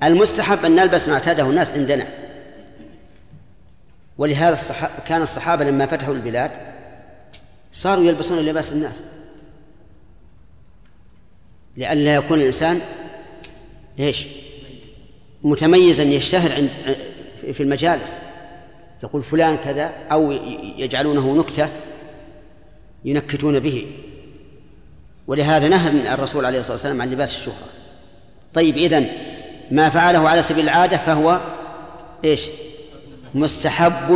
المستحب 0.04 0.66
أن 0.66 0.76
نلبس 0.76 1.08
ما 1.08 1.14
اعتاده 1.14 1.44
الناس 1.44 1.72
عندنا. 1.72 2.08
ولهذا 4.18 4.54
الصحابة 4.54 4.94
كان 5.08 5.22
الصحابة 5.22 5.66
لما 5.66 5.86
فتحوا 5.86 6.14
البلاد 6.14 6.52
صاروا 7.72 8.04
يلبسون 8.04 8.40
لباس 8.40 8.72
الناس. 8.72 9.02
لئلا 11.78 12.16
يكون 12.16 12.42
الإنسان 12.42 12.82
إيش؟ 14.00 14.28
متميزا 15.44 16.04
يشتهر 16.04 16.52
عند 16.52 16.70
في 17.54 17.64
المجالس. 17.64 18.14
يقول 19.04 19.24
فلان 19.24 19.56
كذا 19.58 19.94
أو 20.12 20.32
يجعلونه 20.78 21.36
نكتة 21.36 21.70
ينكتون 23.06 23.60
به. 23.60 23.88
ولهذا 25.28 25.68
نهى 25.68 26.14
الرسول 26.14 26.46
عليه 26.46 26.60
الصلاة 26.60 26.76
والسلام 26.76 27.02
عن 27.02 27.12
لباس 27.12 27.36
الشهرة. 27.36 27.68
طيب 28.54 28.78
إذن 28.78 29.10
ما 29.72 29.90
فعله 29.90 30.30
على 30.30 30.42
سبيل 30.42 30.64
العادة 30.64 30.98
فهو 30.98 31.40
إيش؟ 32.24 32.42
مستحب 33.36 34.10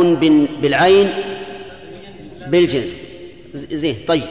بالعين 0.62 1.12
بالجنس. 2.46 3.00
زين 3.54 3.96
طيب. 4.08 4.28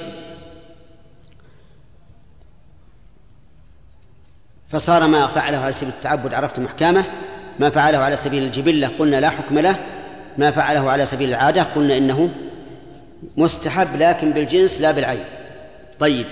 فصار 4.69 5.07
ما 5.07 5.27
فعله 5.27 5.57
على 5.57 5.73
سبيل 5.73 5.89
التعبد 5.89 6.33
عرفتم 6.33 6.65
أحكامه 6.65 7.05
ما 7.59 7.69
فعله 7.69 7.97
على 7.97 8.17
سبيل 8.17 8.43
الجبلة 8.43 8.87
قلنا 8.87 9.19
لا 9.19 9.29
حكم 9.29 9.59
له. 9.59 9.75
ما 10.37 10.51
فعله 10.51 10.91
على 10.91 11.05
سبيل 11.05 11.29
العادة 11.29 11.63
قلنا 11.63 11.97
إنه 11.97 12.29
مستحب 13.37 13.87
لكن 13.95 14.31
بالجنس 14.31 14.81
لا 14.81 14.91
بالعين. 14.91 15.23
طيب. 15.99 16.25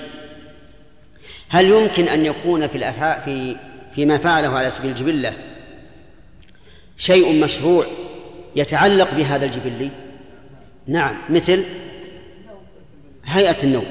هل 1.49 1.65
يمكن 1.65 2.07
أن 2.07 2.25
يكون 2.25 2.67
في 2.67 2.77
الأفعال 2.77 3.21
في 3.21 3.55
فيما 3.95 4.17
فعله 4.17 4.57
على 4.57 4.69
سبيل 4.69 4.91
الجبلة 4.91 5.33
شيء 6.97 7.33
مشروع 7.43 7.85
يتعلق 8.55 9.13
بهذا 9.13 9.45
الجبلي؟ 9.45 9.89
نعم 10.87 11.17
مثل 11.29 11.63
هيئة 13.25 13.63
النوم 13.63 13.85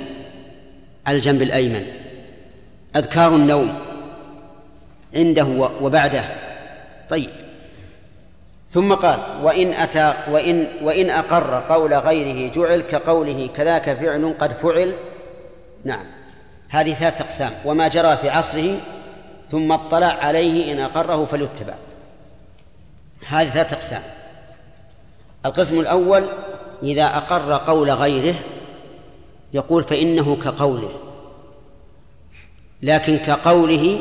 على 1.06 1.16
الجنب 1.16 1.42
الأيمن 1.42 1.86
أذكار 2.96 3.34
النوم 3.34 3.78
عنده 5.14 5.70
وبعده. 5.80 6.24
طيب. 7.10 7.30
ثم 8.70 8.94
قال 8.94 9.20
وإن 9.42 9.72
أتى 9.72 10.14
وإن 10.30 10.66
وإن 10.82 11.10
أقر 11.10 11.74
قول 11.74 11.94
غيره 11.94 12.50
جعل 12.52 12.80
كقوله 12.80 13.48
كذاك 13.56 13.92
فعل 13.92 14.34
قد 14.38 14.52
فعل. 14.52 14.94
نعم. 15.84 16.15
هذه 16.68 16.94
ثلاث 16.94 17.20
أقسام. 17.20 17.52
وما 17.64 17.88
جرى 17.88 18.16
في 18.16 18.28
عصره 18.28 18.80
ثم 19.50 19.72
اطلع 19.72 20.06
عليه 20.06 20.72
إن 20.72 20.78
أقره 20.78 21.24
فليتبع. 21.24 21.74
هذه 23.26 23.48
ثلاث 23.48 23.72
أقسام. 23.72 24.02
القسم 25.46 25.80
الأول 25.80 26.24
إذا 26.82 27.04
أقر 27.04 27.52
قول 27.52 27.90
غيره 27.90 28.34
يقول 29.52 29.84
فإنه 29.84 30.36
كقوله. 30.36 30.90
لكن 32.82 33.16
كقوله 33.16 34.00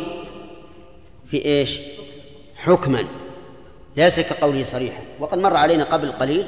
في 1.27 1.45
إيش؟ 1.45 1.79
حكما. 2.55 3.05
ليس 3.97 4.19
كقوله 4.19 4.63
صريحا. 4.63 5.01
وقد 5.19 5.37
مر 5.37 5.55
علينا 5.55 5.83
قبل 5.83 6.11
قليل 6.11 6.47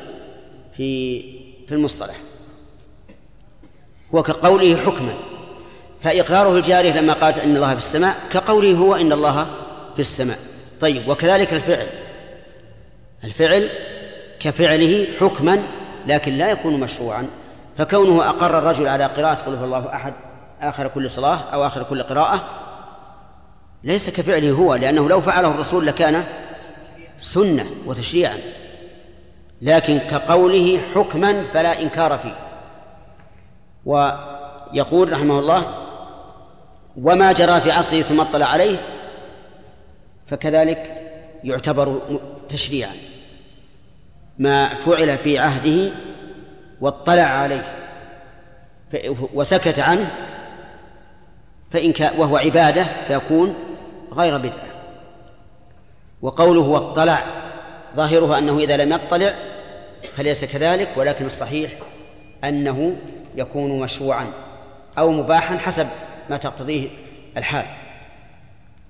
في 0.77 1.21
في 1.67 1.73
المصطلح. 1.73 2.15
هو 4.15 4.23
كقوله 4.23 4.75
حكما. 4.85 5.36
فإقراره 6.03 6.57
الجارية 6.57 6.93
لما 6.93 7.13
قالت 7.13 7.37
إن 7.37 7.55
الله 7.55 7.71
في 7.71 7.77
السماء 7.77 8.15
كقوله 8.31 8.73
هو 8.73 8.95
إن 8.95 9.11
الله 9.13 9.47
في 9.93 9.99
السماء. 9.99 10.37
طيب 10.81 11.07
وكذلك 11.07 11.53
الفعل. 11.53 11.87
الفعل 13.23 13.69
كفعله 14.39 15.07
حكما 15.19 15.63
لكن 16.07 16.37
لا 16.37 16.51
يكون 16.51 16.79
مشروعا. 16.79 17.27
فكونه 17.77 18.29
أقر 18.29 18.59
الرجل 18.59 18.87
على 18.87 19.05
قراءة 19.05 19.33
قل 19.33 19.55
هو 19.55 19.65
الله 19.65 19.93
أحد 19.93 20.13
آخر 20.61 20.87
كل 20.87 21.11
صلاة 21.11 21.39
أو 21.53 21.67
آخر 21.67 21.83
كل 21.83 22.03
قراءة 22.03 22.43
ليس 23.83 24.09
كفعله 24.09 24.51
هو 24.51 24.75
لأنه 24.75 25.09
لو 25.09 25.21
فعله 25.21 25.51
الرسول 25.51 25.85
لكان 25.85 26.23
سنة 27.19 27.65
وتشريعا. 27.85 28.37
لكن 29.61 29.97
كقوله 29.97 30.81
حكما 30.95 31.43
فلا 31.43 31.81
إنكار 31.81 32.17
فيه. 32.17 32.35
ويقول 33.85 35.11
رحمه 35.11 35.39
الله 35.39 35.86
وما 36.97 37.31
جرى 37.31 37.61
في 37.61 37.71
عصره 37.71 38.01
ثم 38.01 38.21
اطلع 38.21 38.45
عليه 38.45 38.77
فكذلك 40.27 41.03
يعتبر 41.43 42.01
تشريعا. 42.49 42.95
ما 44.39 44.67
فعل 44.75 45.17
في 45.17 45.39
عهده 45.39 45.91
واطلع 46.81 47.23
عليه 47.23 47.73
وسكت 49.33 49.79
عنه 49.79 50.11
فإن 51.71 51.91
كان 51.91 52.19
وهو 52.19 52.37
عبادة 52.37 52.83
فيكون 53.07 53.55
غير 54.13 54.37
بدعة. 54.37 54.67
وقوله 56.21 56.61
واطلع 56.61 57.23
ظاهره 57.95 58.37
أنه 58.37 58.59
إذا 58.59 58.77
لم 58.77 58.93
يطلع 58.93 59.33
فليس 60.13 60.45
كذلك 60.45 60.89
ولكن 60.95 61.25
الصحيح 61.25 61.71
أنه 62.43 62.95
يكون 63.35 63.79
مشروعا 63.79 64.31
أو 64.97 65.11
مباحا 65.11 65.57
حسب 65.57 65.87
ما 66.29 66.37
تقتضيه 66.37 66.89
الحال 67.37 67.65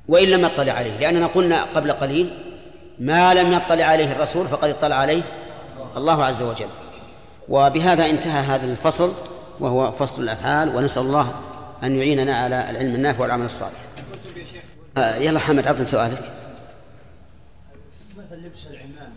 وإن 0.08 0.28
لم 0.28 0.46
يطلع 0.46 0.74
عليه 0.74 0.98
لأننا 0.98 1.28
قلنا 1.28 1.64
قبل 1.64 1.92
قليل 1.92 2.38
ما 3.00 3.34
لم 3.34 3.54
يطلع 3.54 3.86
عليه 3.86 4.12
الرسول 4.12 4.48
فقد 4.48 4.70
اطلع 4.70 4.96
عليه 4.96 5.24
الله 5.98 6.24
عز 6.24 6.42
وجل. 6.42 6.70
وبهذا 7.50 8.10
انتهى 8.10 8.40
هذا 8.40 8.66
الفصل 8.66 9.14
وهو 9.60 9.92
فصل 9.92 10.24
الأفعال 10.24 10.76
ونسأل 10.76 11.02
الله 11.02 11.42
أن 11.84 11.96
يعيننا 11.96 12.38
على 12.38 12.70
العلم 12.70 12.96
النافع 12.96 13.22
والعمل 13.22 13.46
الصالح. 13.46 13.80
آه 14.98 15.16
يلا 15.16 15.40
حمد 15.40 15.68
عطنا 15.68 15.86
سؤالك. 15.86 16.32
مثل 18.18 18.36
لبس 18.36 18.68
العمامة. 18.70 19.16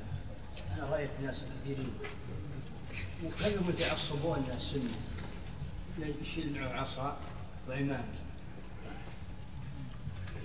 أنا 0.78 0.90
رأيت 0.92 1.10
ناس 1.24 1.36
كثيرين 1.36 1.90
وكانوا 3.26 3.62
متعصبون 3.68 4.44
السنة 4.56 6.14
يشيل 6.22 6.60
معه 6.60 6.80
عصا. 6.80 7.16
وعمامة 7.70 8.04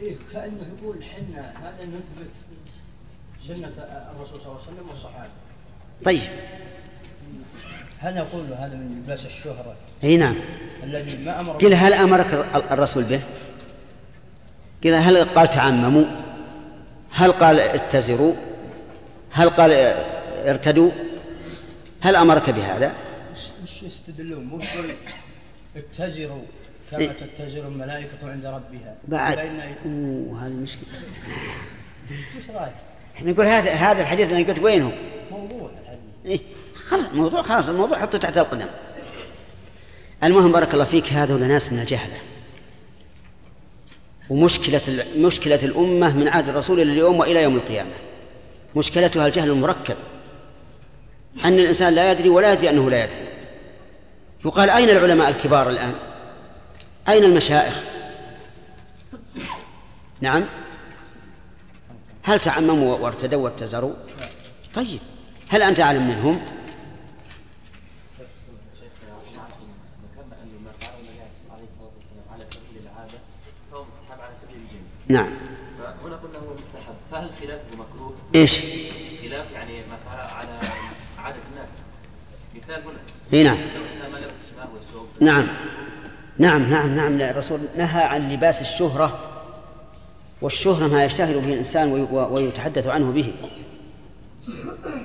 إيه 0.02 0.16
كأنه 0.34 0.68
يقول 0.78 1.04
حنا 1.04 1.54
هذا 1.64 1.86
نثبت 1.86 2.36
سنة 3.48 3.68
الرسول 4.16 4.42
صلى 4.42 4.48
الله 4.48 4.62
عليه 4.62 4.74
وسلم 4.74 4.90
والصحابة 4.90 5.30
طيب 6.06 6.22
هل 8.00 8.16
نقول 8.16 8.54
هذا 8.54 8.76
من 8.76 9.02
لباس 9.04 9.26
الشهرة 9.26 9.76
إي 10.04 10.18
نعم 10.18 10.36
الذي 10.84 11.18
ما 11.18 11.40
أمر 11.40 11.58
قيل 11.58 11.74
هل 11.74 11.94
أمرك 11.94 12.34
الرسول 12.72 13.04
به؟ 13.04 13.22
قيل 14.84 14.94
هل 14.94 15.24
قال 15.24 15.50
تعمموا؟ 15.50 16.06
هل 17.12 17.32
قال 17.32 17.60
اتزروا؟ 17.60 18.34
هل 19.32 19.50
قال 19.50 19.72
ارتدوا؟ 20.48 20.92
هل 22.02 22.16
أمرك 22.16 22.50
بهذا؟ 22.50 22.94
مش 23.64 23.84
يستدلون 23.84 24.44
مو 24.44 24.60
يقول 24.60 24.96
اتزروا 25.76 26.44
كما 26.92 27.06
تتزر 27.06 27.68
الملائكة 27.68 28.18
عند 28.24 28.46
ربها. 28.46 28.96
بعد. 29.08 29.38
أوه 29.86 30.48
هذه 30.48 30.54
مشكلة. 30.54 30.88
إيش 32.38 32.50
رأيك؟ 32.50 32.74
إحنا 33.16 33.32
نقول 33.32 33.46
هذا 33.46 33.72
هذا 33.72 34.02
الحديث 34.02 34.32
اللي 34.32 34.44
قلت 34.44 34.60
وين 34.60 34.82
هو؟ 34.82 34.92
موضوع 35.32 35.70
الحديث. 35.82 36.00
إيه 36.26 36.40
خلاص 36.76 37.06
الموضوع 37.06 37.42
خلاص 37.42 37.70
الموضوع 37.70 38.00
حطه 38.00 38.18
تحت 38.18 38.38
القدم. 38.38 38.68
المهم 40.24 40.52
بارك 40.52 40.74
الله 40.74 40.86
فيك 40.86 41.14
هذول 41.14 41.48
ناس 41.48 41.72
من 41.72 41.80
الجهلة. 41.80 42.18
ومشكلة 44.30 45.06
مشكلة 45.18 45.60
الأمة 45.64 46.18
من 46.18 46.28
عهد 46.28 46.50
الرسول 46.50 46.82
إلى 46.82 46.92
اليوم 46.92 47.20
وإلى 47.20 47.44
يوم 47.44 47.56
القيامة. 47.56 47.92
مشكلتها 48.76 49.28
الجهل 49.28 49.50
المركب. 49.50 49.96
أن 51.46 51.54
الإنسان 51.54 51.94
لا 51.94 52.12
يدري 52.12 52.30
ولا 52.30 52.54
يدري 52.54 52.70
أنه 52.70 52.90
لا 52.90 53.04
يدري. 53.04 53.28
يقال 54.46 54.70
أين 54.70 54.90
العلماء 54.90 55.30
الكبار 55.30 55.70
الآن؟ 55.70 55.94
أين 57.10 57.24
المشائخ؟ 57.24 57.84
نعم. 60.22 60.46
هل 62.24 62.40
تعمموا 62.40 62.96
وارتدوا 62.98 63.44
واتزروا؟ 63.44 63.94
طيب. 64.76 65.00
هل 65.50 65.62
أنت 65.62 65.80
أعلم 65.80 66.08
منهم؟ 66.08 66.42
نعم. 75.08 75.34
هنا 76.06 76.16
قلنا 76.16 76.38
هو 76.38 76.54
مستحب. 76.54 76.96
فهل 77.12 77.30
خلافه 77.42 77.64
مكروه؟ 77.74 78.16
إيش؟ 78.36 78.60
خلاف 79.22 79.52
يعني 79.52 79.80
ما 79.80 79.98
فعل 80.10 80.28
على 80.28 80.60
عادة 81.18 81.40
الناس. 81.52 81.72
مثال 82.56 82.84
هنا. 82.84 83.00
اي 83.34 83.44
نعم 83.44 83.58
لو 83.58 84.12
ما 84.12 84.18
لبس 84.18 84.72
والثوب 84.74 85.08
نعم. 85.22 85.48
نعم 86.38 86.70
نعم 86.70 86.96
نعم 86.96 87.22
الرسول 87.22 87.60
نهى 87.78 88.04
عن 88.04 88.32
لباس 88.32 88.62
الشهرة 88.62 89.20
والشهرة 90.42 90.88
ما 90.88 91.06
يشتهر 91.06 91.40
به 91.40 91.54
الإنسان 91.54 92.08
ويتحدث 92.12 92.88
عنه 92.88 93.12
به. 93.12 93.34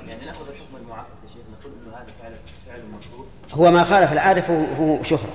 يعني 0.08 0.26
نأخذ 0.26 0.48
الحكم 0.48 0.76
المعاكس 0.82 1.16
يا 1.22 1.28
شيخ 1.28 1.42
نقول 1.60 1.72
إنه 1.86 1.96
هذا 1.96 2.06
فعل 2.22 2.32
فعل 2.66 2.80
مكروه. 2.92 3.26
هو 3.52 3.70
ما 3.70 3.84
خالف 3.84 4.12
العادة 4.12 4.40
فهو, 4.40 5.02
شهرة 5.02 5.32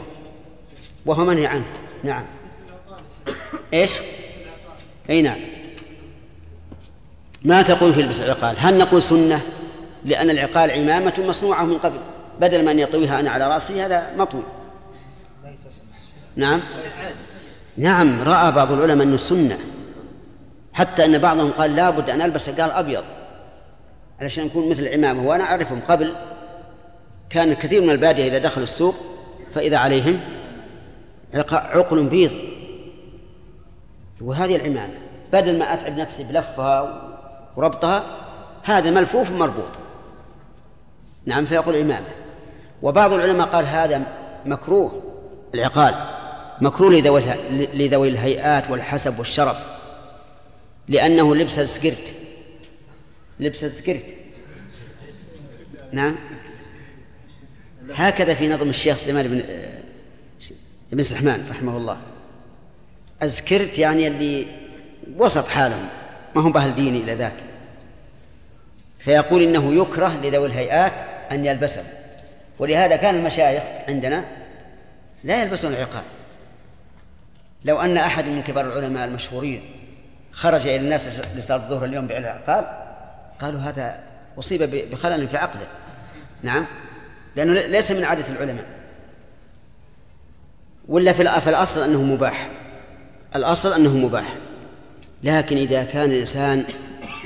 وهو 1.06 1.26
منهي 1.26 1.48
عنه. 1.48 1.66
نعم. 2.04 2.26
إيش؟ 3.74 4.00
أي 5.10 5.22
نعم. 5.22 5.40
ما 7.44 7.62
تقول 7.62 7.94
في 7.94 8.02
لبس 8.02 8.22
العقال؟ 8.22 8.56
هل 8.60 8.78
نقول 8.78 9.02
سنة؟ 9.02 9.42
لأن 10.06 10.30
العقال 10.30 10.72
عمامة 10.72 11.14
مصنوعة 11.20 11.64
من 11.64 11.78
قبل 11.78 11.98
بدل 12.40 12.66
ما 12.66 12.72
أن 12.72 12.80
يطويها 12.80 13.20
أنا 13.20 13.32
على 13.32 13.48
رأسي 13.48 13.82
هذا 13.82 14.16
مطوي. 14.18 14.44
نعم. 16.36 16.62
نعم 17.78 18.22
رأى 18.22 18.52
بعض 18.52 18.72
العلماء 18.72 19.08
أنه 19.08 19.18
سنة 19.18 19.58
حتى 20.74 21.06
أن 21.06 21.18
بعضهم 21.18 21.52
قال 21.52 21.76
لابد 21.76 22.10
أن 22.10 22.22
ألبس 22.22 22.50
قال 22.50 22.72
أبيض 22.72 23.04
علشان 24.22 24.46
يكون 24.46 24.70
مثل 24.70 24.80
العمامة 24.80 25.28
وأنا 25.28 25.44
أعرفهم 25.44 25.82
قبل 25.82 26.16
كان 27.30 27.54
كثير 27.54 27.82
من 27.82 27.90
البادية 27.90 28.28
إذا 28.28 28.38
دخلوا 28.38 28.64
السوق 28.64 28.96
فإذا 29.56 29.78
عليهم 29.78 30.20
عقل 31.52 32.10
بيض. 32.10 32.32
وهذه 34.22 34.56
العمامة 34.56 34.94
بدل 35.34 35.60
ما 35.60 35.74
أتعب 35.74 35.98
نفسي 35.98 36.24
بلفها 36.24 37.02
وربطها 37.56 38.04
هذا 38.64 38.92
ملفوف 38.92 39.32
ومربوط. 39.32 39.70
نعم 41.26 41.46
فيقول 41.46 41.76
عمامة 41.76 42.08
وبعض 42.82 43.14
العلماء 43.14 43.48
قال 43.48 43.66
هذا 43.66 44.02
مكروه 44.46 45.02
العقال. 45.54 45.96
مكروه 46.62 46.92
لذوي 47.74 48.08
الهيئات 48.08 48.70
والحسب 48.70 49.20
والشرف. 49.20 49.58
لأنه 50.88 51.36
لبس 51.36 51.60
السكرت 51.60 52.14
لبس 53.40 53.64
السكرت 53.64 54.06
نعم. 55.92 56.16
هكذا 57.94 58.34
في 58.34 58.48
نظم 58.48 58.70
الشيخ 58.70 58.98
سليمان 58.98 59.28
بن 59.28 59.44
بن 60.92 61.04
سحمان 61.04 61.48
رحمه 61.50 61.78
الله. 61.78 61.98
أزكرت 63.22 63.80
يعني 63.80 64.08
اللي 64.08 64.48
وسط 65.18 65.48
حالهم 65.48 65.88
ما 66.36 66.42
هم 66.42 66.52
بأهل 66.52 66.76
ديني 66.76 67.04
إلى 67.04 67.14
ذاك. 67.16 67.36
فيقول 69.00 69.44
إنه 69.44 69.82
يكره 69.82 70.20
لذوي 70.24 70.48
الهيئات 70.48 70.94
أن 71.32 71.46
يلبسه 71.46 71.84
ولهذا 72.60 72.96
كان 72.96 73.16
المشايخ 73.16 73.64
عندنا 73.88 74.26
لا 75.24 75.42
يلبسون 75.42 75.74
العقال 75.74 76.04
لو 77.66 77.80
أن 77.80 77.98
أحد 77.98 78.26
من 78.26 78.44
كبار 78.44 78.66
العلماء 78.66 79.08
المشهورين 79.08 79.62
خرج 80.32 80.62
إلى 80.68 80.76
الناس 80.76 81.08
لصلاة 81.36 81.58
الظهر 81.58 81.86
اليوم 81.86 82.08
بعقال 82.08 82.66
قالوا 83.42 83.60
هذا 83.60 84.04
أصيب 84.40 84.90
بخلل 84.92 85.28
في 85.28 85.38
عقله. 85.38 85.68
نعم؟ 86.44 86.66
لأنه 87.36 87.54
ليس 87.54 87.92
من 87.92 88.04
عادة 88.04 88.28
العلماء. 88.30 88.66
ولا 90.88 91.14
في 91.14 91.50
الأصل 91.50 91.82
أنه 91.82 92.02
مباح. 92.02 92.50
الأصل 93.36 93.74
أنه 93.74 93.98
مباح. 93.98 94.36
لكن 95.24 95.58
إذا 95.58 95.84
كان 95.84 96.12
الإنسان 96.12 96.66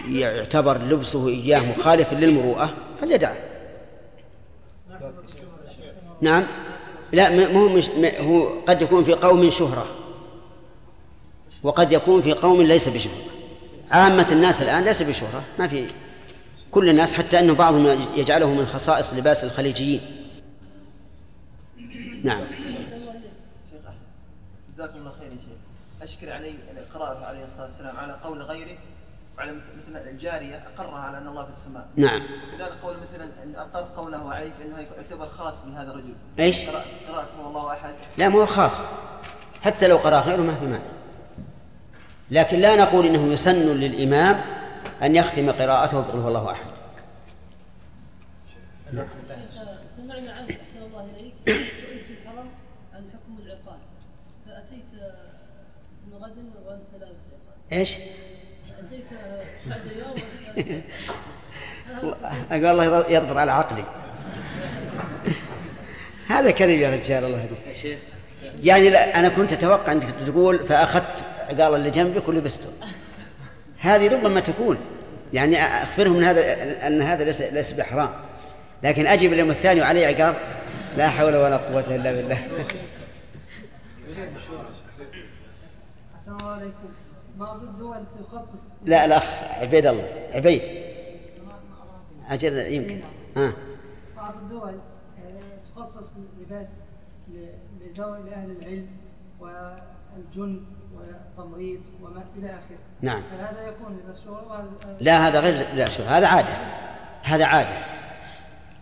يعتبر 0.08 0.78
لبسه 0.78 1.28
إياه 1.28 1.72
مخالفا 1.72 2.16
للمروءة 2.16 2.74
فليدعه 3.02 3.36
نعم؟ 6.22 6.48
لا 7.12 7.30
ما 7.30 7.60
هو, 7.60 7.70
مش 7.70 7.90
هو 8.20 8.50
قد 8.68 8.82
يكون 8.82 9.04
في 9.04 9.14
قوم 9.14 9.52
شهرة. 9.52 9.99
وقد 11.64 11.92
يكون 11.92 12.22
في 12.22 12.34
قوم 12.34 12.62
ليس 12.62 12.90
بشهرة. 12.90 13.24
عامة 13.92 14.28
الناس 14.32 14.62
الآن 14.62 14.84
ليس 14.84 15.02
بشهرة. 15.02 15.44
ما 15.60 15.68
في 15.68 15.88
كل 16.72 16.90
الناس 16.90 17.14
حتى 17.14 17.40
أنه 17.40 17.56
بعضهم 17.56 17.88
يجعله 18.16 18.48
من 18.48 18.66
خصائص 18.66 19.14
لباس 19.14 19.44
الخليجيين. 19.44 20.02
نعم. 22.24 22.44
جزاكم 24.76 24.98
الله 24.98 25.12
خير 25.20 25.32
يا 25.32 25.38
شيخ. 25.38 25.60
أشكر 26.02 26.32
علي 26.32 26.56
قراءته 26.94 27.26
عليه 27.26 27.44
الصلاة 27.44 27.66
والسلام 27.66 27.98
على 27.98 28.14
قول 28.24 28.42
غيره 28.42 28.78
وعلى 29.38 29.52
مثل 29.52 29.98
الجارية 29.98 30.64
أقرها 30.76 31.00
على 31.00 31.18
أن 31.18 31.28
الله 31.28 31.46
في 31.46 31.52
السماء. 31.52 31.88
نعم. 31.96 32.22
كذلك 32.52 32.74
قول 32.84 32.96
مثلا 32.98 33.30
أن 33.44 33.56
أقر 33.56 33.88
قوله 33.98 34.34
عليه 34.34 34.52
فإنه 34.60 34.78
يعتبر 34.80 35.28
خاص 35.28 35.62
بهذا 35.66 35.92
الرجل. 35.92 36.14
إيش؟ 36.40 36.70
قراءته 36.70 37.48
الله 37.48 37.74
أحد؟ 37.74 37.94
لا 38.18 38.30
مو 38.30 38.46
خاص. 38.46 38.82
حتى 39.62 39.88
لو 39.88 39.98
قرأ 39.98 40.20
غيره 40.20 40.42
ما 40.42 40.56
في 40.56 40.66
مانع. 40.66 40.99
لكن 42.32 42.60
لا 42.60 42.76
نقول 42.76 43.06
إنه 43.06 43.34
يسن 43.34 43.78
للإمام 43.78 44.42
أن 45.04 45.16
يختم 45.16 45.52
قراءته 45.52 46.02
بقول 46.02 46.22
هو 46.22 46.28
الله 46.28 46.52
أحد. 46.52 46.66
سمعنا 49.98 50.32
عنك 50.32 50.52
أحسن 50.52 50.84
الله 50.88 51.06
إليك. 51.20 51.34
سئلت 51.46 52.04
في 52.04 52.14
الحرم 52.22 52.50
عن 52.94 53.10
حكم 53.14 53.38
العقال. 53.46 53.80
فأتيت 54.46 55.04
ابن 56.08 56.24
غد 56.24 56.38
وأنت 56.66 56.92
لابس 56.94 57.18
عقال 57.18 57.80
إيش؟ 57.80 57.94
أتيت 58.80 59.06
سعد 59.66 59.82
أيام 59.88 60.16
أقول 62.52 62.66
الله 62.66 63.12
يضبط 63.12 63.38
على 63.38 63.52
عقلي. 63.52 63.84
هذا 66.28 66.52
كذب 66.52 66.80
يا 66.80 66.90
رجال 66.90 67.24
الله 67.24 67.38
يهديك. 67.38 67.98
يعني 68.64 68.90
لا 68.90 69.20
أنا 69.20 69.30
كنت 69.30 69.54
أتوقع 69.54 69.92
أنك 69.92 70.04
تقول 70.28 70.60
فأخذت 70.60 71.26
عقال 71.50 71.76
اللي 71.76 71.90
جنبك 71.90 72.28
ولبسته. 72.28 72.70
هذه 73.80 74.14
ربما 74.16 74.40
تكون 74.40 74.78
يعني 75.34 75.58
أخبرهم 75.64 76.14
من 76.14 76.24
هذا 76.24 76.88
أن 76.88 77.02
هذا 77.02 77.24
ليس 77.24 77.42
ليس 77.42 77.72
بحرام. 77.72 78.14
لكن 78.84 79.08
أجب 79.08 79.34
اليوم 79.34 79.50
الثاني 79.50 79.82
وعلي 79.82 80.06
عقاب 80.06 80.36
لا 80.98 81.10
حول 81.10 81.36
ولا 81.36 81.58
قوة 81.58 81.96
إلا 81.96 82.12
بالله. 82.12 82.38
السلام 86.16 86.42
عليكم. 86.42 86.90
بعض 87.38 87.64
الدول 87.64 88.04
تخصص 88.32 88.72
لا 88.86 89.06
الأخ 89.06 89.44
عبيد 89.62 89.86
الله 89.86 90.08
عبيد. 90.34 90.62
أجل 92.30 92.58
يمكن. 92.58 93.02
ها. 93.38 93.54
بعض 94.16 94.34
الدول 94.36 94.80
تخصص 95.76 96.14
لباس 96.42 96.68
لذوي 97.90 98.30
لأهل 98.30 98.52
العلم 98.52 98.88
والجند 99.40 100.62
والتمريض 100.96 101.82
وما 102.02 102.24
إلى 102.38 102.50
آخره. 102.50 102.78
نعم. 103.02 103.24
هل 103.32 103.40
هذا 103.40 103.62
يكون 103.62 104.00
لمشروع 104.06 104.64
لا 105.02 105.28
هذا 105.28 105.40
غير 105.40 105.66
لا 105.76 105.90
شوف 105.90 106.08
هذا 106.08 106.28
عادة 106.28 106.58
هذا 107.24 107.46
عادة. 107.46 107.78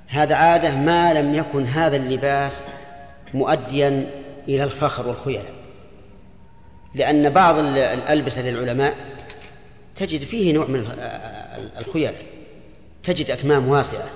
هذا 0.07 0.35
عادة 0.35 0.75
ما 0.75 1.13
لم 1.13 1.35
يكن 1.35 1.65
هذا 1.65 1.95
اللباس 1.95 2.63
مؤديا 3.34 4.09
إلى 4.47 4.63
الفخر 4.63 5.07
والخيلاء. 5.07 5.53
لأن 6.95 7.29
بعض 7.29 7.57
الألبسة 7.57 8.41
للعلماء 8.41 8.95
تجد 9.95 10.21
فيه 10.21 10.53
نوع 10.53 10.67
من 10.67 10.88
الخيلاء. 11.77 12.25
تجد 13.03 13.31
أكمام 13.31 13.67
واسعة. 13.67 14.09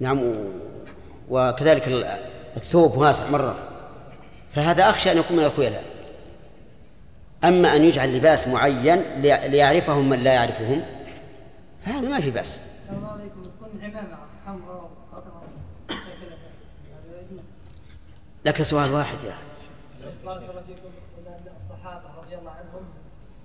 نعم 0.00 0.34
وكذلك 1.28 1.88
الثوب 2.56 2.96
واسع 2.96 3.30
مرة. 3.30 3.75
فهذا 4.56 4.90
أخشى 4.90 5.12
أن 5.12 5.18
يكون 5.18 5.36
من 5.36 5.44
الخيلاء 5.44 5.84
أما 7.44 7.76
أن 7.76 7.84
يجعل 7.84 8.16
لباس 8.16 8.48
معين 8.48 9.02
ليعرفهم 9.22 10.08
من 10.08 10.24
لا 10.24 10.32
يعرفهم 10.32 10.82
فهذا 11.86 12.08
ما 12.08 12.20
في 12.20 12.30
بأس. 12.30 12.60
السلام 12.80 13.06
عليكم. 13.06 13.42
تكون 13.42 13.80
عمامة 13.82 14.16
حمراء 14.46 14.90
لك 18.44 18.62
سؤال 18.62 18.92
واحد 18.92 19.16
يا 19.26 19.34
بارك 20.24 20.40
الله 20.50 20.62
فيكم 20.66 20.88
ان 21.26 21.42
الصحابة 21.60 22.04
رضي 22.22 22.36
الله 22.36 22.50
عنهم 22.50 22.84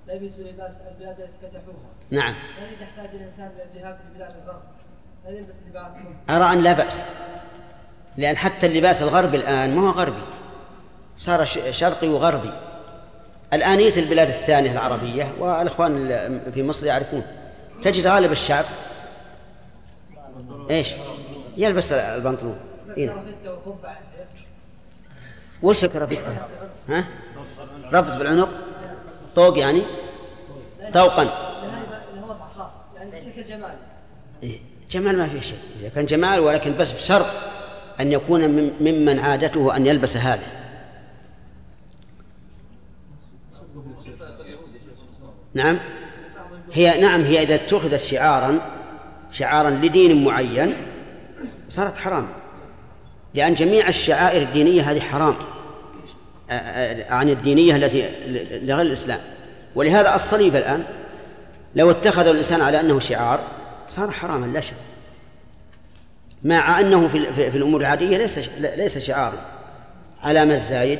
لبسوا 0.07 0.43
لباس 0.43 0.73
البلاد 0.91 1.19
التي 1.19 1.37
فتحوها. 1.41 1.91
نعم. 2.11 2.35
هل 2.59 2.83
يحتاج 2.83 3.15
الإنسان 3.15 3.51
للذهاب 3.51 3.99
لبلاد 4.09 4.35
الغرب؟ 4.43 4.61
هل 5.25 5.35
يلبس 5.35 5.55
لباسهم؟ 5.69 6.15
أرى 6.29 6.53
أن 6.53 6.63
لا 6.63 6.73
بأس 6.73 7.05
لأن 8.17 8.37
حتى 8.37 8.67
اللباس 8.67 9.01
الغربي 9.01 9.37
الآن 9.37 9.75
ما 9.75 9.81
هو 9.81 9.89
غربي. 9.89 10.40
صار 11.21 11.45
شرقي 11.71 12.07
وغربي 12.07 12.51
الآنية 13.53 13.93
البلاد 13.97 14.27
الثانية 14.27 14.71
العربية 14.71 15.33
والإخوان 15.39 16.41
في 16.53 16.63
مصر 16.63 16.85
يعرفون 16.85 17.23
تجد 17.81 18.07
غالب 18.07 18.31
الشعب 18.31 18.65
إيش؟ 20.69 20.93
يلبس 21.57 21.91
البنطلون 21.91 22.59
إيه؟ 22.97 23.23
وش 25.63 25.85
كرافتة؟ 25.85 26.37
ها؟ 26.89 27.05
ربط 27.93 28.17
بالعنق 28.17 28.49
طوق 29.35 29.57
يعني 29.59 29.81
طوقا 30.93 31.23
إيه؟ 34.43 34.59
جمال 34.91 35.17
ما 35.17 35.27
في 35.27 35.41
شيء 35.41 35.59
إذا 35.79 35.89
كان 35.89 36.05
جمال 36.05 36.39
ولكن 36.39 36.77
بس 36.77 36.91
بشرط 36.91 37.25
أن 37.99 38.11
يكون 38.11 38.47
ممن 38.81 39.19
عادته 39.19 39.75
أن 39.75 39.85
يلبس 39.85 40.17
هذا 40.17 40.60
نعم. 45.53 45.79
هي 46.73 47.01
نعم 47.01 47.21
هي 47.21 47.43
إذا 47.43 47.55
اتخذت 47.55 48.01
شعارا 48.01 48.61
شعارا 49.31 49.69
لدين 49.69 50.23
معين 50.23 50.75
صارت 51.69 51.97
حرام. 51.97 52.27
لأن 53.33 53.53
جميع 53.53 53.87
الشعائر 53.87 54.41
الدينية 54.41 54.91
هذه 54.91 54.99
حرام 54.99 55.35
عن 57.09 57.29
الدينية 57.29 57.75
التي 57.75 58.09
لغير 58.65 58.81
الإسلام. 58.81 59.19
ولهذا 59.75 60.15
الصليب 60.15 60.55
الآن 60.55 60.83
لو 61.75 61.91
اتخذ 61.91 62.27
الإنسان 62.27 62.61
على 62.61 62.79
أنه 62.79 62.99
شعار 62.99 63.47
صار 63.89 64.11
حراما 64.11 64.45
لا 64.45 64.61
شك. 64.61 64.73
مع 66.43 66.79
أنه 66.79 67.07
في, 67.07 67.33
في 67.51 67.57
الأمور 67.57 67.81
العادية 67.81 68.17
ليس 68.17 68.39
ليس 68.59 68.97
شعارا 68.97 69.45
علامة 70.23 70.53
الزايد 70.53 70.99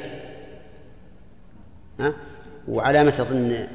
ها؟ 1.99 2.14
وعلامة 2.68 3.14
أظن 3.19 3.68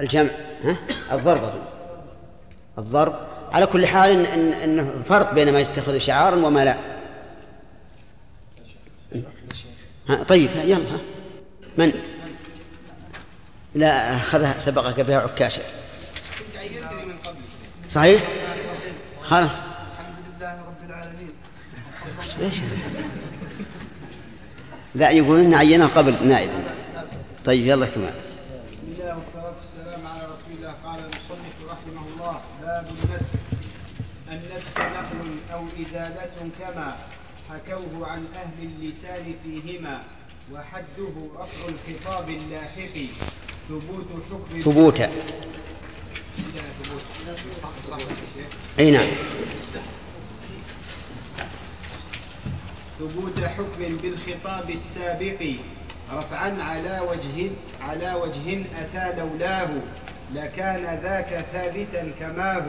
الجمع 0.00 0.30
ها؟ 0.64 0.76
الضرب. 1.12 1.44
أظن 1.44 1.62
الضرب. 2.78 3.14
على 3.52 3.66
كل 3.66 3.86
حال 3.86 4.10
إن 4.10 4.24
إن 4.26 4.52
إنه 4.52 5.02
فرق 5.08 5.34
بين 5.34 5.52
ما 5.52 5.60
يتخذ 5.60 5.98
شعارا 5.98 6.36
وما 6.36 6.64
لا. 6.64 6.76
ها 10.08 10.22
طيب 10.22 10.50
يلا 10.64 10.94
ها. 10.94 11.00
من؟ 11.78 11.92
لا 13.74 14.16
أخذها 14.16 14.60
سبقك 14.60 15.00
بها 15.00 15.18
عكاشة. 15.18 15.62
صحيح؟ 17.88 18.22
خلاص. 19.22 19.58
الحمد 19.58 20.14
لله 20.36 20.60
رب 20.60 20.86
العالمين 20.90 21.32
إيش؟ 22.42 22.56
لا 24.94 25.10
يقولون 25.10 25.54
عينها 25.54 25.86
قبل 25.86 26.28
نائبا 26.28 26.62
طيب 27.44 27.66
يلا 27.66 27.86
كمان. 27.86 28.14
بسم 28.72 29.02
الله 29.02 29.16
والصلاة 29.16 29.52
والسلام 29.60 30.06
على 30.06 30.24
رسول 30.24 30.52
الله 30.58 30.74
قال 30.84 31.00
المصنف 31.00 31.54
رحمه 31.70 32.02
الله 32.14 32.40
باب 32.62 32.86
النسخ 32.86 33.26
النسخ 34.30 34.70
نقل 34.78 35.36
أو 35.62 35.82
إزالة 35.86 36.50
كما 36.58 36.96
حكوه 37.50 38.06
عن 38.08 38.26
أهل 38.34 38.62
اللسان 38.62 39.34
فيهما 39.44 40.02
وحده 40.52 41.14
رفع 41.36 41.68
الخطاب 41.68 42.28
اللاحق 42.28 42.96
ثبوت 43.68 44.06
حكم 44.30 44.62
ثبوتا 44.62 45.10
أي 48.78 48.90
نعم. 48.90 49.06
ثبوت 52.98 53.40
حكم 53.44 53.96
بالخطاب 53.96 54.70
السابق 54.70 55.54
رفعا 56.12 56.62
على 56.62 57.00
وجه 57.10 57.50
على 57.80 58.14
وجه 58.14 58.64
أتى 58.80 59.20
لولاه 59.20 59.70
لكان 60.34 60.98
ذاك 61.02 61.44
ثابتا 61.52 62.12
كماه. 62.20 62.64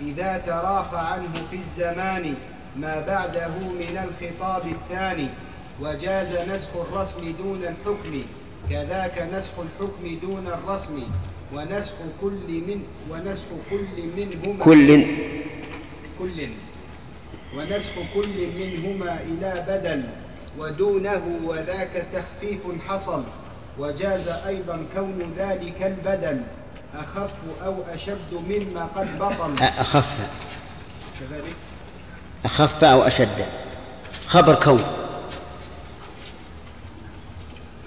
إذا 0.00 0.38
تراخى 0.38 0.96
عنه 0.96 1.32
في 1.50 1.56
الزمان 1.56 2.34
ما 2.76 3.00
بعده 3.00 3.48
من 3.58 3.98
الخطاب 4.08 4.66
الثاني 4.66 5.28
وجاز 5.80 6.48
نسخ 6.48 6.68
الرسم 6.76 7.34
دون 7.42 7.62
الحكم 7.64 8.22
كذاك 8.70 9.28
نسخ 9.34 9.52
الحكم 9.58 10.18
دون 10.22 10.46
الرسم 10.46 11.02
ونسخ 11.54 11.94
كل 12.20 12.48
من 12.68 12.82
ونسخ 13.10 13.44
كل 13.70 13.86
منهما 14.16 14.64
كل 14.64 15.04
كل 16.18 16.48
ونسخ 17.56 17.92
كل 18.14 18.46
منهما 18.58 19.20
إلى 19.20 19.64
بدل 19.68 20.02
ودونه 20.58 21.22
وذاك 21.44 22.06
تخفيف 22.12 22.60
حصل 22.88 23.22
وجاز 23.78 24.28
أيضا 24.28 24.86
كون 24.94 25.32
ذلك 25.36 25.82
البدل 25.82 26.40
أخف 26.96 27.34
أو 27.64 27.74
أشد 27.94 28.32
مما 28.48 28.88
قد 28.96 29.18
بطل 29.18 29.62
أخف. 29.62 30.08
كذلك. 31.20 31.54
أخف 32.44 32.84
أو 32.84 33.02
أشد. 33.02 33.46
خبر 34.26 34.54
كون. 34.54 34.82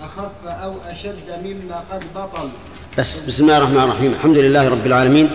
أخف 0.01 0.47
أو 0.47 0.73
أشد 0.91 1.39
مما 1.43 1.83
قد 1.91 2.03
بطل 2.15 2.49
بس 2.97 3.19
بسم 3.19 3.43
الله 3.43 3.57
الرحمن 3.57 3.83
الرحيم. 3.83 4.11
الحمد 4.11 4.37
لله 4.37 4.69
رب 4.69 4.85
العالمين. 4.85 5.29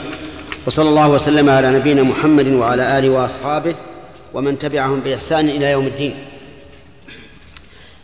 وصلى 0.67 0.89
الله 0.89 1.09
وسلم 1.09 1.51
على 1.51 1.71
نبينا 1.71 2.03
محمد 2.03 2.47
وعلى 2.47 2.99
آله 2.99 3.09
وأصحابه 3.09 3.75
ومن 4.35 4.59
تبعهم 4.59 5.01
بإحسان 5.01 5.49
إلى 5.49 5.71
يوم 5.71 5.87
الدين. 5.87 6.25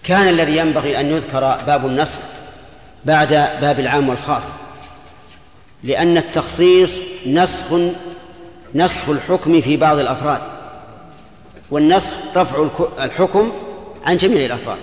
كان 0.03 0.29
الذي 0.29 0.57
ينبغي 0.57 1.01
أن 1.01 1.07
يذكر 1.07 1.57
باب 1.67 1.87
النسخ 1.87 2.19
بعد 3.05 3.29
باب 3.61 3.81
العام 3.81 4.09
والخاص. 4.09 4.53
لأن 5.85 6.17
التخصيص 6.17 7.01
نسخ 7.27 7.67
نسخ 8.75 9.09
الحكم 9.09 9.61
في 9.61 9.77
بعض 9.77 9.99
الأفراد 9.99 10.41
والنسخ 11.71 12.11
رفع 12.37 12.69
الحكم 13.05 13.53
عن 14.07 14.17
جميع 14.17 14.47
الأفراد. 14.47 14.79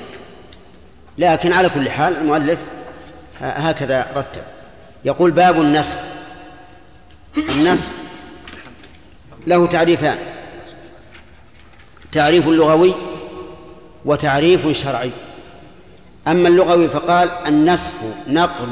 لكن 1.18 1.53
على 1.53 1.69
كل 1.69 1.90
حال 1.90 2.18
المؤلف 2.18 2.60
هكذا 3.41 4.07
رتب. 4.15 4.41
يقول 5.06 5.32
باب 5.32 5.61
النسخ. 5.61 5.98
النسخ 7.38 7.91
له 9.48 9.68
تعريفان. 9.68 10.18
تعريف 12.11 12.48
لغوي 12.48 12.94
وتعريف 14.06 14.68
شرعي. 14.68 15.11
أما 16.28 16.48
اللغوي 16.49 16.90
فقال 16.90 17.30
النسخ 17.48 17.94
نقل 18.28 18.68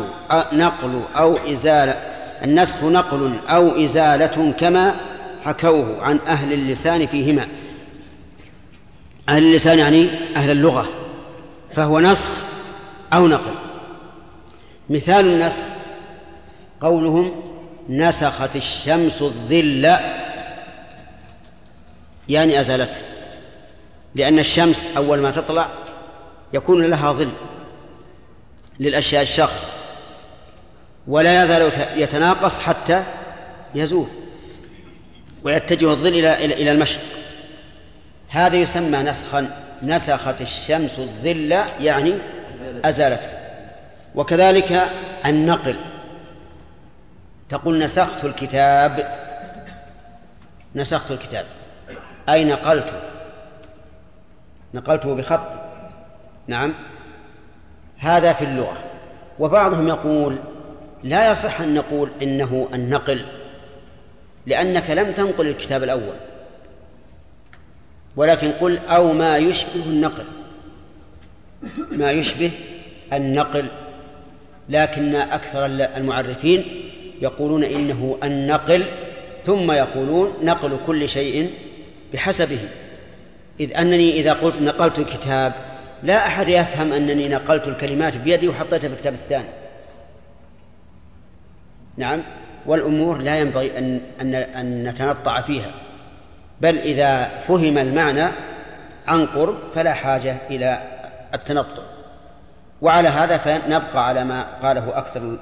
نقل 0.53 1.01
أو 1.15 1.33
إزالة 1.33 2.14
النسخ 2.43 2.83
نقل 2.83 3.33
أو 3.49 3.83
إزالة 3.83 4.53
كما 4.59 4.95
حكوه 5.45 6.01
عن 6.01 6.19
أهل 6.27 6.53
اللسان 6.53 7.07
فيهما. 7.07 7.47
أهل 9.29 9.43
اللسان 9.43 9.79
يعني 9.79 10.09
أهل 10.35 10.51
اللغة 10.51 10.89
فهو 11.75 11.99
نسخ 11.99 12.31
أو 13.13 13.27
نقل. 13.27 13.53
مثال 14.89 15.25
النسخ 15.25 15.61
قولهم 16.81 17.31
نسخت 17.89 18.55
الشمس 18.55 19.21
الظل. 19.21 19.95
يعني 22.29 22.59
أزالته 22.59 22.97
لأن 24.15 24.39
الشمس 24.39 24.87
أول 24.97 25.19
ما 25.19 25.31
تطلع 25.31 25.67
يكون 26.53 26.85
لها 26.85 27.11
ظل 27.11 27.31
للأشياء 28.79 29.21
الشخص 29.21 29.69
ولا 31.07 31.43
يزال 31.43 31.71
يتناقص 31.95 32.59
حتى 32.59 33.03
يزول 33.75 34.07
ويتجه 35.43 35.91
الظل 35.91 36.07
إلى 36.07 36.45
إلى 36.45 36.71
المشرق. 36.71 37.03
هذا 38.29 38.55
يسمى 38.55 38.97
نسخا 38.97 39.49
نسخت 39.83 40.41
الشمس 40.41 40.99
الظل 40.99 41.63
يعني 41.79 42.13
أزالته 42.85 43.29
وكذلك 44.15 44.89
النقل. 45.25 45.75
تقول 47.49 47.79
نسخت 47.79 48.25
الكتاب. 48.25 49.15
نسخت 50.75 51.11
الكتاب. 51.11 51.45
أي 52.29 52.43
نقلته. 52.43 52.99
نقلته 54.73 55.15
بخط. 55.15 55.47
نعم. 56.47 56.73
هذا 57.97 58.33
في 58.33 58.43
اللغة. 58.43 58.77
وبعضهم 59.39 59.87
يقول 59.87 60.39
لا 61.05 61.31
يصح 61.31 61.61
أن 61.61 61.73
نقول 61.73 62.09
إنه 62.21 62.69
النقل 62.73 63.25
لأنك 64.45 64.89
لم 64.89 65.11
تنقل 65.11 65.47
الكتاب 65.47 65.83
الأول 65.83 66.15
ولكن 68.15 68.51
قل 68.51 68.77
أو 68.77 69.13
ما 69.13 69.37
يشبه 69.37 69.85
النقل. 69.85 70.23
ما 71.91 72.11
يشبه 72.11 72.51
النقل 73.13 73.65
لكن 74.69 75.15
أكثر 75.15 75.65
المعرفين 75.65 76.65
يقولون 77.21 77.63
إنه 77.63 78.17
النقل 78.23 78.83
ثم 79.45 79.71
يقولون 79.71 80.33
نقل 80.41 80.77
كل 80.87 81.09
شيء 81.09 81.53
بحسبه. 82.13 82.59
إذ 83.59 83.77
أنني 83.77 84.19
إذا 84.19 84.33
قلت 84.33 84.61
نقلت 84.61 84.99
كتاب 84.99 85.53
لا 86.03 86.27
أحد 86.27 86.49
يفهم 86.49 86.93
أنني 86.93 87.27
نقلت 87.27 87.67
الكلمات 87.67 88.17
بيدي 88.17 88.47
وحطيتها 88.47 88.87
في 88.87 88.93
الكتاب 88.93 89.13
الثاني. 89.13 89.64
نعم. 91.97 92.23
والأمور 92.65 93.17
لا 93.17 93.39
ينبغي 93.39 93.77
أن, 93.77 94.01
أن, 94.21 94.35
أن 94.35 94.83
نتنطع 94.83 95.41
فيها. 95.41 95.71
بل 96.61 96.77
إذا 96.77 97.31
فهم 97.47 97.77
المعنى 97.77 98.27
عن 99.07 99.25
قرب 99.25 99.57
فلا 99.75 99.93
حاجة 99.93 100.37
إلى 100.49 100.81
التنطع. 101.33 101.83
وعلى 102.81 103.09
هذا 103.09 103.37
فنبقى 103.37 104.07
على 104.07 104.23
ما 104.23 104.45
قاله 104.61 104.97
أكثر 104.97 105.37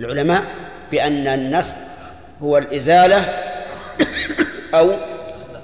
العلماء 0.00 0.42
بأن 0.90 1.26
النسخ 1.26 1.76
هو 2.42 2.58
الإزالة 2.58 3.24
أو 4.74 4.90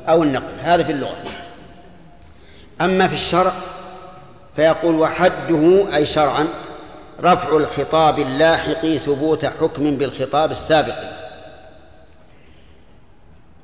أو 0.08 0.22
النقل. 0.22 0.52
هذا 0.62 0.84
في 0.84 0.92
اللغة. 0.92 1.16
أما 2.80 3.08
في 3.08 3.14
الشرع 3.14 3.52
فيقول 4.56 4.94
وحده 4.94 5.86
أي 5.96 6.06
شرعا 6.06 6.46
رفع 7.22 7.56
الخطاب 7.56 8.18
اللاحق 8.18 8.86
ثبوت 8.86 9.44
حكم 9.44 9.96
بالخطاب 9.96 10.50
السابق. 10.50 10.94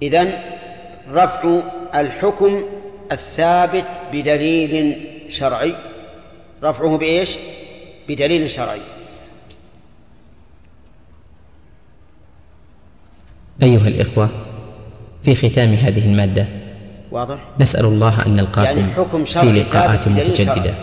إذن 0.02 0.32
رفع 1.10 1.60
الحكم 1.94 2.64
الثابت 3.12 3.86
بدليل 4.12 5.00
شرعي. 5.28 5.74
رفعه 6.62 6.98
بإيش؟ 6.98 7.36
بدليل 8.08 8.50
شرعي. 8.50 8.80
أيها 13.62 13.88
الإخوة 13.88 14.30
في 15.24 15.34
ختام 15.34 15.74
هذه 15.74 16.06
المادة 16.06 16.46
واضح؟ 17.10 17.38
نسأل 17.60 17.84
الله 17.84 18.26
أن 18.26 18.36
نلقاكم 18.36 18.78
يعني 18.78 18.92
حكم 18.92 19.24
في 19.24 19.30
شرعي 19.30 19.52
لقاءات 19.52 20.04
ثابت 20.04 20.08
بدليل 20.08 20.30
متجددة. 20.30 20.54
شرعي. 20.54 20.74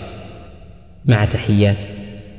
مع 1.06 1.26
تحيات. 1.26 1.84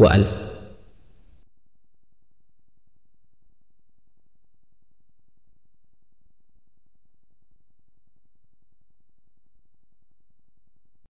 وألف. 0.00 0.49